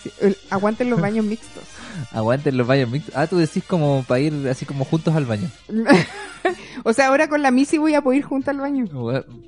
Sí, 0.02 0.10
aguanten 0.50 0.90
los 0.90 1.00
baños 1.00 1.24
mixtos. 1.24 1.64
Aguanten 2.12 2.56
los 2.56 2.66
baños 2.66 2.90
mixtos. 2.90 3.14
Ah, 3.16 3.26
tú 3.26 3.36
decís 3.38 3.62
como 3.66 4.04
para 4.06 4.20
ir 4.20 4.48
así 4.48 4.64
como 4.66 4.84
juntos 4.84 5.14
al 5.14 5.24
baño. 5.26 5.48
o 6.84 6.92
sea, 6.92 7.08
ahora 7.08 7.28
con 7.28 7.42
la 7.42 7.50
Missy 7.50 7.78
voy 7.78 7.94
a 7.94 8.00
poder 8.02 8.18
ir 8.18 8.24
junto 8.24 8.50
al 8.50 8.58
baño. 8.58 8.86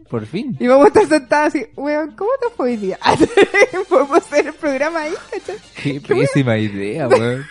Por 0.09 0.27
fin. 0.27 0.57
Y 0.61 0.67
vamos 0.67 0.87
a 0.87 0.89
estar 0.89 1.07
sentadas 1.07 1.55
así, 1.55 1.67
weón, 1.77 2.13
¿cómo 2.13 2.31
te 2.41 2.55
fue 2.57 2.71
hoy 2.71 2.77
día? 2.77 2.99
Podemos 3.89 4.19
hacer 4.19 4.47
el 4.49 4.55
programa 4.55 5.01
ahí, 5.01 5.13
¿cachai? 5.31 5.57
Qué 5.83 6.01
pésima 6.01 6.57
idea, 6.59 7.09
weón. 7.09 7.45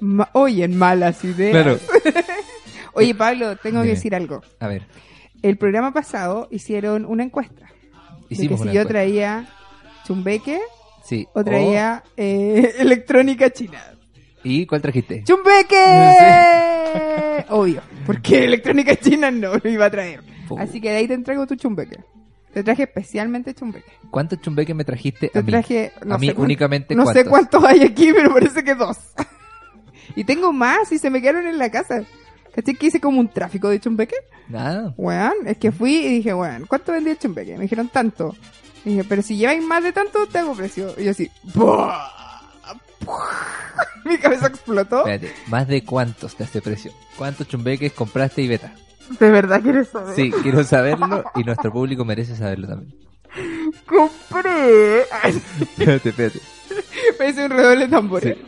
Ma- 0.00 0.28
Oyen 0.32 0.76
malas 0.76 1.22
ideas. 1.24 1.52
Claro. 1.52 1.78
Oye, 2.92 3.14
Pablo, 3.14 3.56
tengo 3.56 3.82
que 3.82 3.88
decir 3.90 4.14
algo. 4.14 4.42
A 4.58 4.66
ver, 4.66 4.82
El 5.42 5.56
programa 5.56 5.92
pasado 5.92 6.48
hicieron 6.50 7.04
una 7.06 7.22
encuesta. 7.22 7.66
de 8.28 8.34
hicimos 8.34 8.60
que 8.62 8.68
si 8.68 8.74
yo 8.74 8.80
encuesta. 8.82 8.88
traía 8.88 9.48
chumbeque 10.06 10.60
Sí. 11.10 11.26
o 11.34 11.42
traía 11.44 12.02
eh, 12.16 12.74
electrónica 12.78 13.50
china. 13.50 13.82
¿Y 14.44 14.64
cuál 14.64 14.80
trajiste? 14.80 15.24
¡Chumbeque! 15.24 15.76
Obvio, 17.50 17.82
porque 18.06 18.44
electrónica 18.44 18.94
china 18.96 19.30
no 19.30 19.56
lo 19.56 19.68
iba 19.70 19.86
a 19.86 19.90
traer. 19.90 20.20
Así 20.56 20.80
que 20.80 20.90
de 20.90 20.96
ahí 20.96 21.08
te 21.08 21.14
entrego 21.14 21.46
tu 21.48 21.56
chumbeque. 21.56 21.98
Te 22.54 22.62
traje 22.62 22.84
especialmente 22.84 23.54
chumbeque. 23.54 23.90
¿Cuántos 24.10 24.40
chumbeques 24.40 24.74
me 24.74 24.84
trajiste 24.84 25.28
Te 25.28 25.38
a 25.38 25.42
mí? 25.42 25.50
traje, 25.50 25.92
no 26.04 26.14
a 26.14 26.18
mí 26.18 26.32
únicamente 26.36 26.94
No 26.94 27.06
sé 27.06 27.24
cuántos. 27.24 27.60
cuántos 27.60 27.64
hay 27.64 27.82
aquí, 27.82 28.12
pero 28.16 28.32
parece 28.32 28.62
que 28.64 28.74
dos. 28.74 28.96
y 30.16 30.24
tengo 30.24 30.52
más 30.52 30.90
y 30.92 30.98
se 30.98 31.10
me 31.10 31.20
quedaron 31.20 31.46
en 31.46 31.58
la 31.58 31.70
casa. 31.70 32.02
¿Cachai 32.54 32.74
que 32.74 32.86
hice 32.86 33.00
como 33.00 33.18
un 33.20 33.28
tráfico 33.28 33.68
de 33.68 33.78
chumbeque? 33.80 34.16
Nada. 34.48 34.94
Weón, 34.96 35.34
es 35.46 35.58
que 35.58 35.70
fui 35.70 35.94
y 35.96 36.08
dije, 36.16 36.34
weón, 36.34 36.66
¿cuánto 36.66 36.92
vendía 36.92 37.12
el 37.12 37.18
chumbeque? 37.18 37.54
Me 37.56 37.62
dijeron 37.62 37.88
tanto. 37.88 38.34
Y 38.84 38.90
dije, 38.90 39.04
pero 39.04 39.22
si 39.22 39.36
lleváis 39.36 39.62
más 39.62 39.82
de 39.82 39.92
tanto, 39.92 40.26
te 40.26 40.38
hago 40.38 40.54
precio. 40.54 40.94
Y 40.96 41.04
yo 41.04 41.10
así, 41.10 41.30
¡buah! 41.54 42.20
Mi 44.04 44.18
cabeza 44.18 44.46
explotó. 44.46 45.06
Espérate, 45.06 45.34
¿más 45.48 45.68
de 45.68 45.84
cuántos 45.84 46.34
te 46.36 46.44
hace 46.44 46.60
precio? 46.62 46.92
¿Cuántos 47.16 47.48
chumbeques 47.48 47.92
compraste 47.92 48.42
y 48.42 48.48
beta? 48.48 48.72
De 49.18 49.30
verdad 49.30 49.60
quieres 49.60 49.88
saber. 49.88 50.14
Sí, 50.14 50.30
quiero 50.42 50.64
saberlo 50.64 51.24
y 51.34 51.44
nuestro 51.44 51.72
público 51.72 52.04
merece 52.04 52.36
saberlo 52.36 52.68
también. 52.68 52.94
Compré. 53.86 55.02
Espérate, 55.60 56.08
espérate. 56.10 56.40
parece 57.18 57.44
un 57.44 57.50
redoble 57.50 57.86
de 57.86 57.88
tambores. 57.88 58.36
Sí. 58.36 58.44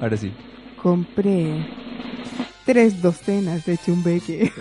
Ahora 0.00 0.16
sí. 0.16 0.32
Compré 0.82 1.66
tres 2.64 3.02
docenas 3.02 3.64
de 3.64 3.78
chumbeque. 3.78 4.52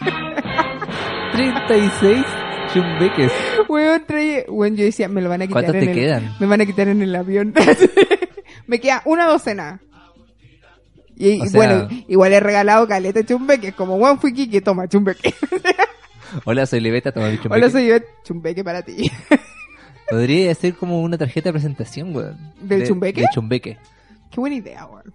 36 1.32 2.24
chumbeques. 2.72 3.32
Weón, 3.68 4.04
trae... 4.06 4.46
Weón, 4.48 4.76
yo 4.76 4.84
decía, 4.84 5.08
me 5.08 5.20
lo 5.20 5.28
van 5.28 5.42
a 5.42 5.46
quitar 5.46 5.64
¿Cuántos 5.64 5.74
en 5.76 5.80
te 5.86 5.90
el... 5.90 5.96
quedan? 5.96 6.36
Me 6.40 6.46
van 6.46 6.60
a 6.60 6.66
quitar 6.66 6.88
en 6.88 7.02
el 7.02 7.14
avión. 7.14 7.54
me 8.66 8.80
queda 8.80 9.02
una 9.04 9.26
docena. 9.26 9.80
Y, 11.16 11.40
O 11.40 11.46
sea- 11.46 11.56
bueno, 11.56 11.88
igual 12.08 12.32
he 12.32 12.40
regalado 12.40 12.86
caleta 12.88 13.20
de 13.20 13.26
chumbeque. 13.26 13.72
Como, 13.72 13.96
weón, 13.96 14.18
fui 14.20 14.32
que 14.34 14.60
toma 14.62 14.88
chumbeque. 14.88 15.34
Hola, 16.44 16.64
soy 16.66 16.80
Leveta, 16.80 17.12
toma 17.12 17.28
mi 17.28 17.36
chumbeque. 17.38 17.54
Hola, 17.62 17.70
soy 17.70 17.88
yo, 17.88 17.96
chumbeque 18.24 18.64
para 18.64 18.82
ti. 18.82 19.10
Podría 20.10 20.52
ser 20.54 20.74
como 20.74 21.02
una 21.02 21.16
tarjeta 21.18 21.50
de 21.50 21.52
presentación, 21.52 22.14
weón. 22.14 22.36
¿Del 22.60 22.80
De- 22.80 22.86
chumbeque? 22.88 23.20
De 23.20 23.26
chumbeque. 23.34 23.78
Qué 24.30 24.40
buena 24.40 24.56
idea, 24.56 24.86
weón. 24.86 25.12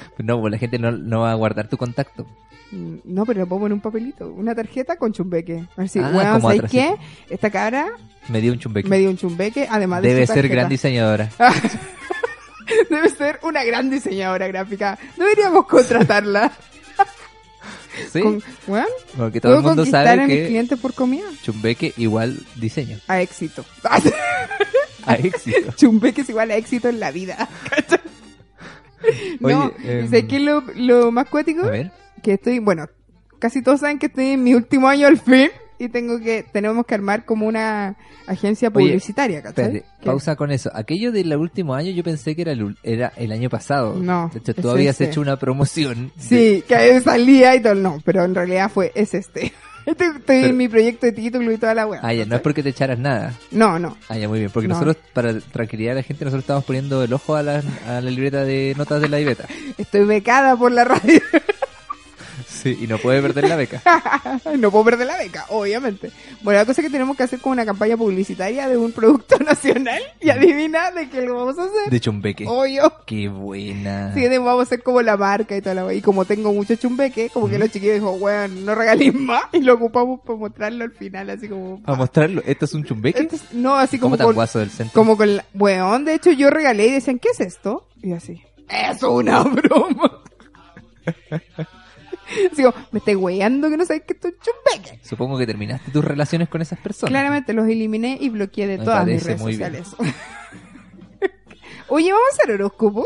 No, 0.18 0.40
pues 0.40 0.50
la 0.52 0.58
gente 0.58 0.78
no, 0.78 0.90
no 0.92 1.20
va 1.20 1.32
a 1.32 1.34
guardar 1.34 1.68
tu 1.68 1.76
contacto. 1.76 2.26
No, 2.72 3.24
pero 3.24 3.40
lo 3.40 3.46
pongo 3.46 3.66
en 3.66 3.74
un 3.74 3.80
papelito. 3.80 4.28
Una 4.28 4.54
tarjeta 4.54 4.96
con 4.96 5.12
chumbeque. 5.12 5.64
A 5.76 5.80
ver 5.82 5.88
si, 5.88 6.00
Ah, 6.00 6.38
¿sabes 6.42 6.62
qué? 6.70 6.96
Esta 7.30 7.48
cabra 7.50 7.86
Me 8.28 8.40
dio 8.40 8.52
un 8.52 8.58
chumbeque. 8.58 8.88
me 8.88 8.98
dio 8.98 9.08
un 9.08 9.16
chumbeque, 9.16 9.68
además 9.70 10.02
de 10.02 10.08
Debe 10.08 10.26
su 10.26 10.32
ser 10.32 10.48
gran 10.48 10.68
diseñadora. 10.68 11.30
Debe 12.90 13.08
ser 13.10 13.38
una 13.42 13.62
gran 13.64 13.88
diseñadora 13.90 14.48
gráfica. 14.48 14.98
Deberíamos 15.16 15.66
contratarla. 15.66 16.50
Sí, 18.12 18.20
Con, 18.20 18.42
weón, 18.66 18.84
porque 19.16 19.40
todo 19.40 19.56
el 19.56 19.62
mundo 19.62 19.86
sabe 19.86 20.10
a 20.10 20.16
mis 20.18 20.26
que 20.26 20.46
clientes 20.48 20.78
por 20.78 20.92
comida. 20.92 21.24
chumbeque 21.42 21.94
igual 21.96 22.38
diseño. 22.56 22.98
A 23.08 23.22
éxito. 23.22 23.64
A 25.06 25.14
éxito. 25.14 25.72
Chumbeque 25.76 26.20
es 26.20 26.28
igual 26.28 26.50
a 26.50 26.56
éxito 26.56 26.90
en 26.90 27.00
la 27.00 27.10
vida. 27.10 27.48
no, 29.40 29.72
em, 29.84 30.06
¿sabes 30.06 30.24
qué 30.24 30.36
es 30.36 30.42
lo, 30.42 30.62
lo 30.76 31.12
más 31.12 31.28
cuático? 31.28 31.62
A 31.64 31.70
ver. 31.70 31.92
Que 32.22 32.34
estoy, 32.34 32.58
bueno, 32.58 32.86
casi 33.38 33.62
todos 33.62 33.80
saben 33.80 33.98
que 33.98 34.06
estoy 34.06 34.30
en 34.30 34.42
mi 34.44 34.54
último 34.54 34.88
año 34.88 35.06
al 35.06 35.18
fin 35.18 35.50
y 35.78 35.88
tengo 35.90 36.18
que, 36.18 36.44
tenemos 36.52 36.86
que 36.86 36.94
armar 36.94 37.24
como 37.26 37.46
una 37.46 37.96
agencia 38.26 38.70
publicitaria, 38.70 39.42
Que- 39.42 39.84
pausa 40.04 40.34
con 40.34 40.50
eso. 40.50 40.70
Aquello 40.74 41.12
del 41.12 41.36
último 41.36 41.74
año 41.74 41.90
yo 41.90 42.02
pensé 42.02 42.34
que 42.34 42.42
era 42.42 42.52
el, 42.52 42.76
era 42.82 43.12
el 43.16 43.30
año 43.30 43.50
pasado. 43.50 43.94
No, 43.94 44.30
De 44.32 44.38
hecho, 44.38 44.54
tú 44.54 44.70
habías 44.70 44.96
ese. 45.00 45.10
hecho 45.10 45.20
una 45.20 45.38
promoción. 45.38 46.12
de- 46.16 46.22
Sí, 46.22 46.64
que 46.66 46.74
ahí 46.74 47.00
salía 47.02 47.54
y 47.54 47.60
todo, 47.60 47.74
no, 47.74 47.98
pero 48.04 48.24
en 48.24 48.34
realidad 48.34 48.70
fue, 48.72 48.90
es 48.94 49.12
este. 49.14 49.52
Estoy, 49.90 50.08
estoy 50.08 50.20
Pero- 50.26 50.46
en 50.48 50.56
mi 50.56 50.68
proyecto 50.68 51.06
de 51.06 51.12
título 51.12 51.52
y 51.52 51.58
toda 51.58 51.72
la 51.74 51.86
weá. 51.86 52.00
Ah, 52.02 52.12
ya, 52.12 52.26
no 52.26 52.34
es 52.36 52.40
porque 52.42 52.62
te 52.62 52.70
echaras 52.70 52.98
nada. 52.98 53.32
No, 53.52 53.78
no. 53.78 53.96
Ah, 54.08 54.18
ya, 54.18 54.28
muy 54.28 54.40
bien. 54.40 54.50
Porque 54.50 54.66
No. 54.68 54.74
nosotros, 54.74 54.96
para 55.12 55.38
tranquilidad 55.40 55.92
de 55.92 55.96
la 55.96 56.02
gente, 56.02 56.24
nosotros 56.24 56.42
estamos 56.42 56.64
poniendo 56.64 57.02
el 57.04 57.12
ojo 57.12 57.36
a 57.36 57.42
la, 57.42 57.62
a 57.88 58.00
la 58.00 58.10
libreta 58.10 58.44
de 58.44 58.74
notas 58.76 59.00
de 59.00 59.08
la 59.08 59.20
Iveta. 59.20 59.46
Estoy 59.78 60.04
becada 60.04 60.56
por 60.56 60.72
la 60.72 60.84
radio. 60.84 61.20
Sí, 62.66 62.78
y 62.82 62.86
no 62.88 62.98
puede 62.98 63.22
perder 63.22 63.48
la 63.48 63.54
beca. 63.54 63.80
no 64.58 64.70
puedo 64.72 64.84
perder 64.86 65.06
la 65.06 65.16
beca, 65.18 65.46
obviamente. 65.50 66.10
Bueno, 66.42 66.58
la 66.58 66.66
cosa 66.66 66.80
es 66.80 66.86
que 66.86 66.90
tenemos 66.90 67.16
que 67.16 67.22
hacer 67.22 67.38
como 67.40 67.52
una 67.52 67.64
campaña 67.64 67.96
publicitaria 67.96 68.66
de 68.68 68.76
un 68.76 68.90
producto 68.90 69.38
nacional 69.44 70.02
y 70.20 70.30
adivina 70.30 70.90
de 70.90 71.08
qué 71.08 71.22
lo 71.22 71.36
vamos 71.36 71.58
a 71.58 71.62
hacer. 71.62 71.90
De 71.90 72.00
chumbeque. 72.00 72.44
Obvio. 72.48 72.92
Qué 73.06 73.28
buena. 73.28 74.12
Sí, 74.14 74.22
de- 74.22 74.38
vamos 74.40 74.60
a 74.60 74.62
hacer 74.64 74.82
como 74.82 75.00
la 75.02 75.16
marca 75.16 75.56
y 75.56 75.60
toda 75.62 75.74
la. 75.76 75.94
Y 75.94 76.02
como 76.02 76.24
tengo 76.24 76.52
mucho 76.52 76.74
chumbeque, 76.74 77.30
como 77.32 77.48
que 77.48 77.56
los 77.58 77.70
chiquillos 77.70 77.94
dijo, 77.94 78.10
weón, 78.14 78.64
no 78.64 78.74
regalís 78.74 79.14
más. 79.14 79.44
Y 79.52 79.60
lo 79.60 79.74
ocupamos 79.74 80.20
para 80.26 80.38
mostrarlo 80.38 80.82
al 80.84 80.90
final, 80.92 81.30
así 81.30 81.48
como... 81.48 81.80
A 81.86 81.94
mostrarlo. 81.94 82.42
¿Esto 82.44 82.64
es 82.64 82.74
un 82.74 82.82
chumbeque? 82.84 83.20
Esto 83.22 83.36
es- 83.36 83.52
no, 83.52 83.76
así 83.76 83.98
¿Cómo 83.98 84.10
como 84.10 84.16
tan 84.18 84.26
con, 84.26 84.34
guaso 84.34 84.58
del 84.58 84.70
centro? 84.70 84.92
como 84.92 85.16
con 85.16 85.36
la... 85.36 85.44
Weón, 85.54 86.04
de 86.04 86.14
hecho 86.14 86.32
yo 86.32 86.50
regalé 86.50 86.88
y 86.88 86.92
decían, 86.92 87.18
¿qué 87.20 87.28
es 87.30 87.38
esto? 87.40 87.86
Y 88.02 88.12
así, 88.12 88.42
es 88.68 89.02
una 89.04 89.42
broma. 89.44 90.22
Como, 92.56 92.74
me 92.92 92.98
estoy 92.98 93.14
weyando 93.14 93.68
que 93.70 93.76
no 93.76 93.84
sabes 93.84 94.02
que 94.02 94.14
esto 94.14 94.28
es 94.28 94.34
chumbeque. 94.40 94.98
Supongo 95.02 95.38
que 95.38 95.46
terminaste 95.46 95.90
tus 95.90 96.04
relaciones 96.04 96.48
con 96.48 96.60
esas 96.62 96.78
personas. 96.78 97.10
Claramente 97.10 97.52
los 97.52 97.66
eliminé 97.68 98.18
y 98.20 98.28
bloqueé 98.30 98.66
de 98.66 98.78
Me 98.78 98.84
todas 98.84 99.06
mis 99.06 99.22
redes 99.24 99.40
sociales. 99.40 99.88
Oye, 101.88 102.10
vamos 102.12 102.26
a 102.30 102.34
hacer 102.42 102.54
horóscopo. 102.54 103.04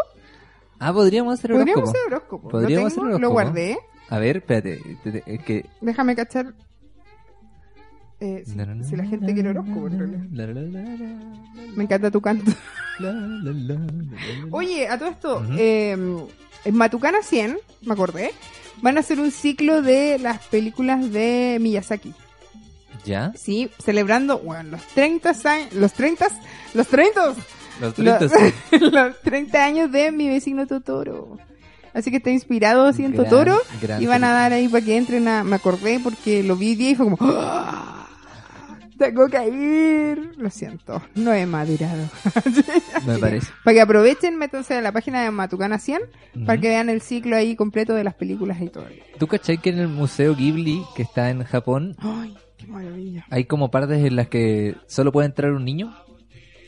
Ah, 0.79 0.93
podríamos 0.93 1.35
hacer 1.35 1.51
Podríamos 1.53 1.83
horóscopo. 1.83 1.99
hacer 1.99 2.13
horóscopo. 2.13 2.49
Podríamos 2.49 2.83
lo, 2.83 2.87
hacer 2.87 2.97
tengo, 3.03 3.09
lo 3.19 3.29
horóscopo. 3.29 3.33
guardé. 3.33 3.79
A 4.09 4.19
ver, 4.19 4.37
espérate. 4.39 4.81
Es 5.27 5.43
que... 5.45 5.67
Déjame 5.83 6.17
cachar. 6.17 6.55
Eh, 8.21 8.43
si, 8.47 8.53
si 8.89 8.97
la 8.97 9.05
gente 9.05 9.33
quiere 9.35 9.51
horóscopo, 9.51 9.87
en 9.87 9.99
realidad. 9.99 10.89
Me 11.77 11.85
encanta 11.85 12.11
tu 12.11 12.21
canto. 12.21 12.51
Oye, 14.51 14.89
a 14.89 14.99
todo 14.99 15.09
esto, 15.11 15.43
eh, 15.57 15.93
en 16.65 16.75
Matucana 16.75 17.23
100, 17.23 17.59
me 17.83 17.93
acordé, 17.95 18.33
van 18.83 18.97
a 18.97 19.01
hacer 19.01 19.21
un 19.21 19.31
ciclo 19.31 19.83
de 19.83 20.19
las 20.19 20.39
películas 20.47 21.11
de 21.13 21.59
Miyazaki. 21.61 22.13
¿Ya? 23.05 23.33
Sí, 23.35 23.71
celebrando, 23.83 24.39
bueno, 24.41 24.73
los 24.73 24.83
30 24.89 25.31
años, 25.47 25.73
los 25.73 25.93
30, 25.95 26.27
los 26.75 26.87
30, 26.87 27.35
Los 27.81 27.99
los, 27.99 28.19
30. 28.19 28.29
sí. 28.29 28.79
los 28.79 29.21
30 29.23 29.65
años 29.65 29.91
de 29.93 30.13
mi 30.13 30.29
vecino 30.29 30.67
Totoro. 30.67 31.39
Así 31.95 32.11
que 32.11 32.19
está 32.19 32.31
inspirado 32.31 32.87
así 32.87 33.05
en 33.05 33.13
Gran- 33.15 33.25
Totoro 33.25 33.59
gran 33.81 34.01
y 34.03 34.07
van 34.07 34.23
a 34.23 34.33
dar 34.33 34.53
ahí 34.53 34.69
para 34.69 34.85
que 34.85 34.97
entren 34.97 35.27
a, 35.29 35.43
me 35.45 35.57
acordé 35.57 35.99
porque 35.99 36.43
lo 36.43 36.55
vi 36.57 36.75
día 36.75 36.91
y 36.91 36.95
fue 36.95 37.07
como, 37.07 37.17
¡Ah! 37.21 38.10
Tengo 39.01 39.29
que 39.29 39.49
ir. 39.49 40.33
Lo 40.37 40.51
siento, 40.51 41.03
no 41.15 41.33
he 41.33 41.47
madurado. 41.47 42.09
Me 43.07 43.19
parece. 43.19 43.51
Para 43.65 43.75
que 43.75 43.81
aprovechen, 43.81 44.37
métanse 44.37 44.75
a 44.75 44.83
la 44.83 44.93
página 44.93 45.23
de 45.25 45.31
Matucana 45.31 45.79
100 45.79 46.03
para 46.45 46.61
que 46.61 46.69
vean 46.69 46.91
el 46.91 47.01
ciclo 47.01 47.35
ahí 47.37 47.57
completo 47.57 47.95
de 47.95 48.05
las 48.05 48.15
películas 48.15 48.61
y 48.61 48.69
todo. 48.69 48.85
¿Tú 49.19 49.27
cachai 49.27 49.59
que 49.59 49.71
en 49.71 49.79
el 49.79 49.89
Museo 49.89 50.37
Ghibli, 50.37 50.83
que 50.95 51.03
está 51.03 51.31
en 51.31 51.43
Japón, 51.45 51.97
Ay, 51.99 52.35
qué 52.59 52.67
maravilla. 52.67 53.25
hay 53.31 53.45
como 53.47 53.71
partes 53.71 54.05
en 54.05 54.17
las 54.17 54.29
que 54.29 54.77
solo 54.87 55.13
puede 55.13 55.27
entrar 55.29 55.53
un 55.53 55.65
niño? 55.65 55.95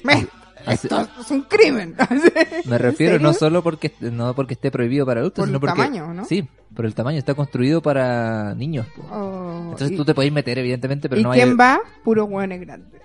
Me- 0.03 0.27
Esto 0.67 1.09
es 1.21 1.31
un 1.31 1.43
crimen. 1.43 1.95
Me 2.67 2.77
¿En 2.77 2.83
refiero 2.83 3.19
no 3.19 3.33
solo 3.33 3.63
porque 3.63 3.93
no 4.01 4.35
porque 4.35 4.55
esté 4.55 4.71
prohibido 4.71 5.05
para 5.07 5.21
adultos, 5.21 5.43
Por 5.43 5.49
sino 5.49 5.57
el 5.57 5.61
porque 5.61 5.77
tamaño, 5.83 6.15
¿no? 6.15 6.25
sí, 6.25 6.49
por 6.75 6.87
el 6.87 6.95
tamaño 6.95 7.19
está 7.19 7.35
construido 7.35 7.83
para 7.83 8.55
niños. 8.55 8.87
Oh, 9.11 9.61
Entonces 9.73 9.93
y, 9.93 9.97
tú 9.97 10.05
te 10.05 10.15
podés 10.15 10.33
meter 10.33 10.59
evidentemente, 10.59 11.09
pero 11.09 11.21
¿y 11.21 11.25
no 11.25 11.31
quién 11.33 11.57
vaya, 11.57 11.79
va? 11.79 11.81
Puro 12.05 12.25
hueones 12.25 12.61
grandes. 12.61 13.01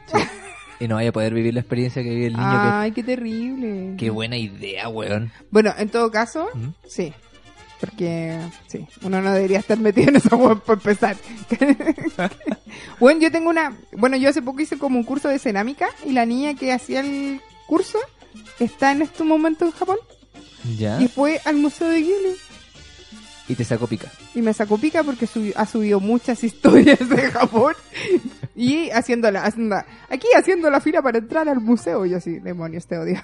y 0.80 0.88
no 0.88 0.96
vaya 0.96 1.10
a 1.10 1.14
poder 1.14 1.34
vivir 1.34 1.54
la 1.54 1.62
experiencia 1.62 2.04
que 2.04 2.10
vive 2.10 2.28
el 2.28 2.34
niño. 2.34 2.46
Ay, 2.48 2.92
qué 2.92 3.04
terrible. 3.04 3.92
que, 3.98 4.06
qué 4.06 4.10
buena 4.10 4.38
idea, 4.38 4.88
weón. 4.90 5.32
Bueno, 5.52 5.74
en 5.78 5.90
todo 5.90 6.12
caso, 6.12 6.48
Ujú. 6.54 6.74
sí. 6.88 7.14
Porque, 7.80 8.40
sí, 8.68 8.88
uno 9.04 9.22
no 9.22 9.32
debería 9.34 9.60
estar 9.60 9.78
metido 9.80 10.10
en 10.10 10.16
esa 10.16 10.36
web 10.36 10.60
para 10.62 10.80
empezar. 10.80 11.18
bueno, 13.00 13.20
yo 13.22 13.32
tengo 13.32 13.50
una... 13.50 13.78
Bueno, 13.94 14.18
yo 14.18 14.30
hace 14.30 14.42
poco 14.42 14.62
hice 14.62 14.78
como 14.78 14.98
un 14.98 15.04
curso 15.04 15.28
de 15.30 15.40
cerámica 15.40 15.88
y 16.06 16.14
la 16.14 16.26
niña 16.26 16.56
que 16.56 16.72
hacía 16.72 17.02
el 17.02 17.42
curso 17.68 18.00
está 18.60 18.92
en 18.92 19.04
este 19.04 19.24
momento 19.24 19.66
en 19.66 19.72
Japón 19.72 19.98
Ya. 20.78 21.00
y 21.02 21.08
fue 21.08 21.40
al 21.46 21.58
Museo 21.58 21.88
de 21.90 22.02
Ghibli. 22.02 22.36
Y 23.50 23.56
te 23.56 23.64
saco 23.64 23.88
pica. 23.88 24.12
Y 24.36 24.42
me 24.42 24.54
sacó 24.54 24.78
pica 24.78 25.04
porque 25.04 25.28
ha 25.56 25.66
subido 25.66 26.00
muchas 26.00 26.44
historias 26.44 27.08
de 27.08 27.32
Japón 27.32 27.76
y 28.56 28.90
haciéndola, 28.90 29.44
haciendo, 29.46 29.78
aquí 30.10 30.28
haciendo 30.36 30.70
la 30.70 30.82
fila 30.82 31.02
para 31.02 31.20
entrar 31.20 31.48
al 31.48 31.62
museo. 31.62 32.06
Y 32.06 32.10
yo 32.10 32.18
así, 32.18 32.40
demonios, 32.40 32.88
te 32.88 32.98
odio. 32.98 33.22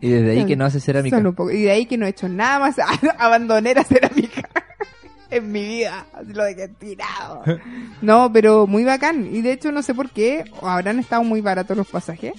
Y 0.00 0.08
desde 0.08 0.30
ahí 0.32 0.46
que 0.46 0.56
no 0.56 0.64
hace 0.64 0.80
cerámica. 0.80 1.16
Solo 1.16 1.30
un 1.30 1.34
poco. 1.34 1.50
Y 1.50 1.62
de 1.62 1.70
ahí 1.72 1.86
que 1.86 1.98
no 1.98 2.06
he 2.06 2.10
hecho 2.10 2.28
nada 2.28 2.58
más. 2.58 2.76
Abandoné 3.18 3.74
la 3.74 3.84
cerámica 3.84 4.48
en 5.30 5.52
mi 5.52 5.62
vida. 5.66 6.06
Lo 6.26 6.44
dejé 6.44 6.68
tirado. 6.68 7.42
No, 8.02 8.32
pero 8.32 8.66
muy 8.66 8.82
bacán. 8.84 9.28
Y 9.34 9.42
de 9.42 9.52
hecho, 9.52 9.70
no 9.72 9.82
sé 9.82 9.92
por 9.94 10.08
qué. 10.08 10.44
Habrán 10.62 10.98
estado 10.98 11.22
muy 11.22 11.42
baratos 11.42 11.76
los 11.76 11.86
pasajes. 11.86 12.32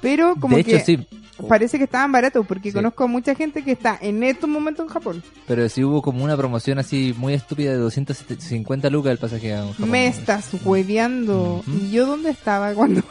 Pero 0.00 0.34
como 0.40 0.56
de 0.56 0.64
que. 0.64 0.76
hecho, 0.76 0.84
sí. 0.86 1.06
Parece 1.46 1.78
que 1.78 1.84
estaban 1.84 2.10
baratos 2.10 2.44
porque 2.46 2.70
Sí. 2.70 2.74
conozco 2.74 3.04
a 3.04 3.06
mucha 3.06 3.32
gente 3.34 3.62
que 3.62 3.70
está 3.72 3.96
en 4.00 4.24
estos 4.24 4.48
momentos 4.50 4.86
en 4.86 4.92
Japón. 4.92 5.22
Pero 5.46 5.68
si 5.68 5.84
hubo 5.84 6.02
como 6.02 6.24
una 6.24 6.36
promoción 6.36 6.78
así 6.80 7.14
muy 7.16 7.34
estúpida 7.34 7.70
de 7.70 7.76
250 7.76 8.90
lucas 8.90 9.12
el 9.12 9.18
pasaje 9.18 9.54
a 9.54 9.66
Japón. 9.66 9.90
Me 9.90 10.06
estás 10.08 10.50
hueveando. 10.64 11.62
¿Y 11.66 11.90
yo 11.92 12.06
dónde 12.06 12.30
estaba 12.30 12.72
cuando? 12.72 13.02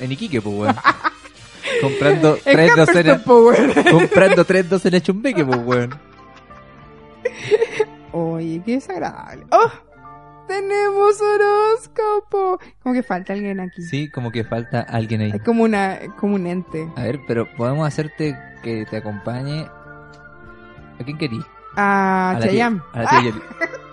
En 0.00 0.12
Iquique, 0.12 0.40
pues, 0.40 0.54
weón. 0.54 0.76
Comprando 1.80 2.38
tres 2.42 2.76
docenas. 2.76 3.22
comprando 3.90 4.44
tres 4.44 4.68
docenas 4.68 5.02
chumbeque, 5.02 5.44
pues, 5.44 5.60
weón. 5.64 5.98
Oye, 8.12 8.62
qué 8.64 8.72
desagradable. 8.72 9.46
¡Oh! 9.50 9.70
Tenemos 10.46 11.20
horóscopo. 11.20 12.58
Como 12.82 12.94
que 12.94 13.02
falta 13.02 13.32
alguien 13.32 13.60
aquí. 13.60 13.82
Sí, 13.82 14.10
como 14.10 14.30
que 14.30 14.44
falta 14.44 14.80
alguien 14.80 15.22
ahí. 15.22 15.32
Hay 15.32 15.40
como 15.40 15.64
una, 15.64 15.98
como 16.18 16.36
un 16.36 16.46
ente. 16.46 16.88
A 16.96 17.02
ver, 17.02 17.20
pero 17.26 17.48
podemos 17.56 17.86
hacerte 17.86 18.38
que 18.62 18.86
te 18.86 18.98
acompañe. 18.98 19.66
¿A 21.00 21.04
quién 21.04 21.18
querí? 21.18 21.40
A, 21.76 22.38
Chayanne. 22.40 22.80
A 22.92 23.02
la 23.02 23.10
tía 23.10 23.20
Yeli. 23.22 23.42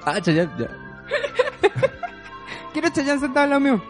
Ah, 0.06 0.22
Chayanne, 0.22 0.52
ya. 0.60 0.68
Quiero 2.74 2.90
Chayanne 2.90 3.20
sentado 3.20 3.44
al 3.44 3.50
lado 3.50 3.60
mío. 3.60 3.84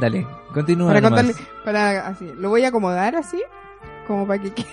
Dale, 0.00 0.26
continúa. 0.52 0.88
Para 0.88 1.00
nomás. 1.00 1.24
contarle, 1.24 1.48
para 1.64 2.06
así. 2.08 2.32
Lo 2.36 2.50
voy 2.50 2.64
a 2.64 2.68
acomodar 2.68 3.16
así, 3.16 3.42
como 4.06 4.26
para 4.26 4.42
que 4.42 4.52
quede. 4.52 4.66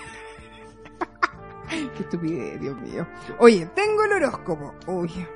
Qué 1.68 2.02
estupidez, 2.02 2.60
Dios 2.60 2.80
mío. 2.80 3.06
Oye, 3.38 3.66
tengo 3.74 4.04
el 4.04 4.12
horóscopo. 4.12 4.74
Uy. 4.86 5.26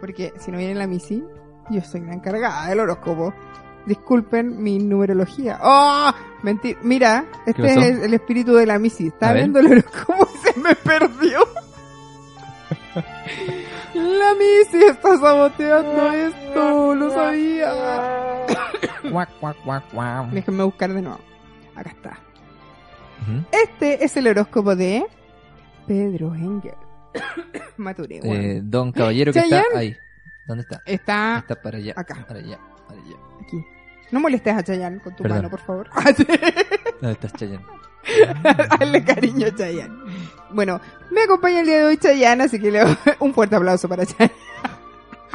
Porque 0.00 0.32
si 0.38 0.50
no 0.50 0.58
viene 0.58 0.74
la 0.74 0.86
Missy, 0.86 1.24
yo 1.70 1.80
soy 1.82 2.00
la 2.00 2.14
encargada 2.14 2.68
del 2.68 2.80
horóscopo. 2.80 3.34
Disculpen 3.86 4.62
mi 4.62 4.78
numerología. 4.78 5.58
¡Oh! 5.62 6.12
Mentira. 6.42 6.78
Mira, 6.82 7.24
este 7.46 7.72
es 7.72 8.02
el 8.02 8.14
espíritu 8.14 8.54
de 8.54 8.66
la 8.66 8.78
Missy. 8.78 9.08
Está 9.08 9.32
ver. 9.32 9.36
viendo 9.38 9.60
el 9.60 9.66
horóscopo 9.72 10.28
y 10.34 10.38
se 10.52 10.60
me 10.60 10.74
perdió. 10.74 11.40
La 13.94 14.34
Missy 14.34 14.84
está 14.84 15.18
saboteando 15.18 16.12
esto. 16.12 16.94
Lo 16.94 17.10
sabía. 17.10 18.46
Cuac, 19.10 19.28
cuac, 19.40 19.56
cuac, 19.64 19.90
cuac. 19.90 20.26
Déjenme 20.30 20.62
buscar 20.64 20.92
de 20.92 21.02
nuevo. 21.02 21.20
Acá 21.74 21.90
está. 21.90 22.18
Este 23.52 24.02
es 24.04 24.16
el 24.16 24.26
horóscopo 24.28 24.74
de 24.74 25.04
Pedro 25.86 26.34
Engel. 26.34 26.74
Mature, 27.76 28.20
bueno. 28.22 28.42
Eh, 28.42 28.60
don 28.62 28.92
Caballero 28.92 29.32
que 29.32 29.40
está 29.40 29.62
ahí. 29.74 29.96
¿Dónde 30.46 30.62
está? 30.62 30.82
Está 30.86 31.38
Está 31.40 31.60
para 31.60 31.78
allá. 31.78 31.92
acá. 31.96 32.24
Para 32.26 32.40
allá. 32.40 32.58
Para 32.88 33.00
allá. 33.00 33.16
aquí. 33.42 33.64
No 34.10 34.20
molestes 34.20 34.56
a 34.56 34.62
Chayanne 34.62 35.00
con 35.00 35.14
tu 35.14 35.22
Perdón. 35.22 35.38
mano, 35.38 35.50
por 35.50 35.60
favor. 35.60 35.88
¿Dónde 37.00 37.12
estás, 37.12 37.32
Chayanne? 37.34 37.64
Dale 38.80 39.04
cariño 39.04 39.46
a 39.46 39.54
Chayanne. 39.54 39.94
Bueno, 40.50 40.80
me 41.10 41.22
acompaña 41.22 41.60
el 41.60 41.66
día 41.66 41.78
de 41.78 41.84
hoy 41.84 41.96
Chayanne, 41.98 42.44
así 42.44 42.58
que 42.58 42.70
le 42.70 42.80
doy 42.80 42.96
un 43.20 43.34
fuerte 43.34 43.54
aplauso 43.56 43.88
para 43.88 44.04
Chayanne. 44.06 44.32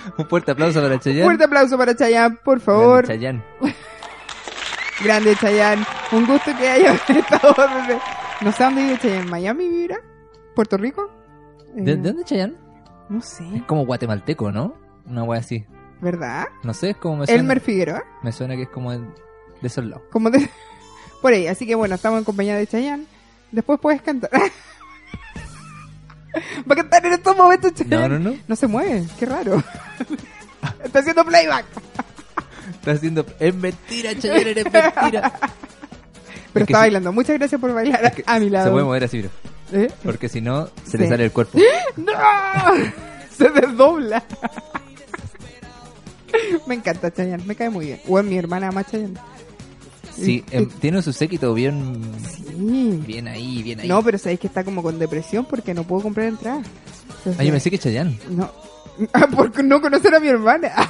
Un 0.17 0.27
fuerte 0.27 0.51
aplauso 0.51 0.81
para 0.81 0.99
Chayanne. 0.99 1.25
Fuerte 1.25 1.43
aplauso 1.45 1.77
para 1.77 1.95
Chayanne, 1.95 2.37
por 2.43 2.59
Grande 2.59 2.65
favor. 2.65 3.07
Chayanne. 3.07 3.43
Grande 5.03 5.35
Chayanne. 5.35 5.85
Un 6.11 6.25
gusto 6.25 6.51
que 6.57 6.67
haya 6.69 6.93
estado. 7.07 7.55
No 8.41 8.51
sé 8.51 8.63
dónde 8.63 8.83
vive 8.83 8.97
Chayanne. 8.99 9.29
¿Miami 9.29 9.69
vivirá? 9.69 9.97
¿Puerto 10.55 10.77
Rico? 10.77 11.09
Eh, 11.75 11.81
¿De, 11.81 11.95
de 11.95 12.01
dónde 12.01 12.21
es 12.21 12.27
Chayanne? 12.27 12.55
No 13.09 13.21
sé. 13.21 13.43
Es 13.55 13.63
como 13.63 13.85
guatemalteco, 13.85 14.51
¿no? 14.51 14.75
Una 15.05 15.23
wea 15.23 15.39
así. 15.39 15.65
¿Verdad? 16.01 16.45
No 16.63 16.73
sé, 16.73 16.91
es 16.91 16.97
como 16.97 17.17
me 17.17 17.25
suena. 17.25 17.41
Elmer 17.41 17.59
Figueroa. 17.59 18.03
Me 18.23 18.31
suena 18.31 18.55
que 18.55 18.63
es 18.63 18.69
como 18.69 18.91
de 18.91 19.05
esos 19.61 19.85
lados. 19.85 20.03
Como 20.11 20.29
de... 20.29 20.49
Por 21.21 21.33
ahí, 21.33 21.47
así 21.47 21.65
que 21.65 21.75
bueno, 21.75 21.95
estamos 21.95 22.19
en 22.19 22.25
compañía 22.25 22.55
de 22.55 22.67
Chayanne. 22.67 23.05
Después 23.51 23.79
puedes 23.79 24.01
cantar. 24.01 24.29
Va 26.69 26.73
a 26.73 26.75
cantar 26.75 27.05
en 27.05 27.13
estos 27.13 27.35
momentos 27.37 27.71
No, 27.87 28.07
no, 28.09 28.19
no. 28.19 28.35
No 28.47 28.55
se 28.55 28.67
mueve, 28.67 29.05
qué 29.19 29.25
raro. 29.25 29.63
Está 30.83 30.99
haciendo 30.99 31.23
playback. 31.25 31.65
Está 32.71 32.91
haciendo. 32.91 33.25
Es 33.39 33.53
mentira, 33.55 34.13
Chayanne, 34.17 34.51
eres 34.51 34.65
mentira. 34.65 35.31
Pero 36.53 36.63
Es 36.63 36.69
está 36.69 36.77
bailando. 36.79 37.11
Muchas 37.11 37.37
gracias 37.37 37.59
por 37.59 37.73
bailar 37.73 38.13
que 38.13 38.23
a 38.25 38.39
mi 38.39 38.45
Se 38.45 38.51
lado. 38.51 38.71
puede 38.71 38.85
mover 38.85 39.03
así. 39.03 39.25
¿Eh? 39.73 39.91
Porque 40.03 40.29
si 40.29 40.41
no, 40.41 40.67
se 40.85 40.91
Sí. 40.91 40.97
le 40.99 41.07
sale 41.09 41.25
el 41.25 41.31
cuerpo. 41.31 41.57
¡No! 41.97 42.13
Se 43.37 43.49
desdobla. 43.49 44.23
Me 46.67 46.75
encanta 46.75 47.11
Chayanne, 47.13 47.43
me 47.45 47.55
cae 47.55 47.69
muy 47.69 47.87
bien. 47.87 48.01
O 48.07 48.21
mi 48.23 48.37
hermana 48.37 48.67
ama 48.69 48.83
Chayanne. 48.83 49.15
Sí, 50.15 50.43
em, 50.51 50.67
tiene 50.69 51.01
su 51.01 51.11
séquito 51.13 51.53
bien. 51.53 52.01
Sí. 52.29 53.01
Bien 53.05 53.27
ahí, 53.27 53.61
bien 53.63 53.81
ahí. 53.81 53.87
No, 53.87 54.01
pero 54.03 54.17
sabéis 54.17 54.39
que 54.39 54.47
está 54.47 54.63
como 54.63 54.81
con 54.81 54.97
depresión 54.97 55.45
porque 55.45 55.73
no 55.73 55.83
puedo 55.83 56.03
comprar 56.03 56.27
entradas. 56.27 56.65
Entonces, 57.17 57.39
Ah, 57.39 57.43
yo 57.43 57.51
pensé 57.51 57.69
que 57.71 57.79
Chayanne. 57.79 58.19
No. 58.29 58.49
Ah, 59.13 59.27
por 59.35 59.63
no 59.63 59.81
conocer 59.81 60.15
a 60.15 60.19
mi 60.19 60.27
hermana. 60.29 60.71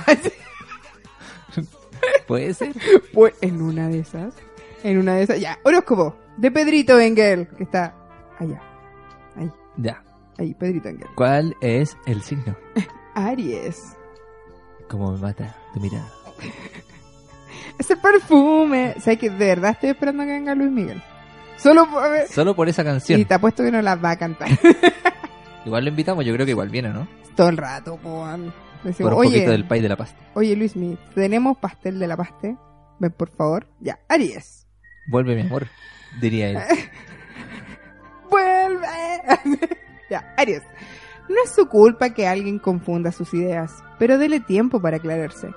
Puede 2.28 2.53
ser. 2.53 2.73
Pues 3.13 3.34
en 3.41 3.61
una 3.61 3.88
de 3.88 3.99
esas. 3.99 4.34
En 4.84 4.97
una 4.97 5.15
de 5.15 5.23
esas. 5.23 5.39
Ya, 5.39 5.59
horóscopo. 5.63 6.15
De 6.38 6.51
Pedrito 6.51 6.99
Engel. 6.99 7.47
Que 7.49 7.63
está 7.63 7.95
allá. 8.39 8.61
Ahí, 9.36 9.51
Ya. 9.78 10.03
ahí, 10.38 10.53
Pedrito 10.53 10.89
Engel. 10.89 11.07
¿Cuál 11.15 11.55
es 11.61 11.97
el 12.05 12.21
signo? 12.21 12.55
Aries. 13.15 13.82
Como 14.89 15.11
me 15.13 15.19
mata 15.19 15.55
tu 15.73 15.80
mirada. 15.80 16.11
Perfume. 18.11 18.93
¿Sabes 18.99 19.19
que 19.19 19.29
de 19.29 19.45
verdad 19.47 19.71
estoy 19.71 19.89
esperando 19.89 20.23
que 20.23 20.31
venga 20.31 20.53
Luis 20.53 20.71
Miguel? 20.71 21.01
Solo 21.57 21.89
por. 21.89 22.07
Solo 22.29 22.55
por 22.55 22.69
esa 22.69 22.83
canción. 22.83 23.19
Y 23.19 23.25
te 23.25 23.33
apuesto 23.33 23.63
que 23.63 23.71
no 23.71 23.81
la 23.81 23.95
va 23.95 24.11
a 24.11 24.17
cantar. 24.17 24.49
Igual 25.65 25.85
lo 25.85 25.89
invitamos, 25.89 26.23
yo 26.23 26.31
creo 26.33 26.45
que 26.45 26.51
igual 26.51 26.69
viene, 26.69 26.89
¿no? 26.89 27.07
Todo 27.35 27.49
el 27.49 27.57
rato, 27.57 27.97
po. 27.97 28.27
Decimos, 28.83 29.11
Por 29.11 29.13
un 29.13 29.23
poquito 29.23 29.45
oye, 29.45 29.49
del 29.49 29.65
país 29.65 29.81
de 29.81 29.89
la 29.89 29.95
pasta. 29.97 30.15
oye 30.35 30.55
Luis 30.55 30.75
Miguel, 30.75 30.99
tenemos 31.15 31.57
pastel 31.57 31.97
de 31.97 32.05
la 32.05 32.15
paste. 32.15 32.55
Ven, 32.99 33.11
por 33.11 33.29
favor. 33.29 33.65
Ya, 33.79 33.97
Aries. 34.07 34.67
Vuelve, 35.07 35.33
mi 35.33 35.41
amor, 35.41 35.65
diría 36.21 36.49
él. 36.49 36.59
vuelve. 38.29 38.87
ya, 40.11 40.35
Aries. 40.37 40.61
No 41.27 41.35
es 41.43 41.49
su 41.49 41.67
culpa 41.67 42.11
que 42.11 42.27
alguien 42.27 42.59
confunda 42.59 43.11
sus 43.11 43.33
ideas, 43.33 43.83
pero 43.97 44.19
dele 44.19 44.39
tiempo 44.39 44.79
para 44.79 44.97
aclararse. 44.97 45.49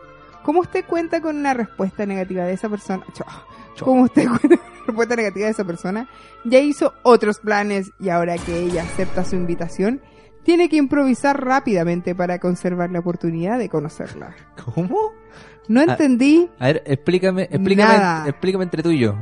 Como 0.49 0.61
usted 0.61 0.83
cuenta 0.87 1.21
con 1.21 1.37
una 1.37 1.53
respuesta 1.53 2.07
negativa 2.07 2.45
de 2.45 2.55
esa 2.55 2.71
persona, 2.71 3.05
Cho. 3.13 3.23
Cho. 3.75 3.85
como 3.85 4.05
usted 4.05 4.27
cuenta 4.41 4.57
con 4.57 4.67
una 4.73 4.87
respuesta 4.87 5.15
negativa 5.17 5.45
de 5.45 5.53
esa 5.53 5.65
persona, 5.67 6.09
ya 6.47 6.59
hizo 6.59 6.95
otros 7.03 7.39
planes 7.41 7.91
y 8.01 8.09
ahora 8.09 8.39
que 8.39 8.59
ella 8.59 8.83
acepta 8.85 9.27
su 9.27 9.37
invitación, 9.37 10.01
tiene 10.45 10.71
que 10.71 10.77
improvisar 10.77 11.45
rápidamente 11.45 12.15
para 12.15 12.39
conservar 12.39 12.91
la 12.91 13.01
oportunidad 13.01 13.59
de 13.59 13.69
conocerla. 13.69 14.35
¿Cómo? 14.75 15.13
No 15.69 15.81
Ah. 15.83 15.85
entendí, 15.91 16.49
A 16.59 16.69
ver, 16.69 16.83
explícame, 16.87 17.43
explícame, 17.43 17.93
Nada. 17.99 18.27
explícame 18.27 18.65
entre 18.65 18.83
tú 18.83 18.91
y 18.91 19.01
yo. 19.01 19.17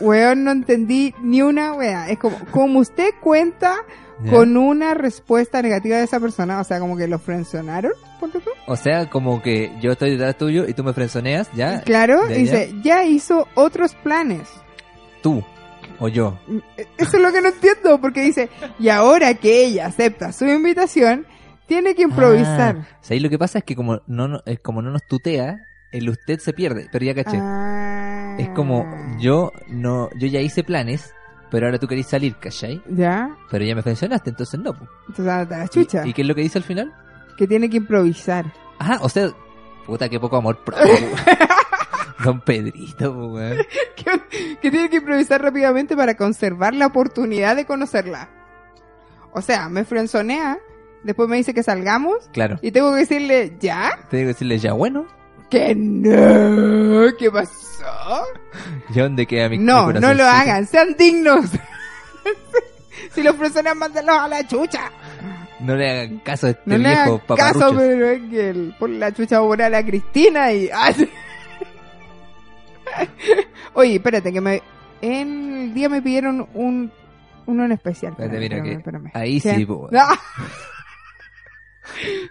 weón, 0.00 0.44
no 0.44 0.50
entendí 0.50 1.14
ni 1.22 1.40
una 1.40 1.72
wea. 1.72 2.10
Es 2.10 2.18
como, 2.18 2.36
como 2.50 2.80
usted 2.80 3.12
cuenta 3.22 3.76
¿Ya? 4.24 4.30
con 4.32 4.56
una 4.56 4.94
respuesta 4.94 5.62
negativa 5.62 5.96
de 5.98 6.04
esa 6.04 6.18
persona, 6.18 6.60
o 6.60 6.64
sea, 6.64 6.80
como 6.80 6.96
que 6.96 7.06
lo 7.06 7.18
frencionaron, 7.18 7.92
ponte 8.18 8.40
tú. 8.40 8.50
O 8.66 8.76
sea, 8.76 9.08
como 9.08 9.40
que 9.42 9.72
yo 9.80 9.92
estoy 9.92 10.10
detrás 10.12 10.36
tuyo 10.36 10.66
y 10.68 10.74
tú 10.74 10.82
me 10.82 10.92
frenzoneas, 10.92 11.48
¿ya? 11.54 11.82
Claro, 11.82 12.28
¿Ya, 12.28 12.34
dice, 12.34 12.74
ya 12.82 13.04
hizo 13.04 13.46
otros 13.54 13.94
planes. 13.94 14.48
Tú 15.22 15.42
o 16.00 16.08
yo. 16.08 16.38
Eso 16.96 17.16
es 17.16 17.22
lo 17.22 17.32
que 17.32 17.40
no 17.40 17.48
entiendo, 17.48 18.00
porque 18.00 18.22
dice, 18.22 18.48
y 18.78 18.88
ahora 18.88 19.34
que 19.34 19.64
ella 19.64 19.86
acepta 19.86 20.32
su 20.32 20.46
invitación, 20.46 21.26
tiene 21.66 21.94
que 21.94 22.02
improvisar. 22.02 22.76
Ah, 22.80 22.98
o 23.00 23.04
sea, 23.04 23.20
lo 23.20 23.28
que 23.28 23.38
pasa 23.38 23.58
es 23.58 23.64
que 23.64 23.76
como 23.76 24.00
no, 24.06 24.26
no- 24.28 24.42
es 24.46 24.58
como 24.60 24.80
no 24.82 24.90
nos 24.90 25.04
tutea, 25.06 25.60
el 25.92 26.08
usted 26.08 26.38
se 26.40 26.52
pierde, 26.52 26.88
pero 26.90 27.04
ya 27.04 27.14
caché. 27.14 27.38
Ah. 27.40 28.36
Es 28.38 28.48
como 28.50 28.84
yo 29.18 29.52
no 29.68 30.08
yo 30.18 30.28
ya 30.28 30.40
hice 30.40 30.62
planes, 30.64 31.12
pero 31.50 31.66
ahora 31.66 31.78
tú 31.78 31.86
querés 31.86 32.06
salir, 32.06 32.36
¿cachai? 32.36 32.82
Ya, 32.88 33.36
Pero 33.50 33.64
ya 33.64 33.74
me 33.74 33.82
funcionaste, 33.82 34.30
entonces 34.30 34.58
no. 34.60 34.74
entonces 35.08 35.26
a 35.28 35.44
la 35.44 35.68
chucha, 35.68 36.06
¿Y, 36.06 36.10
y 36.10 36.12
qué 36.12 36.22
es 36.22 36.28
lo 36.28 36.34
que 36.34 36.42
dice 36.42 36.58
al 36.58 36.64
final? 36.64 36.92
que 37.36 37.46
tiene 37.46 37.70
que 37.70 37.76
improvisar. 37.76 38.52
Ah, 38.80 38.98
o 39.00 39.08
sea, 39.08 39.30
puta, 39.86 40.08
qué 40.08 40.18
poco 40.18 40.36
amor 40.36 40.58
propio. 40.64 40.84
Don 42.24 42.40
Pedrito, 42.40 43.12
weón. 43.28 43.58
que, 43.96 44.56
que 44.60 44.70
tiene 44.72 44.90
que 44.90 44.96
improvisar 44.96 45.40
rápidamente 45.40 45.96
para 45.96 46.16
conservar 46.16 46.74
la 46.74 46.86
oportunidad 46.86 47.54
de 47.54 47.64
conocerla. 47.64 48.28
O 49.32 49.40
sea, 49.40 49.68
me 49.68 49.84
frenzonea, 49.84 50.58
después 51.04 51.28
me 51.28 51.36
dice 51.36 51.54
que 51.54 51.62
salgamos, 51.62 52.28
Claro. 52.32 52.58
y 52.60 52.72
tengo 52.72 52.90
que 52.92 52.98
decirle, 53.00 53.56
¿ya? 53.60 53.90
Tengo 54.10 54.22
que 54.22 54.26
decirle 54.26 54.58
ya 54.58 54.72
bueno. 54.72 55.06
Que 55.50 55.74
no, 55.74 57.06
¿qué 57.18 57.30
pasó? 57.30 58.24
¿Ya 58.90 59.04
dónde 59.04 59.26
queda 59.26 59.48
mi 59.48 59.58
mi 59.58 59.64
No, 59.64 59.92
no 59.92 60.14
lo 60.14 60.24
hagan, 60.24 60.66
sean 60.66 60.94
dignos. 60.98 61.46
si 63.14 63.22
los 63.22 63.36
fresonean, 63.36 63.78
mándenlos 63.78 64.16
a 64.16 64.28
la 64.28 64.46
chucha. 64.46 64.90
No 65.60 65.74
le 65.74 65.90
hagan 65.90 66.18
caso 66.18 66.48
a 66.48 66.50
este 66.50 66.62
No 66.66 66.78
le 66.78 66.88
viejo 66.90 67.20
hagan 67.28 67.36
caso, 67.36 67.74
pero 67.76 68.10
es 68.10 68.20
que 68.30 68.50
el, 68.50 68.74
por 68.78 68.90
la 68.90 69.12
chucha 69.12 69.40
voy 69.40 69.60
a 69.60 69.70
la 69.70 69.84
Cristina 69.84 70.52
y... 70.52 70.70
Oye, 73.74 73.96
espérate, 73.96 74.32
que 74.32 74.40
me... 74.40 74.62
en 75.00 75.58
el 75.62 75.74
día 75.74 75.88
me 75.88 76.02
pidieron 76.02 76.48
un 76.54 76.92
uno 77.46 77.64
en 77.64 77.72
especial. 77.72 78.12
Espérate, 78.12 78.38
mira 78.38 78.56
Espérame, 78.58 78.70
que 78.70 78.76
espérame. 78.78 79.10
ahí 79.14 79.40
¿Qué? 79.40 79.54
sí, 79.54 79.64
po. 79.64 79.88
No. 79.90 80.02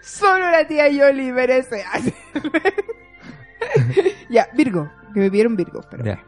Solo 0.02 0.50
la 0.50 0.66
tía 0.66 0.88
Yoli 0.88 1.32
merece. 1.32 1.84
ya, 4.30 4.48
Virgo, 4.54 4.90
que 5.14 5.20
me 5.20 5.30
pidieron 5.30 5.56
Virgo, 5.56 5.80
pero 5.90 6.04
Ya, 6.04 6.22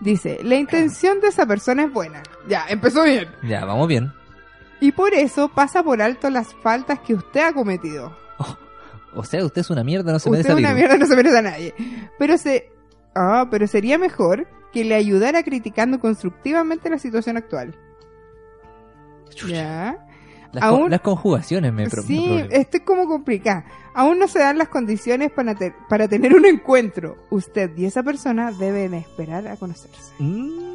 dice, 0.00 0.38
la 0.42 0.56
intención 0.56 1.20
de 1.20 1.28
esa 1.28 1.46
persona 1.46 1.84
es 1.84 1.92
buena. 1.92 2.22
Ya, 2.48 2.64
empezó 2.68 3.04
bien. 3.04 3.28
ya, 3.42 3.64
vamos 3.64 3.88
bien. 3.88 4.12
Y 4.80 4.92
por 4.92 5.14
eso 5.14 5.48
pasa 5.48 5.82
por 5.82 6.02
alto 6.02 6.28
las 6.30 6.54
faltas 6.54 7.00
que 7.00 7.14
usted 7.14 7.40
ha 7.40 7.52
cometido. 7.52 8.16
O 9.16 9.24
sea, 9.24 9.44
usted 9.44 9.60
es 9.60 9.70
una 9.70 9.84
mierda, 9.84 10.12
no 10.12 10.18
se 10.18 10.28
Usted 10.28 10.42
merece 10.42 10.52
es 10.52 10.58
una 10.58 10.74
mierda, 10.74 10.96
no 10.98 11.06
se 11.06 11.16
merece 11.16 11.38
a 11.38 11.42
nadie. 11.42 11.74
Pero 12.18 12.36
se... 12.36 12.70
Ah, 13.14 13.46
pero 13.48 13.68
sería 13.68 13.96
mejor 13.96 14.48
que 14.72 14.84
le 14.84 14.96
ayudara 14.96 15.44
criticando 15.44 16.00
constructivamente 16.00 16.90
la 16.90 16.98
situación 16.98 17.36
actual. 17.36 17.76
Ya. 19.46 20.04
Las, 20.54 20.62
Aún- 20.64 20.80
con- 20.82 20.90
las 20.90 21.00
conjugaciones 21.00 21.72
me 21.72 21.84
me 21.84 21.90
Sí, 21.90 21.96
probleman. 21.96 22.48
esto 22.52 22.76
es 22.78 22.82
como 22.84 23.06
complicado. 23.06 23.64
Aún 23.94 24.18
no 24.18 24.28
se 24.28 24.38
dan 24.38 24.56
las 24.58 24.68
condiciones 24.68 25.30
para, 25.32 25.54
te- 25.54 25.74
para 25.88 26.08
tener 26.08 26.34
un 26.34 26.46
encuentro. 26.46 27.16
Usted 27.30 27.76
y 27.76 27.84
esa 27.86 28.02
persona 28.02 28.50
deben 28.52 28.94
esperar 28.94 29.46
a 29.48 29.56
conocerse. 29.56 30.12
Mm. 30.18 30.74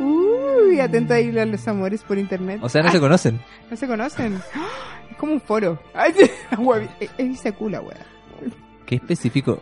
Uy, 0.00 0.80
atento 0.80 1.14
ahí 1.14 1.36
a 1.38 1.46
los 1.46 1.66
amores 1.68 2.02
por 2.02 2.18
internet. 2.18 2.60
O 2.62 2.68
sea, 2.68 2.82
no 2.82 2.90
se 2.92 3.00
conocen. 3.00 3.40
No 3.70 3.76
se 3.76 3.86
conocen. 3.86 4.40
¡Ah! 4.54 4.66
Es 5.10 5.16
como 5.16 5.32
un 5.32 5.40
foro. 5.40 5.78
Ay, 5.94 6.12
huevi- 6.58 6.90
es- 7.00 7.10
es 7.16 7.40
secula, 7.40 7.80
wea. 7.80 7.96
Qué 8.84 8.96
específico. 8.96 9.60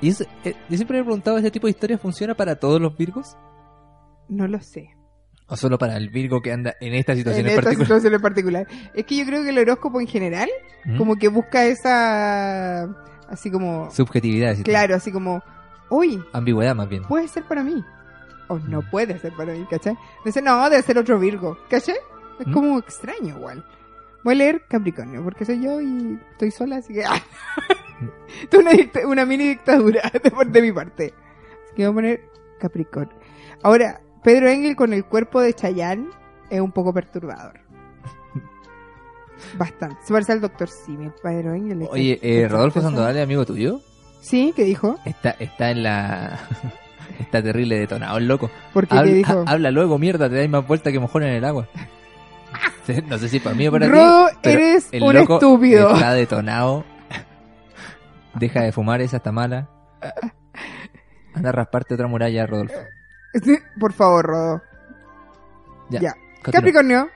Y 0.00 0.08
eso, 0.08 0.24
eh, 0.44 0.54
yo 0.68 0.76
siempre 0.76 0.96
me 0.96 1.02
he 1.02 1.04
preguntado, 1.04 1.36
¿este 1.38 1.52
tipo 1.52 1.68
de 1.68 1.70
historia 1.70 1.96
funciona 1.98 2.34
para 2.34 2.56
todos 2.56 2.80
los 2.80 2.96
Virgos? 2.96 3.36
No 4.28 4.48
lo 4.48 4.60
sé. 4.60 4.90
¿O 5.48 5.56
solo 5.56 5.78
para 5.78 5.96
el 5.96 6.10
Virgo 6.10 6.40
que 6.42 6.52
anda 6.52 6.74
en 6.80 6.94
esta 6.94 7.14
situación 7.14 7.46
en 7.46 7.52
en, 7.52 7.58
esta 7.58 7.62
particular? 7.62 7.86
situación 7.86 8.14
en 8.14 8.20
particular. 8.20 8.66
Es 8.94 9.04
que 9.06 9.16
yo 9.16 9.24
creo 9.24 9.42
que 9.42 9.48
el 9.50 9.58
horóscopo 9.58 10.00
en 10.00 10.06
general, 10.06 10.48
¿Mm? 10.84 10.98
como 10.98 11.16
que 11.16 11.28
busca 11.28 11.64
esa. 11.64 12.82
Así 13.28 13.50
como. 13.50 13.90
Subjetividad. 13.90 14.56
Claro, 14.62 14.94
así 14.94 15.10
como. 15.10 15.42
Uy, 15.90 16.22
Ambigüedad 16.32 16.74
más 16.74 16.88
bien. 16.88 17.02
puede 17.04 17.28
ser 17.28 17.44
para 17.44 17.62
mí. 17.62 17.82
O 18.48 18.58
no 18.58 18.82
Mm. 18.82 18.90
puede 18.90 19.18
ser 19.18 19.32
para 19.34 19.52
mí, 19.54 19.66
¿cachai? 19.70 19.96
Dice, 20.24 20.40
no, 20.42 20.68
debe 20.70 20.82
ser 20.82 20.98
otro 20.98 21.18
Virgo, 21.18 21.56
¿cachai? 21.70 21.96
Es 22.40 22.46
¿Mm? 22.46 22.52
como 22.52 22.78
extraño 22.78 23.36
igual. 23.36 23.64
Voy 24.24 24.34
a 24.34 24.36
leer 24.36 24.64
Capricornio, 24.68 25.22
porque 25.24 25.44
soy 25.46 25.62
yo 25.62 25.80
y 25.80 26.18
estoy 26.32 26.50
sola, 26.50 26.76
así 26.76 26.92
que... 26.92 27.04
¡ah! 27.06 27.22
Una, 28.58 28.72
dicta- 28.72 29.06
una 29.06 29.24
mini 29.24 29.48
dictadura 29.48 30.02
de, 30.12 30.30
de 30.50 30.62
mi 30.62 30.72
parte. 30.72 31.14
Así 31.64 31.74
que 31.76 31.82
voy 31.86 31.90
a 31.90 31.94
poner 31.94 32.20
Capricornio. 32.60 33.16
Ahora, 33.62 34.00
Pedro 34.28 34.48
Engel 34.50 34.76
con 34.76 34.92
el 34.92 35.06
cuerpo 35.06 35.40
de 35.40 35.54
Chayanne 35.54 36.08
es 36.50 36.60
un 36.60 36.70
poco 36.70 36.92
perturbador. 36.92 37.60
Bastante. 39.56 39.96
Se 40.04 40.12
parece 40.12 40.32
al 40.32 40.42
doctor 40.42 40.68
Simi, 40.68 41.10
Pedro 41.22 41.54
Engel. 41.54 41.80
es- 41.80 41.88
Oye, 41.90 42.18
eh, 42.20 42.42
es- 42.44 42.52
Rodolfo 42.52 42.80
es- 42.80 42.84
Sandoval, 42.84 43.18
amigo 43.18 43.46
tuyo, 43.46 43.80
Sí, 44.20 44.52
¿qué 44.54 44.64
dijo? 44.64 44.98
está, 45.06 45.30
está 45.30 45.70
en 45.70 45.82
la... 45.82 46.38
está 47.18 47.42
terrible 47.42 47.78
detonado 47.78 48.18
el 48.18 48.28
loco. 48.28 48.50
Porque 48.74 48.94
Habla, 48.98 49.10
¿qué 49.12 49.16
dijo? 49.16 49.44
ha- 49.46 49.50
habla 49.50 49.70
luego, 49.70 49.98
mierda, 49.98 50.28
te 50.28 50.34
dais 50.36 50.50
más 50.50 50.66
vuelta 50.66 50.92
que 50.92 50.98
mojón 51.00 51.22
en 51.22 51.30
el 51.32 51.44
agua. 51.46 51.66
No 53.06 53.16
sé 53.16 53.28
si 53.30 53.38
para 53.40 53.54
mí 53.56 53.66
o 53.66 53.70
para 53.72 53.86
Rodo, 53.88 54.28
ti. 54.28 54.36
pero 54.42 54.60
eres 54.60 54.88
el 54.92 55.02
un 55.02 55.14
loco 55.14 55.34
estúpido. 55.36 55.90
Está 55.94 56.12
detonado. 56.12 56.84
Deja 58.34 58.60
de 58.62 58.72
fumar, 58.72 59.00
esa 59.00 59.18
está 59.18 59.32
mala. 59.32 59.70
Anda 61.34 61.48
a 61.50 61.52
rasparte 61.52 61.94
otra 61.94 62.06
muralla, 62.08 62.46
Rodolfo. 62.46 62.78
Por 63.78 63.92
favor, 63.92 64.26
Rodo. 64.26 64.62
Ya. 65.90 66.14
Capricornio 66.42 67.08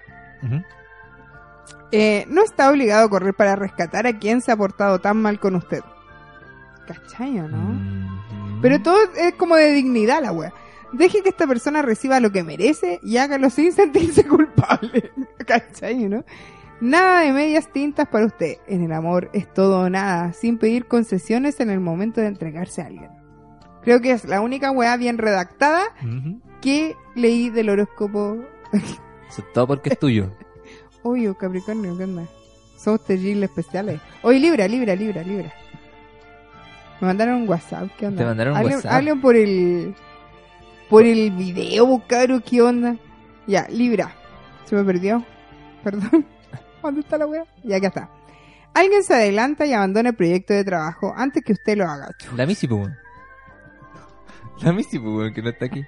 eh, 1.90 2.24
no 2.28 2.42
está 2.42 2.70
obligado 2.70 3.06
a 3.06 3.10
correr 3.10 3.34
para 3.34 3.54
rescatar 3.54 4.06
a 4.06 4.18
quien 4.18 4.40
se 4.40 4.50
ha 4.50 4.56
portado 4.56 4.98
tan 5.00 5.20
mal 5.20 5.38
con 5.38 5.56
usted. 5.56 5.82
¿Cachai 6.86 7.32
no? 7.32 7.48
Mhm. 7.48 8.60
Pero 8.62 8.80
todo 8.80 8.96
es 9.16 9.34
como 9.34 9.56
de 9.56 9.72
dignidad 9.72 10.22
la 10.22 10.32
wea. 10.32 10.52
Deje 10.92 11.22
que 11.22 11.30
esta 11.30 11.46
persona 11.46 11.82
reciba 11.82 12.20
lo 12.20 12.32
que 12.32 12.42
merece 12.42 13.00
y 13.02 13.16
hágalo 13.18 13.50
sin 13.50 13.72
sentirse 13.74 14.24
culpable. 14.26 15.12
¿Cachai, 15.46 16.08
no? 16.08 16.24
Nada 16.80 17.20
de 17.20 17.32
medias 17.32 17.70
tintas 17.72 18.08
para 18.08 18.26
usted. 18.26 18.56
En 18.66 18.82
el 18.82 18.92
amor 18.92 19.30
es 19.32 19.52
todo 19.52 19.82
o 19.82 19.90
nada, 19.90 20.32
sin 20.32 20.58
pedir 20.58 20.86
concesiones 20.86 21.60
en 21.60 21.70
el 21.70 21.80
momento 21.80 22.20
de 22.20 22.26
entregarse 22.26 22.82
a 22.82 22.86
alguien. 22.86 23.21
Creo 23.84 24.00
que 24.00 24.12
es 24.12 24.24
la 24.24 24.40
única 24.40 24.70
weá 24.70 24.96
bien 24.96 25.18
redactada 25.18 25.82
que 26.60 26.94
leí 27.14 27.50
del 27.50 27.68
horóscopo. 27.70 28.38
Todo 29.54 29.66
porque 29.66 29.90
es 29.90 29.98
tuyo. 29.98 30.30
Obvio, 31.02 31.36
Capricornio, 31.36 31.96
¿qué 31.98 32.04
onda? 32.04 32.24
Somos 32.76 33.04
terribles 33.04 33.50
especiales. 33.50 34.00
Oye, 34.22 34.38
Libra, 34.38 34.68
Libra, 34.68 34.94
Libra, 34.94 35.22
Libra. 35.22 35.52
Me 37.00 37.06
mandaron 37.08 37.42
un 37.42 37.48
WhatsApp, 37.48 37.88
¿qué 37.98 38.06
onda? 38.06 38.18
Te 38.22 38.24
mandaron 38.26 38.54
un 38.54 38.60
Hablen- 38.60 38.74
WhatsApp. 38.76 38.92
Hablen 38.92 39.20
por 39.20 39.36
el... 39.36 39.94
Por 40.88 41.04
el 41.06 41.30
video, 41.30 42.02
caro, 42.06 42.40
¿qué 42.44 42.60
onda? 42.60 42.96
Ya, 43.46 43.66
Libra. 43.68 44.14
Se 44.64 44.76
me 44.76 44.84
perdió. 44.84 45.24
Perdón. 45.82 46.26
¿Dónde 46.82 47.00
está 47.00 47.16
la 47.18 47.26
wea? 47.26 47.44
Ya, 47.64 47.76
acá 47.78 47.86
está. 47.88 48.10
Alguien 48.74 49.02
se 49.02 49.14
adelanta 49.14 49.64
y 49.66 49.72
abandona 49.72 50.10
el 50.10 50.16
proyecto 50.16 50.52
de 50.54 50.64
trabajo 50.64 51.12
antes 51.16 51.42
que 51.44 51.52
usted 51.52 51.76
lo 51.78 51.84
haga. 51.88 52.10
La 52.36 52.46
Missy, 52.46 52.68
pues. 52.68 52.90
La 54.60 54.72
Missy, 54.72 54.98
pues, 54.98 55.32
que 55.32 55.42
no 55.42 55.48
está 55.50 55.66
aquí. 55.66 55.84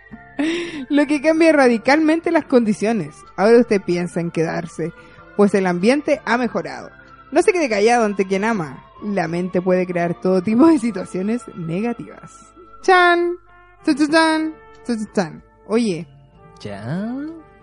Lo 0.89 1.07
que 1.07 1.21
cambia 1.21 1.53
radicalmente 1.53 2.31
las 2.33 2.45
condiciones. 2.47 3.15
Ahora 3.37 3.59
usted 3.59 3.81
piensa 3.83 4.21
en 4.21 4.31
quedarse, 4.31 4.93
pues 5.37 5.55
el 5.55 5.67
ambiente 5.67 6.21
ha 6.25 6.37
mejorado. 6.39 6.91
No 7.31 7.43
se 7.43 7.53
quede 7.53 7.69
callado 7.69 8.05
ante 8.05 8.27
quien 8.27 8.45
ama. 8.45 8.85
La 9.03 9.29
mente 9.29 9.61
puede 9.61 9.87
crear 9.87 10.21
todo 10.21 10.43
tipo 10.43 10.67
de 10.67 10.79
situaciones 10.79 11.43
negativas. 11.57 12.53
¡Chan! 12.83 13.35
¡Chan, 13.85 13.97
chan, 13.97 14.11
chan! 14.11 14.55
¡Chan, 14.87 14.97
chan, 14.99 15.09
chan! 15.15 15.43
Oye, 15.67 16.07
Ya. 16.61 17.15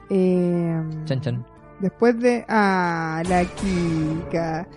eh, 0.10 0.82
Chan, 1.06 1.22
chan. 1.22 1.46
después 1.80 2.20
de... 2.20 2.46
Ah, 2.48 3.22
la 3.28 3.44
Kika. 3.46 4.68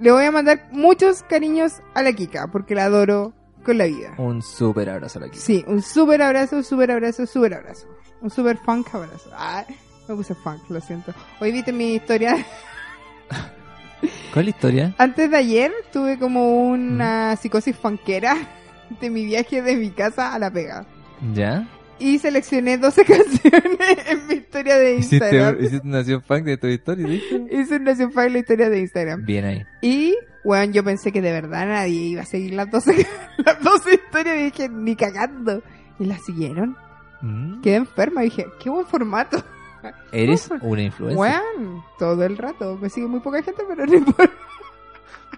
Le 0.00 0.10
voy 0.12 0.24
a 0.24 0.30
mandar 0.32 0.68
muchos 0.72 1.22
cariños 1.22 1.80
a 1.94 2.02
la 2.02 2.12
Kika, 2.12 2.48
porque 2.48 2.74
la 2.74 2.84
adoro 2.84 3.32
con 3.66 3.78
la 3.78 3.86
vida. 3.86 4.14
Un 4.16 4.40
súper 4.40 4.88
abrazo 4.88 5.18
a 5.18 5.22
la 5.22 5.28
Kika. 5.28 5.44
Sí, 5.44 5.64
un 5.66 5.82
súper 5.82 6.22
abrazo, 6.22 6.62
súper 6.62 6.92
abrazo, 6.92 7.26
súper 7.26 7.54
abrazo. 7.54 7.88
Un 8.22 8.30
súper 8.30 8.56
funk 8.58 8.94
abrazo. 8.94 9.30
Ay, 9.36 9.64
me 10.08 10.14
puse 10.14 10.34
funk, 10.36 10.62
lo 10.70 10.80
siento. 10.80 11.12
Hoy 11.40 11.50
viste 11.50 11.72
mi 11.72 11.94
historia. 11.96 12.36
¿Cuál 14.32 14.48
historia? 14.48 14.94
Antes 14.98 15.30
de 15.30 15.36
ayer 15.36 15.72
tuve 15.92 16.16
como 16.16 16.68
una 16.68 17.34
psicosis 17.36 17.76
funkera 17.76 18.36
de 19.00 19.10
mi 19.10 19.24
viaje 19.24 19.60
de 19.62 19.76
mi 19.76 19.90
casa 19.90 20.32
a 20.32 20.38
la 20.38 20.50
pega. 20.50 20.86
¿Ya? 21.34 21.68
Y 21.98 22.18
seleccioné 22.20 22.78
12 22.78 23.04
canciones 23.06 23.98
en 24.06 24.26
mi 24.28 24.34
historia 24.34 24.78
de 24.78 24.96
Instagram. 24.96 25.54
¿Hiciste, 25.54 25.66
hiciste 25.66 25.88
una 25.88 25.98
nación 25.98 26.22
funk 26.22 26.44
de 26.44 26.56
tu 26.56 26.68
historia, 26.68 27.06
¿viste? 27.06 27.46
Hice 27.50 27.76
una 27.76 27.96
funk 27.96 28.26
en 28.26 28.32
la 28.32 28.38
historia 28.38 28.70
de 28.70 28.78
Instagram. 28.78 29.24
Bien 29.24 29.44
ahí. 29.44 29.64
Y, 29.82 30.14
bueno, 30.46 30.72
yo 30.72 30.82
pensé 30.84 31.12
que 31.12 31.20
de 31.20 31.32
verdad 31.32 31.66
nadie 31.66 32.00
iba 32.00 32.22
a 32.22 32.26
seguir 32.26 32.54
las 32.54 32.70
12, 32.70 33.06
las 33.44 33.60
12 33.62 33.94
historias 33.94 34.36
y 34.36 34.44
dije, 34.44 34.68
ni 34.68 34.96
cagando. 34.96 35.62
Y 35.98 36.04
las 36.06 36.24
siguieron. 36.24 36.76
Mm. 37.22 37.60
Quedé 37.62 37.76
enferma 37.76 38.22
y 38.22 38.26
dije, 38.30 38.46
qué 38.60 38.70
buen 38.70 38.86
formato. 38.86 39.42
Eres 40.12 40.48
una 40.62 40.82
influencer. 40.82 41.18
Weón, 41.18 41.82
todo 41.98 42.24
el 42.24 42.36
rato. 42.38 42.78
Me 42.80 42.88
sigue 42.90 43.06
muy 43.06 43.20
poca 43.20 43.42
gente, 43.42 43.62
pero 43.68 43.84
no 43.86 43.94
importa. 43.94 44.32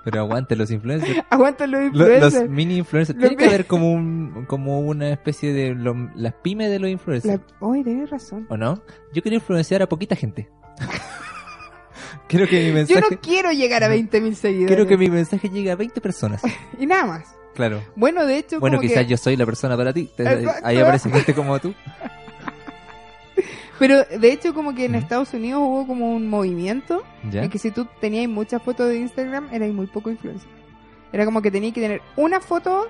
Pero 0.05 0.21
aguante 0.21 0.55
los 0.57 0.71
influencers. 0.71 1.23
Aguantan 1.29 1.71
los 1.73 1.81
Lo- 1.81 1.87
influencers. 2.07 2.35
los 2.45 2.51
mini 2.51 2.77
influencers. 2.79 3.19
Los 3.19 3.29
Tiene 3.29 3.37
que 3.37 3.45
mi- 3.45 3.55
haber 3.55 3.67
como 3.67 3.93
un 3.93 4.45
como 4.47 4.81
una 4.81 5.11
especie 5.11 5.53
de 5.53 5.75
lo- 5.75 6.11
las 6.15 6.35
pymes 6.35 6.71
de 6.71 6.79
los 6.79 6.89
influencers. 6.91 7.41
La- 7.41 7.67
Oye, 7.67 7.85
tenés 7.85 8.09
razón. 8.11 8.47
¿O 8.49 8.57
no? 8.57 8.83
Yo 9.13 9.23
quiero 9.23 9.35
influenciar 9.35 9.83
a 9.83 9.89
poquita 9.89 10.15
gente. 10.17 10.49
Quiero 12.29 12.47
que 12.47 12.73
mi 12.73 12.85
Yo 12.87 13.01
no 13.01 13.09
quiero 13.21 13.51
llegar 13.53 13.83
a 13.85 13.89
20.000 13.89 14.35
seguidores. 14.35 14.69
quiero 14.69 14.87
que 14.87 14.97
mi 14.97 15.09
mensaje 15.09 15.49
llegue 15.51 15.71
a 15.71 15.77
20 15.77 16.01
personas. 16.01 16.43
Y 16.79 16.87
nada 16.87 17.07
más. 17.07 17.35
Claro. 17.55 17.83
Bueno, 17.97 18.25
de 18.25 18.39
hecho, 18.39 18.61
Bueno, 18.61 18.77
como 18.77 18.89
quizás 18.89 19.05
que- 19.05 19.11
yo 19.11 19.17
soy 19.17 19.37
la 19.37 19.45
persona 19.47 19.77
para 19.77 19.93
ti. 19.93 20.11
Exacto. 20.17 20.51
ahí 20.63 20.79
aparece 20.79 21.11
gente 21.11 21.35
como 21.35 21.59
tú. 21.59 21.75
Pero 23.79 24.05
de 24.05 24.33
hecho, 24.33 24.55
como 24.55 24.75
que 24.75 24.87
en. 24.87 24.95
Estados 24.97 25.33
Unidos 25.35 25.61
hubo 25.65 25.87
como 25.87 26.11
un 26.15 26.29
movimiento 26.29 27.05
¿Ya? 27.31 27.45
en 27.45 27.51
que 27.51 27.59
si 27.59 27.71
tú 27.71 27.87
tenías 28.01 28.29
muchas 28.29 28.61
fotos 28.63 28.89
de 28.89 28.97
Instagram, 28.99 29.49
eras 29.53 29.71
muy 29.71 29.87
poco 29.87 30.11
influencer. 30.11 30.49
Era 31.13 31.25
como 31.25 31.41
que 31.43 31.51
tenías 31.51 31.73
que 31.73 31.81
tener 31.81 32.03
una 32.17 32.41
foto, 32.41 32.89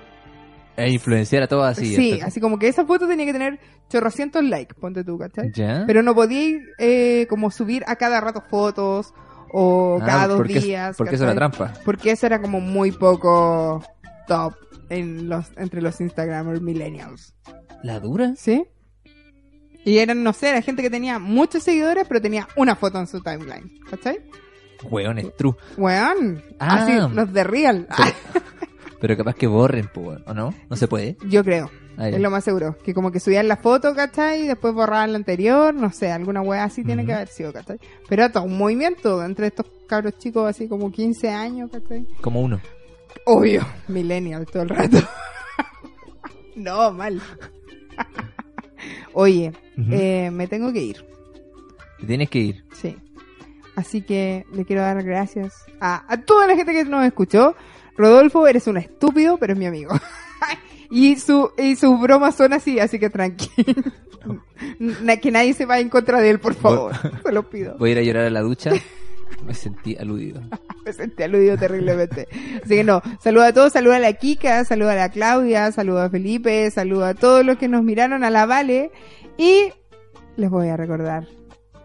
E 0.75 0.89
influenciar 0.89 1.43
a 1.43 1.47
todos 1.47 1.65
así. 1.67 1.95
sí, 1.95 2.19
así 2.21 2.39
como 2.41 2.57
que 2.57 2.67
esa 2.67 2.85
foto 2.85 3.07
tenía 3.07 3.25
que 3.27 3.33
tener 3.33 3.59
chorrocientos 3.89 4.43
likes, 4.43 4.73
ponte 4.73 5.03
tú, 5.03 5.17
¿cachai? 5.19 5.51
¿Ya? 5.53 5.83
Pero 5.85 6.01
no 6.03 6.15
podías 6.15 6.61
eh, 6.79 7.27
como 7.29 7.51
subir 7.51 7.83
a 7.87 7.95
cada 7.95 8.19
rato 8.19 8.41
fotos 8.49 9.13
o 9.51 9.99
Ah, 10.01 10.05
cada 10.05 10.27
dos 10.27 10.37
porque 10.37 10.59
días. 10.59 10.95
Porque 10.97 11.15
eso 11.15 11.23
era 11.25 11.35
trampa. 11.35 11.73
Porque 11.85 12.11
eso 12.11 12.25
era 12.25 12.41
como 12.41 12.59
muy 12.61 12.91
poco 12.91 13.83
top 14.27 14.53
en 14.89 15.29
los 15.29 15.51
entre 15.57 15.81
los 15.81 15.99
Instagramers 16.01 16.61
millennials. 16.61 17.33
¿La 17.83 17.99
dura? 17.99 18.33
¿Sí? 18.35 18.65
Y 19.85 19.99
eran, 19.99 20.23
no 20.23 20.33
sé, 20.33 20.49
era 20.49 20.61
gente 20.61 20.81
que 20.81 20.89
tenía 20.89 21.19
muchos 21.19 21.63
seguidores, 21.63 22.05
pero 22.07 22.21
tenía 22.21 22.47
una 22.55 22.75
foto 22.75 22.99
en 22.99 23.07
su 23.07 23.21
timeline. 23.21 23.71
¿Cachai? 23.89 24.19
Weón, 24.83 25.17
es 25.19 25.35
true. 25.35 25.55
Weón. 25.77 26.43
Ah. 26.59 26.83
Así, 26.83 26.93
los 27.15 27.33
de 27.33 27.43
Real. 27.43 27.87
Pero 27.95 28.11
capaz 28.99 29.35
que 29.35 29.47
borren, 29.47 29.89
pues, 29.93 30.19
¿o 30.25 30.33
no? 30.33 30.53
No 30.69 30.75
se 30.75 30.87
puede. 30.87 31.17
Yo 31.27 31.43
creo. 31.43 31.69
Ah. 31.97 32.09
Es 32.09 32.19
lo 32.19 32.29
más 32.31 32.43
seguro. 32.43 32.77
Que 32.83 32.93
como 32.93 33.11
que 33.11 33.19
subían 33.19 33.47
la 33.47 33.57
foto, 33.57 33.93
¿cachai? 33.93 34.43
Y 34.43 34.47
después 34.47 34.73
borraban 34.73 35.11
la 35.11 35.17
anterior. 35.17 35.73
No 35.73 35.91
sé, 35.91 36.11
alguna 36.11 36.41
wea 36.41 36.63
así 36.63 36.83
tiene 36.83 37.05
que 37.05 37.13
haber 37.13 37.27
sido, 37.27 37.51
¿cachai? 37.51 37.79
Pero 38.07 38.23
era 38.23 38.31
todo 38.31 38.43
un 38.43 38.57
movimiento 38.57 39.23
entre 39.23 39.47
estos 39.47 39.65
cabros 39.87 40.17
chicos 40.17 40.47
así 40.49 40.67
como 40.67 40.91
15 40.91 41.29
años, 41.29 41.69
¿cachai? 41.71 42.05
Como 42.21 42.41
uno. 42.41 42.61
Obvio, 43.25 43.65
millennial 43.87 44.45
todo 44.45 44.63
el 44.63 44.69
rato. 44.69 44.97
no, 46.55 46.91
mal. 46.91 47.21
Oye, 49.13 49.51
eh, 49.91 50.29
me 50.31 50.47
tengo 50.47 50.71
que 50.71 50.81
ir, 50.81 51.05
Te 51.99 52.05
Tienes 52.05 52.29
que 52.29 52.39
ir. 52.39 52.63
sí. 52.73 52.95
Así 53.75 54.01
que 54.01 54.45
le 54.51 54.65
quiero 54.65 54.81
dar 54.81 55.01
gracias 55.03 55.53
a, 55.79 56.03
a 56.11 56.17
toda 56.21 56.47
la 56.47 56.55
gente 56.57 56.73
que 56.73 56.83
nos 56.83 57.05
escuchó. 57.05 57.55
Rodolfo, 57.99 58.47
eres 58.47 58.65
un 58.67 58.77
estúpido, 58.77 59.37
pero 59.37 59.51
es 59.51 59.59
mi 59.59 59.65
amigo. 59.65 59.91
y, 60.89 61.17
su, 61.17 61.51
y 61.57 61.75
sus 61.75 61.99
bromas 61.99 62.33
son 62.33 62.53
así, 62.53 62.79
así 62.79 62.97
que 62.97 63.09
tranquilo. 63.09 63.83
Que 65.21 65.31
nadie 65.31 65.53
se 65.53 65.65
vaya 65.65 65.81
en 65.81 65.89
contra 65.89 66.19
de 66.21 66.29
él, 66.29 66.39
por 66.39 66.53
favor. 66.53 66.93
Se 67.25 67.31
lo 67.31 67.49
pido. 67.49 67.77
Voy 67.77 67.89
a 67.89 67.91
ir 67.93 67.97
a 67.99 68.01
llorar 68.01 68.25
a 68.25 68.29
la 68.29 68.41
ducha. 68.41 68.71
Me 69.45 69.53
sentí 69.53 69.95
aludido. 69.95 70.41
Me 70.85 70.93
sentí 70.93 71.23
aludido 71.23 71.57
terriblemente. 71.57 72.27
Así 72.63 72.75
que 72.75 72.83
no, 72.83 73.01
saluda 73.21 73.47
a 73.47 73.53
todos, 73.53 73.73
saluda 73.73 73.95
a 73.95 73.99
la 73.99 74.13
Kika, 74.13 74.63
saluda 74.65 74.93
a 74.93 74.95
la 74.95 75.09
Claudia, 75.09 75.71
saluda 75.71 76.05
a 76.05 76.09
Felipe, 76.09 76.69
saluda 76.71 77.09
a 77.09 77.13
todos 77.15 77.45
los 77.45 77.57
que 77.57 77.67
nos 77.67 77.83
miraron 77.83 78.23
a 78.23 78.29
la 78.29 78.45
Vale 78.45 78.91
y 79.37 79.71
les 80.35 80.49
voy 80.49 80.67
a 80.67 80.77
recordar, 80.77 81.27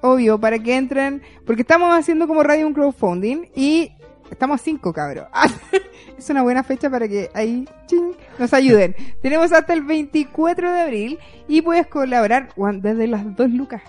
obvio, 0.00 0.38
para 0.38 0.58
que 0.58 0.76
entren, 0.76 1.22
porque 1.46 1.62
estamos 1.62 1.96
haciendo 1.96 2.26
como 2.26 2.42
radio 2.42 2.66
un 2.66 2.74
crowdfunding 2.74 3.46
y 3.54 3.92
estamos 4.34 4.60
cinco 4.60 4.92
cabros. 4.92 5.26
es 6.18 6.30
una 6.30 6.42
buena 6.42 6.62
fecha 6.62 6.90
para 6.90 7.08
que 7.08 7.30
ahí 7.34 7.66
ching, 7.86 8.12
nos 8.38 8.52
ayuden. 8.52 8.94
Tenemos 9.22 9.52
hasta 9.52 9.72
el 9.72 9.82
24 9.82 10.70
de 10.72 10.80
abril 10.80 11.18
y 11.48 11.62
puedes 11.62 11.86
colaborar 11.86 12.50
desde 12.80 13.06
las 13.06 13.34
dos 13.36 13.50
lucas. 13.50 13.82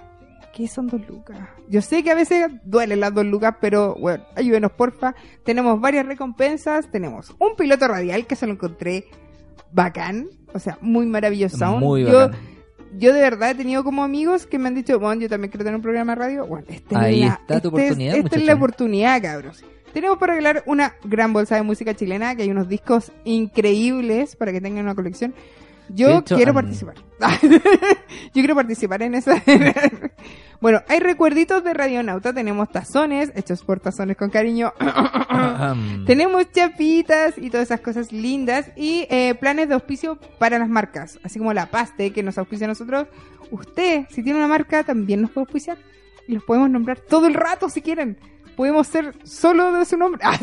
¿Qué 0.53 0.69
son 0.69 0.87
dos 0.87 1.01
lucas? 1.09 1.37
Yo 1.67 1.81
sé 1.81 2.01
que 2.01 2.11
a 2.11 2.15
veces 2.15 2.47
duelen 2.63 3.01
las 3.01 3.13
dos 3.13 3.25
lucas, 3.25 3.55
pero 3.59 3.95
bueno, 3.99 4.23
ayúdenos 4.37 4.71
porfa. 4.71 5.13
Tenemos 5.43 5.81
varias 5.81 6.05
recompensas. 6.05 6.89
Tenemos 6.89 7.35
un 7.39 7.57
piloto 7.57 7.87
radial 7.89 8.25
que 8.25 8.37
se 8.37 8.47
lo 8.47 8.53
encontré 8.53 9.03
bacán. 9.73 10.27
O 10.53 10.59
sea, 10.59 10.77
muy 10.79 11.05
maravilloso. 11.05 11.57
Muy 11.77 12.05
yo, 12.05 12.29
bacán. 12.29 12.39
yo 12.97 13.13
de 13.13 13.19
verdad 13.19 13.49
he 13.51 13.55
tenido 13.55 13.83
como 13.83 14.01
amigos 14.05 14.47
que 14.47 14.57
me 14.57 14.69
han 14.69 14.75
dicho, 14.75 14.97
bueno, 14.97 15.21
yo 15.23 15.27
también 15.27 15.51
quiero 15.51 15.65
tener 15.65 15.75
un 15.75 15.81
programa 15.81 16.13
de 16.13 16.19
radio. 16.21 16.45
Bueno, 16.47 16.65
esta 16.69 17.01
Ahí 17.01 17.23
es 17.23 17.27
la, 17.29 17.33
está 17.35 17.59
tu 17.59 17.67
esta 17.67 17.81
es- 17.81 17.85
oportunidad, 17.91 18.15
Esta 18.15 18.35
es 18.37 18.45
la 18.45 18.53
oportunidad, 18.53 19.21
cabros. 19.21 19.65
Tenemos 19.95 20.17
para 20.17 20.33
regalar 20.33 20.61
una 20.65 20.95
gran 21.05 21.31
bolsa 21.31 21.55
de 21.55 21.61
música 21.61 21.93
chilena, 21.93 22.35
que 22.35 22.43
hay 22.43 22.51
unos 22.51 22.67
discos 22.67 23.13
increíbles 23.23 24.35
para 24.35 24.51
que 24.51 24.59
tengan 24.59 24.83
una 24.83 24.93
colección. 24.93 25.33
Yo 25.87 26.19
hecho, 26.19 26.35
quiero 26.35 26.49
am- 26.49 26.55
participar. 26.55 26.95
Yo 27.41 28.33
quiero 28.33 28.55
participar 28.55 29.01
en 29.03 29.15
esa. 29.15 29.41
bueno, 30.61 30.81
hay 30.89 30.99
recuerditos 30.99 31.63
de 31.63 31.73
Radionauta. 31.73 32.33
Tenemos 32.33 32.69
tazones, 32.69 33.31
hechos 33.35 33.63
por 33.63 33.79
tazones 33.79 34.17
con 34.17 34.29
cariño. 34.29 34.73
Ahem. 34.79 36.03
Tenemos 36.05 36.51
chapitas 36.51 37.37
y 37.37 37.49
todas 37.49 37.67
esas 37.67 37.79
cosas 37.79 38.11
lindas. 38.11 38.71
Y 38.75 39.07
eh, 39.09 39.33
planes 39.39 39.69
de 39.69 39.75
auspicio 39.75 40.19
para 40.39 40.59
las 40.59 40.67
marcas. 40.67 41.19
Así 41.23 41.39
como 41.39 41.53
la 41.53 41.67
paste 41.67 42.11
que 42.11 42.21
nos 42.21 42.37
auspicia 42.37 42.65
a 42.65 42.67
nosotros. 42.67 43.07
Usted, 43.49 44.07
si 44.09 44.23
tiene 44.23 44.39
una 44.39 44.49
marca, 44.49 44.83
también 44.83 45.21
nos 45.21 45.31
puede 45.31 45.45
auspiciar. 45.45 45.77
Y 46.27 46.33
los 46.33 46.43
podemos 46.43 46.69
nombrar 46.69 46.99
todo 46.99 47.27
el 47.27 47.33
rato 47.33 47.69
si 47.69 47.81
quieren. 47.81 48.17
Podemos 48.55 48.87
ser 48.87 49.13
solo 49.23 49.71
de 49.73 49.85
su 49.85 49.97
nombre. 49.97 50.21
Ah. 50.25 50.39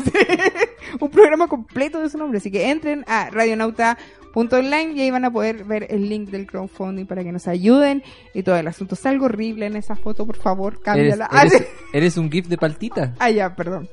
Un 0.99 1.09
programa 1.09 1.47
completo 1.47 1.99
de 1.99 2.09
su 2.09 2.17
nombre. 2.17 2.37
Así 2.37 2.51
que 2.51 2.69
entren 2.69 3.03
a 3.07 3.29
radionauta.online 3.29 4.93
y 4.93 5.01
ahí 5.01 5.11
van 5.11 5.25
a 5.25 5.31
poder 5.31 5.63
ver 5.63 5.87
el 5.89 6.07
link 6.07 6.29
del 6.29 6.45
crowdfunding 6.45 7.05
para 7.05 7.23
que 7.23 7.31
nos 7.31 7.47
ayuden 7.47 8.03
y 8.33 8.43
todo 8.43 8.55
el 8.57 8.67
asunto. 8.67 8.95
Es 8.95 9.05
algo 9.05 9.25
horrible 9.25 9.65
en 9.65 9.75
esa 9.75 9.95
foto, 9.95 10.25
por 10.25 10.37
favor, 10.37 10.73
¿Eres, 10.73 10.83
cámbiala. 10.83 11.27
Ah, 11.31 11.41
eres, 11.43 11.53
sí. 11.53 11.65
eres 11.93 12.17
un 12.17 12.31
gif 12.31 12.47
de 12.47 12.57
paltita. 12.57 13.13
Ah, 13.19 13.29
ya, 13.31 13.55
perdón. 13.55 13.89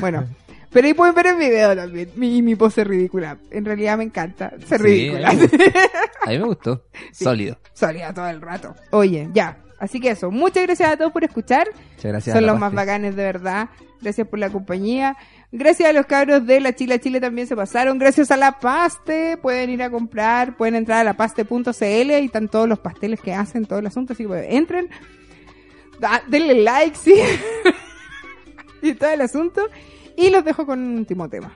Bueno, 0.00 0.26
pero 0.70 0.86
ahí 0.86 0.94
pueden 0.94 1.14
ver 1.14 1.28
el 1.28 1.36
video 1.36 1.74
también. 1.76 2.10
Mi, 2.16 2.42
mi 2.42 2.56
pose 2.56 2.84
ridícula. 2.84 3.38
En 3.50 3.64
realidad 3.64 3.96
me 3.96 4.04
encanta 4.04 4.52
ser 4.66 4.80
Sí, 4.80 4.84
ridícula. 4.86 5.30
A 5.30 6.30
mí 6.30 6.38
me 6.38 6.44
gustó. 6.44 6.84
Sí. 7.12 7.24
Sólido. 7.24 7.58
Solía 7.72 8.12
todo 8.12 8.28
el 8.28 8.40
rato. 8.40 8.74
Oye, 8.90 9.28
ya. 9.32 9.56
Así 9.78 10.00
que 10.00 10.10
eso. 10.10 10.30
Muchas 10.30 10.62
gracias 10.64 10.92
a 10.92 10.96
todos 10.96 11.12
por 11.12 11.24
escuchar. 11.24 11.68
Muchas 11.96 12.12
gracias. 12.12 12.36
Son 12.36 12.46
los 12.46 12.58
más 12.58 12.72
bacanes 12.72 13.16
de 13.16 13.24
verdad. 13.24 13.68
Gracias 14.00 14.26
por 14.28 14.38
la 14.38 14.50
compañía. 14.50 15.16
Gracias 15.50 15.88
a 15.88 15.92
los 15.92 16.06
cabros 16.06 16.46
de 16.46 16.60
la 16.60 16.74
Chila 16.74 16.98
Chile 16.98 17.20
también 17.20 17.46
se 17.46 17.56
pasaron. 17.56 17.98
Gracias 17.98 18.30
a 18.30 18.36
la 18.36 18.58
Paste. 18.60 19.36
Pueden 19.38 19.70
ir 19.70 19.82
a 19.82 19.90
comprar. 19.90 20.56
Pueden 20.56 20.74
entrar 20.74 21.00
a 21.00 21.04
lapaste.cl 21.04 21.84
y 21.84 22.24
están 22.24 22.48
todos 22.48 22.68
los 22.68 22.78
pasteles 22.78 23.20
que 23.20 23.32
hacen, 23.32 23.64
todo 23.64 23.78
el 23.78 23.86
asunto. 23.86 24.12
Así 24.12 24.24
que 24.24 24.28
pues, 24.28 24.46
entren. 24.48 24.88
Da- 25.98 26.22
denle 26.28 26.54
like, 26.62 26.96
sí. 26.96 27.14
y 28.82 28.94
todo 28.94 29.10
el 29.10 29.20
asunto. 29.20 29.62
Y 30.16 30.30
los 30.30 30.44
dejo 30.44 30.66
con 30.66 30.80
un 30.80 30.98
último 30.98 31.28
tema. 31.28 31.52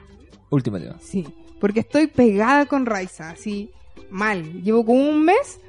Último 0.51 0.79
tema. 0.79 0.97
Sí, 1.01 1.27
porque 1.61 1.81
estoy 1.81 2.07
pegada 2.07 2.66
con 2.66 2.87
Raiza, 2.87 3.31
así, 3.31 3.71
mal. 4.11 4.62
Llevo 4.62 4.85
como 4.87 5.09
un 5.09 5.25
mes, 5.25 5.61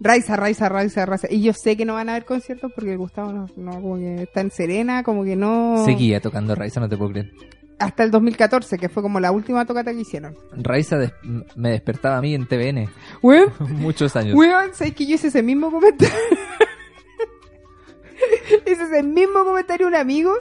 Raiza, 0.00 0.36
Raiza, 0.36 0.68
Raiza, 0.68 1.06
Raiza. 1.06 1.28
Y 1.30 1.42
yo 1.42 1.52
sé 1.52 1.76
que 1.76 1.84
no 1.84 1.94
van 1.94 2.08
a 2.08 2.12
haber 2.12 2.24
conciertos 2.26 2.70
porque 2.74 2.96
Gustavo 2.96 3.32
no, 3.32 3.46
no, 3.56 3.72
como 3.80 3.96
que 3.96 4.22
está 4.24 4.40
en 4.42 4.50
Serena, 4.50 5.02
como 5.02 5.24
que 5.24 5.36
no... 5.36 5.82
Seguía 5.84 6.20
tocando 6.20 6.54
Raiza, 6.54 6.80
no 6.80 6.88
te 6.88 6.96
puedo 6.96 7.10
creer. 7.12 7.32
Hasta 7.78 8.04
el 8.04 8.10
2014, 8.10 8.78
que 8.78 8.88
fue 8.88 9.02
como 9.02 9.20
la 9.20 9.32
última 9.32 9.64
tocata 9.66 9.92
que 9.92 10.00
hicieron. 10.00 10.36
Raiza 10.52 10.96
des- 10.98 11.12
me 11.56 11.70
despertaba 11.70 12.18
a 12.18 12.22
mí 12.22 12.34
en 12.34 12.46
TVN. 12.46 12.88
Weón, 13.22 13.52
Muchos 13.80 14.16
años. 14.16 14.34
weón, 14.34 14.70
¿sabes 14.74 14.94
que 14.94 15.06
yo 15.06 15.14
hice 15.14 15.28
ese 15.28 15.42
mismo 15.42 15.70
comentario? 15.70 16.14
hice 18.66 18.82
ese 18.82 19.02
mismo 19.02 19.44
comentario 19.44 19.86
un 19.86 19.94
amigo 19.94 20.32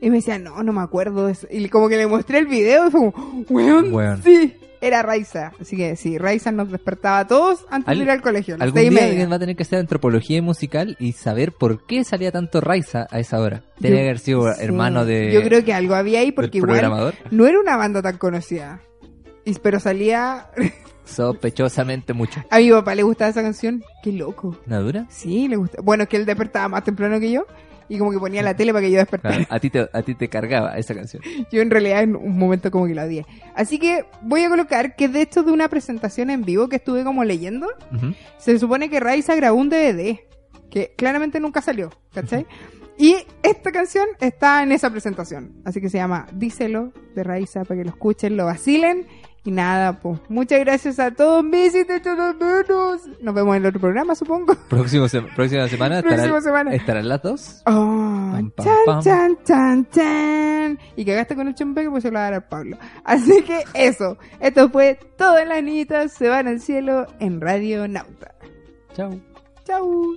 y 0.00 0.10
me 0.10 0.16
decía, 0.16 0.38
no, 0.38 0.62
no 0.62 0.72
me 0.72 0.82
acuerdo. 0.82 1.26
de 1.26 1.32
eso". 1.32 1.46
Y 1.50 1.68
como 1.68 1.88
que 1.88 1.96
le 1.96 2.06
mostré 2.06 2.38
el 2.38 2.46
video 2.46 2.88
y 2.88 2.90
fue 2.90 3.12
como, 3.12 3.44
weón, 3.48 3.92
Weón. 3.92 4.22
sí, 4.22 4.54
era 4.86 5.02
Raiza. 5.02 5.52
Así 5.60 5.76
que 5.76 5.96
sí, 5.96 6.18
Raiza 6.18 6.52
nos 6.52 6.70
despertaba 6.70 7.20
a 7.20 7.26
todos 7.26 7.64
antes 7.70 7.88
Al- 7.88 7.98
de 7.98 8.04
ir 8.04 8.10
al 8.10 8.22
colegio. 8.22 8.56
Algún 8.60 8.80
día 8.80 8.90
media. 8.90 9.06
alguien 9.08 9.30
va 9.30 9.36
a 9.36 9.38
tener 9.38 9.56
que 9.56 9.62
hacer 9.62 9.78
antropología 9.78 10.40
musical 10.42 10.96
y 11.00 11.12
saber 11.12 11.52
por 11.52 11.86
qué 11.86 12.04
salía 12.04 12.30
tanto 12.32 12.60
Raiza 12.60 13.06
a 13.10 13.18
esa 13.18 13.40
hora. 13.40 13.62
Tenía 13.80 13.98
que 13.98 14.04
haber 14.04 14.18
sido 14.18 14.52
Sí, 14.54 14.62
hermano 14.62 15.04
de. 15.04 15.32
Yo 15.32 15.42
creo 15.42 15.64
que 15.64 15.72
algo 15.72 15.94
había 15.94 16.20
ahí 16.20 16.32
porque 16.32 16.58
igual 16.58 17.14
no 17.30 17.46
era 17.46 17.58
una 17.60 17.76
banda 17.76 18.02
tan 18.02 18.18
conocida. 18.18 18.80
Y- 19.44 19.54
pero 19.54 19.78
salía... 19.80 20.48
Sospechosamente 21.04 22.12
mucho. 22.14 22.42
A 22.50 22.58
mi 22.58 22.70
papá 22.70 22.94
le 22.94 23.02
gustaba 23.02 23.30
esa 23.30 23.42
canción. 23.42 23.82
Qué 24.02 24.10
loco. 24.12 24.58
¿Una 24.66 24.78
dura? 24.78 25.06
Sí, 25.10 25.48
le 25.48 25.56
gusta. 25.56 25.82
Bueno, 25.82 26.04
es 26.04 26.08
que 26.08 26.16
él 26.16 26.24
despertaba 26.24 26.68
más 26.68 26.84
temprano 26.84 27.20
que 27.20 27.30
yo. 27.30 27.46
Y 27.88 27.98
como 27.98 28.10
que 28.10 28.18
ponía 28.18 28.42
la 28.42 28.54
tele 28.56 28.72
para 28.72 28.84
que 28.86 28.90
yo 28.92 28.98
despertara. 28.98 29.34
Claro, 29.36 29.48
a, 29.50 29.60
ti 29.60 29.70
te, 29.70 29.88
a 29.92 30.02
ti 30.02 30.14
te 30.14 30.28
cargaba 30.28 30.76
esa 30.78 30.94
canción. 30.94 31.22
Yo 31.52 31.60
en 31.60 31.70
realidad 31.70 32.02
en 32.02 32.16
un 32.16 32.38
momento 32.38 32.70
como 32.70 32.86
que 32.86 32.94
la 32.94 33.04
odié. 33.04 33.26
Así 33.54 33.78
que 33.78 34.04
voy 34.22 34.42
a 34.42 34.48
colocar 34.48 34.96
que 34.96 35.08
de 35.08 35.20
hecho 35.22 35.42
de 35.42 35.52
una 35.52 35.68
presentación 35.68 36.30
en 36.30 36.42
vivo 36.42 36.68
que 36.68 36.76
estuve 36.76 37.04
como 37.04 37.24
leyendo, 37.24 37.66
Ujú. 37.94 38.14
se 38.38 38.58
supone 38.58 38.88
que 38.88 39.00
Raiza 39.00 39.34
grabó 39.34 39.58
un 39.58 39.68
DVD. 39.68 40.18
Que 40.70 40.92
claramente 40.96 41.38
nunca 41.38 41.60
salió, 41.62 41.90
¿cachai? 42.12 42.46
Y 42.98 43.16
esta 43.42 43.70
canción 43.70 44.06
está 44.20 44.62
en 44.62 44.72
esa 44.72 44.90
presentación. 44.90 45.52
Así 45.64 45.80
que 45.80 45.88
se 45.88 45.98
llama 45.98 46.26
Díselo 46.32 46.92
de 47.14 47.22
Raiza 47.22 47.64
para 47.64 47.78
que 47.78 47.84
lo 47.84 47.90
escuchen, 47.90 48.36
lo 48.36 48.46
vacilen. 48.46 49.06
Y 49.46 49.50
nada, 49.50 50.00
pues. 50.00 50.18
Muchas 50.30 50.60
gracias 50.60 50.98
a 50.98 51.10
todos. 51.10 51.44
Mis 51.44 51.72
te 51.72 51.96
echo 51.96 52.16
de 52.16 52.32
menos. 52.34 53.02
Nos 53.20 53.34
vemos 53.34 53.54
en 53.56 53.62
el 53.62 53.66
otro 53.68 53.80
programa, 53.80 54.14
supongo. 54.14 54.54
Próximo 54.70 55.06
se- 55.06 55.20
próxima 55.20 55.68
semana 55.68 56.00
Próxima 56.00 56.24
estarán, 56.24 56.42
semana. 56.42 56.74
estarán 56.74 57.08
las 57.08 57.22
dos. 57.22 57.62
Oh, 57.66 58.30
Pam, 58.32 58.50
pam, 58.50 58.64
chan, 58.66 58.76
pam. 58.86 59.02
chan, 59.02 59.38
chan, 59.44 59.88
chan. 59.90 60.78
Y 60.96 61.04
cagaste 61.04 61.36
con 61.36 61.46
el 61.48 61.54
chumbeque, 61.54 61.90
pues 61.90 62.02
se 62.02 62.10
lo 62.10 62.14
va 62.14 62.20
a 62.20 62.30
dar 62.30 62.34
a 62.34 62.48
Pablo. 62.48 62.78
Así 63.04 63.42
que 63.42 63.64
eso. 63.74 64.16
Esto 64.40 64.70
fue 64.70 64.98
Todas 65.18 65.46
las 65.46 65.62
niñitas 65.62 66.12
se 66.12 66.28
van 66.28 66.48
al 66.48 66.60
cielo 66.60 67.06
en 67.20 67.40
Radio 67.42 67.86
Nauta. 67.86 68.34
Chao. 68.96 69.10
Chau. 69.66 70.16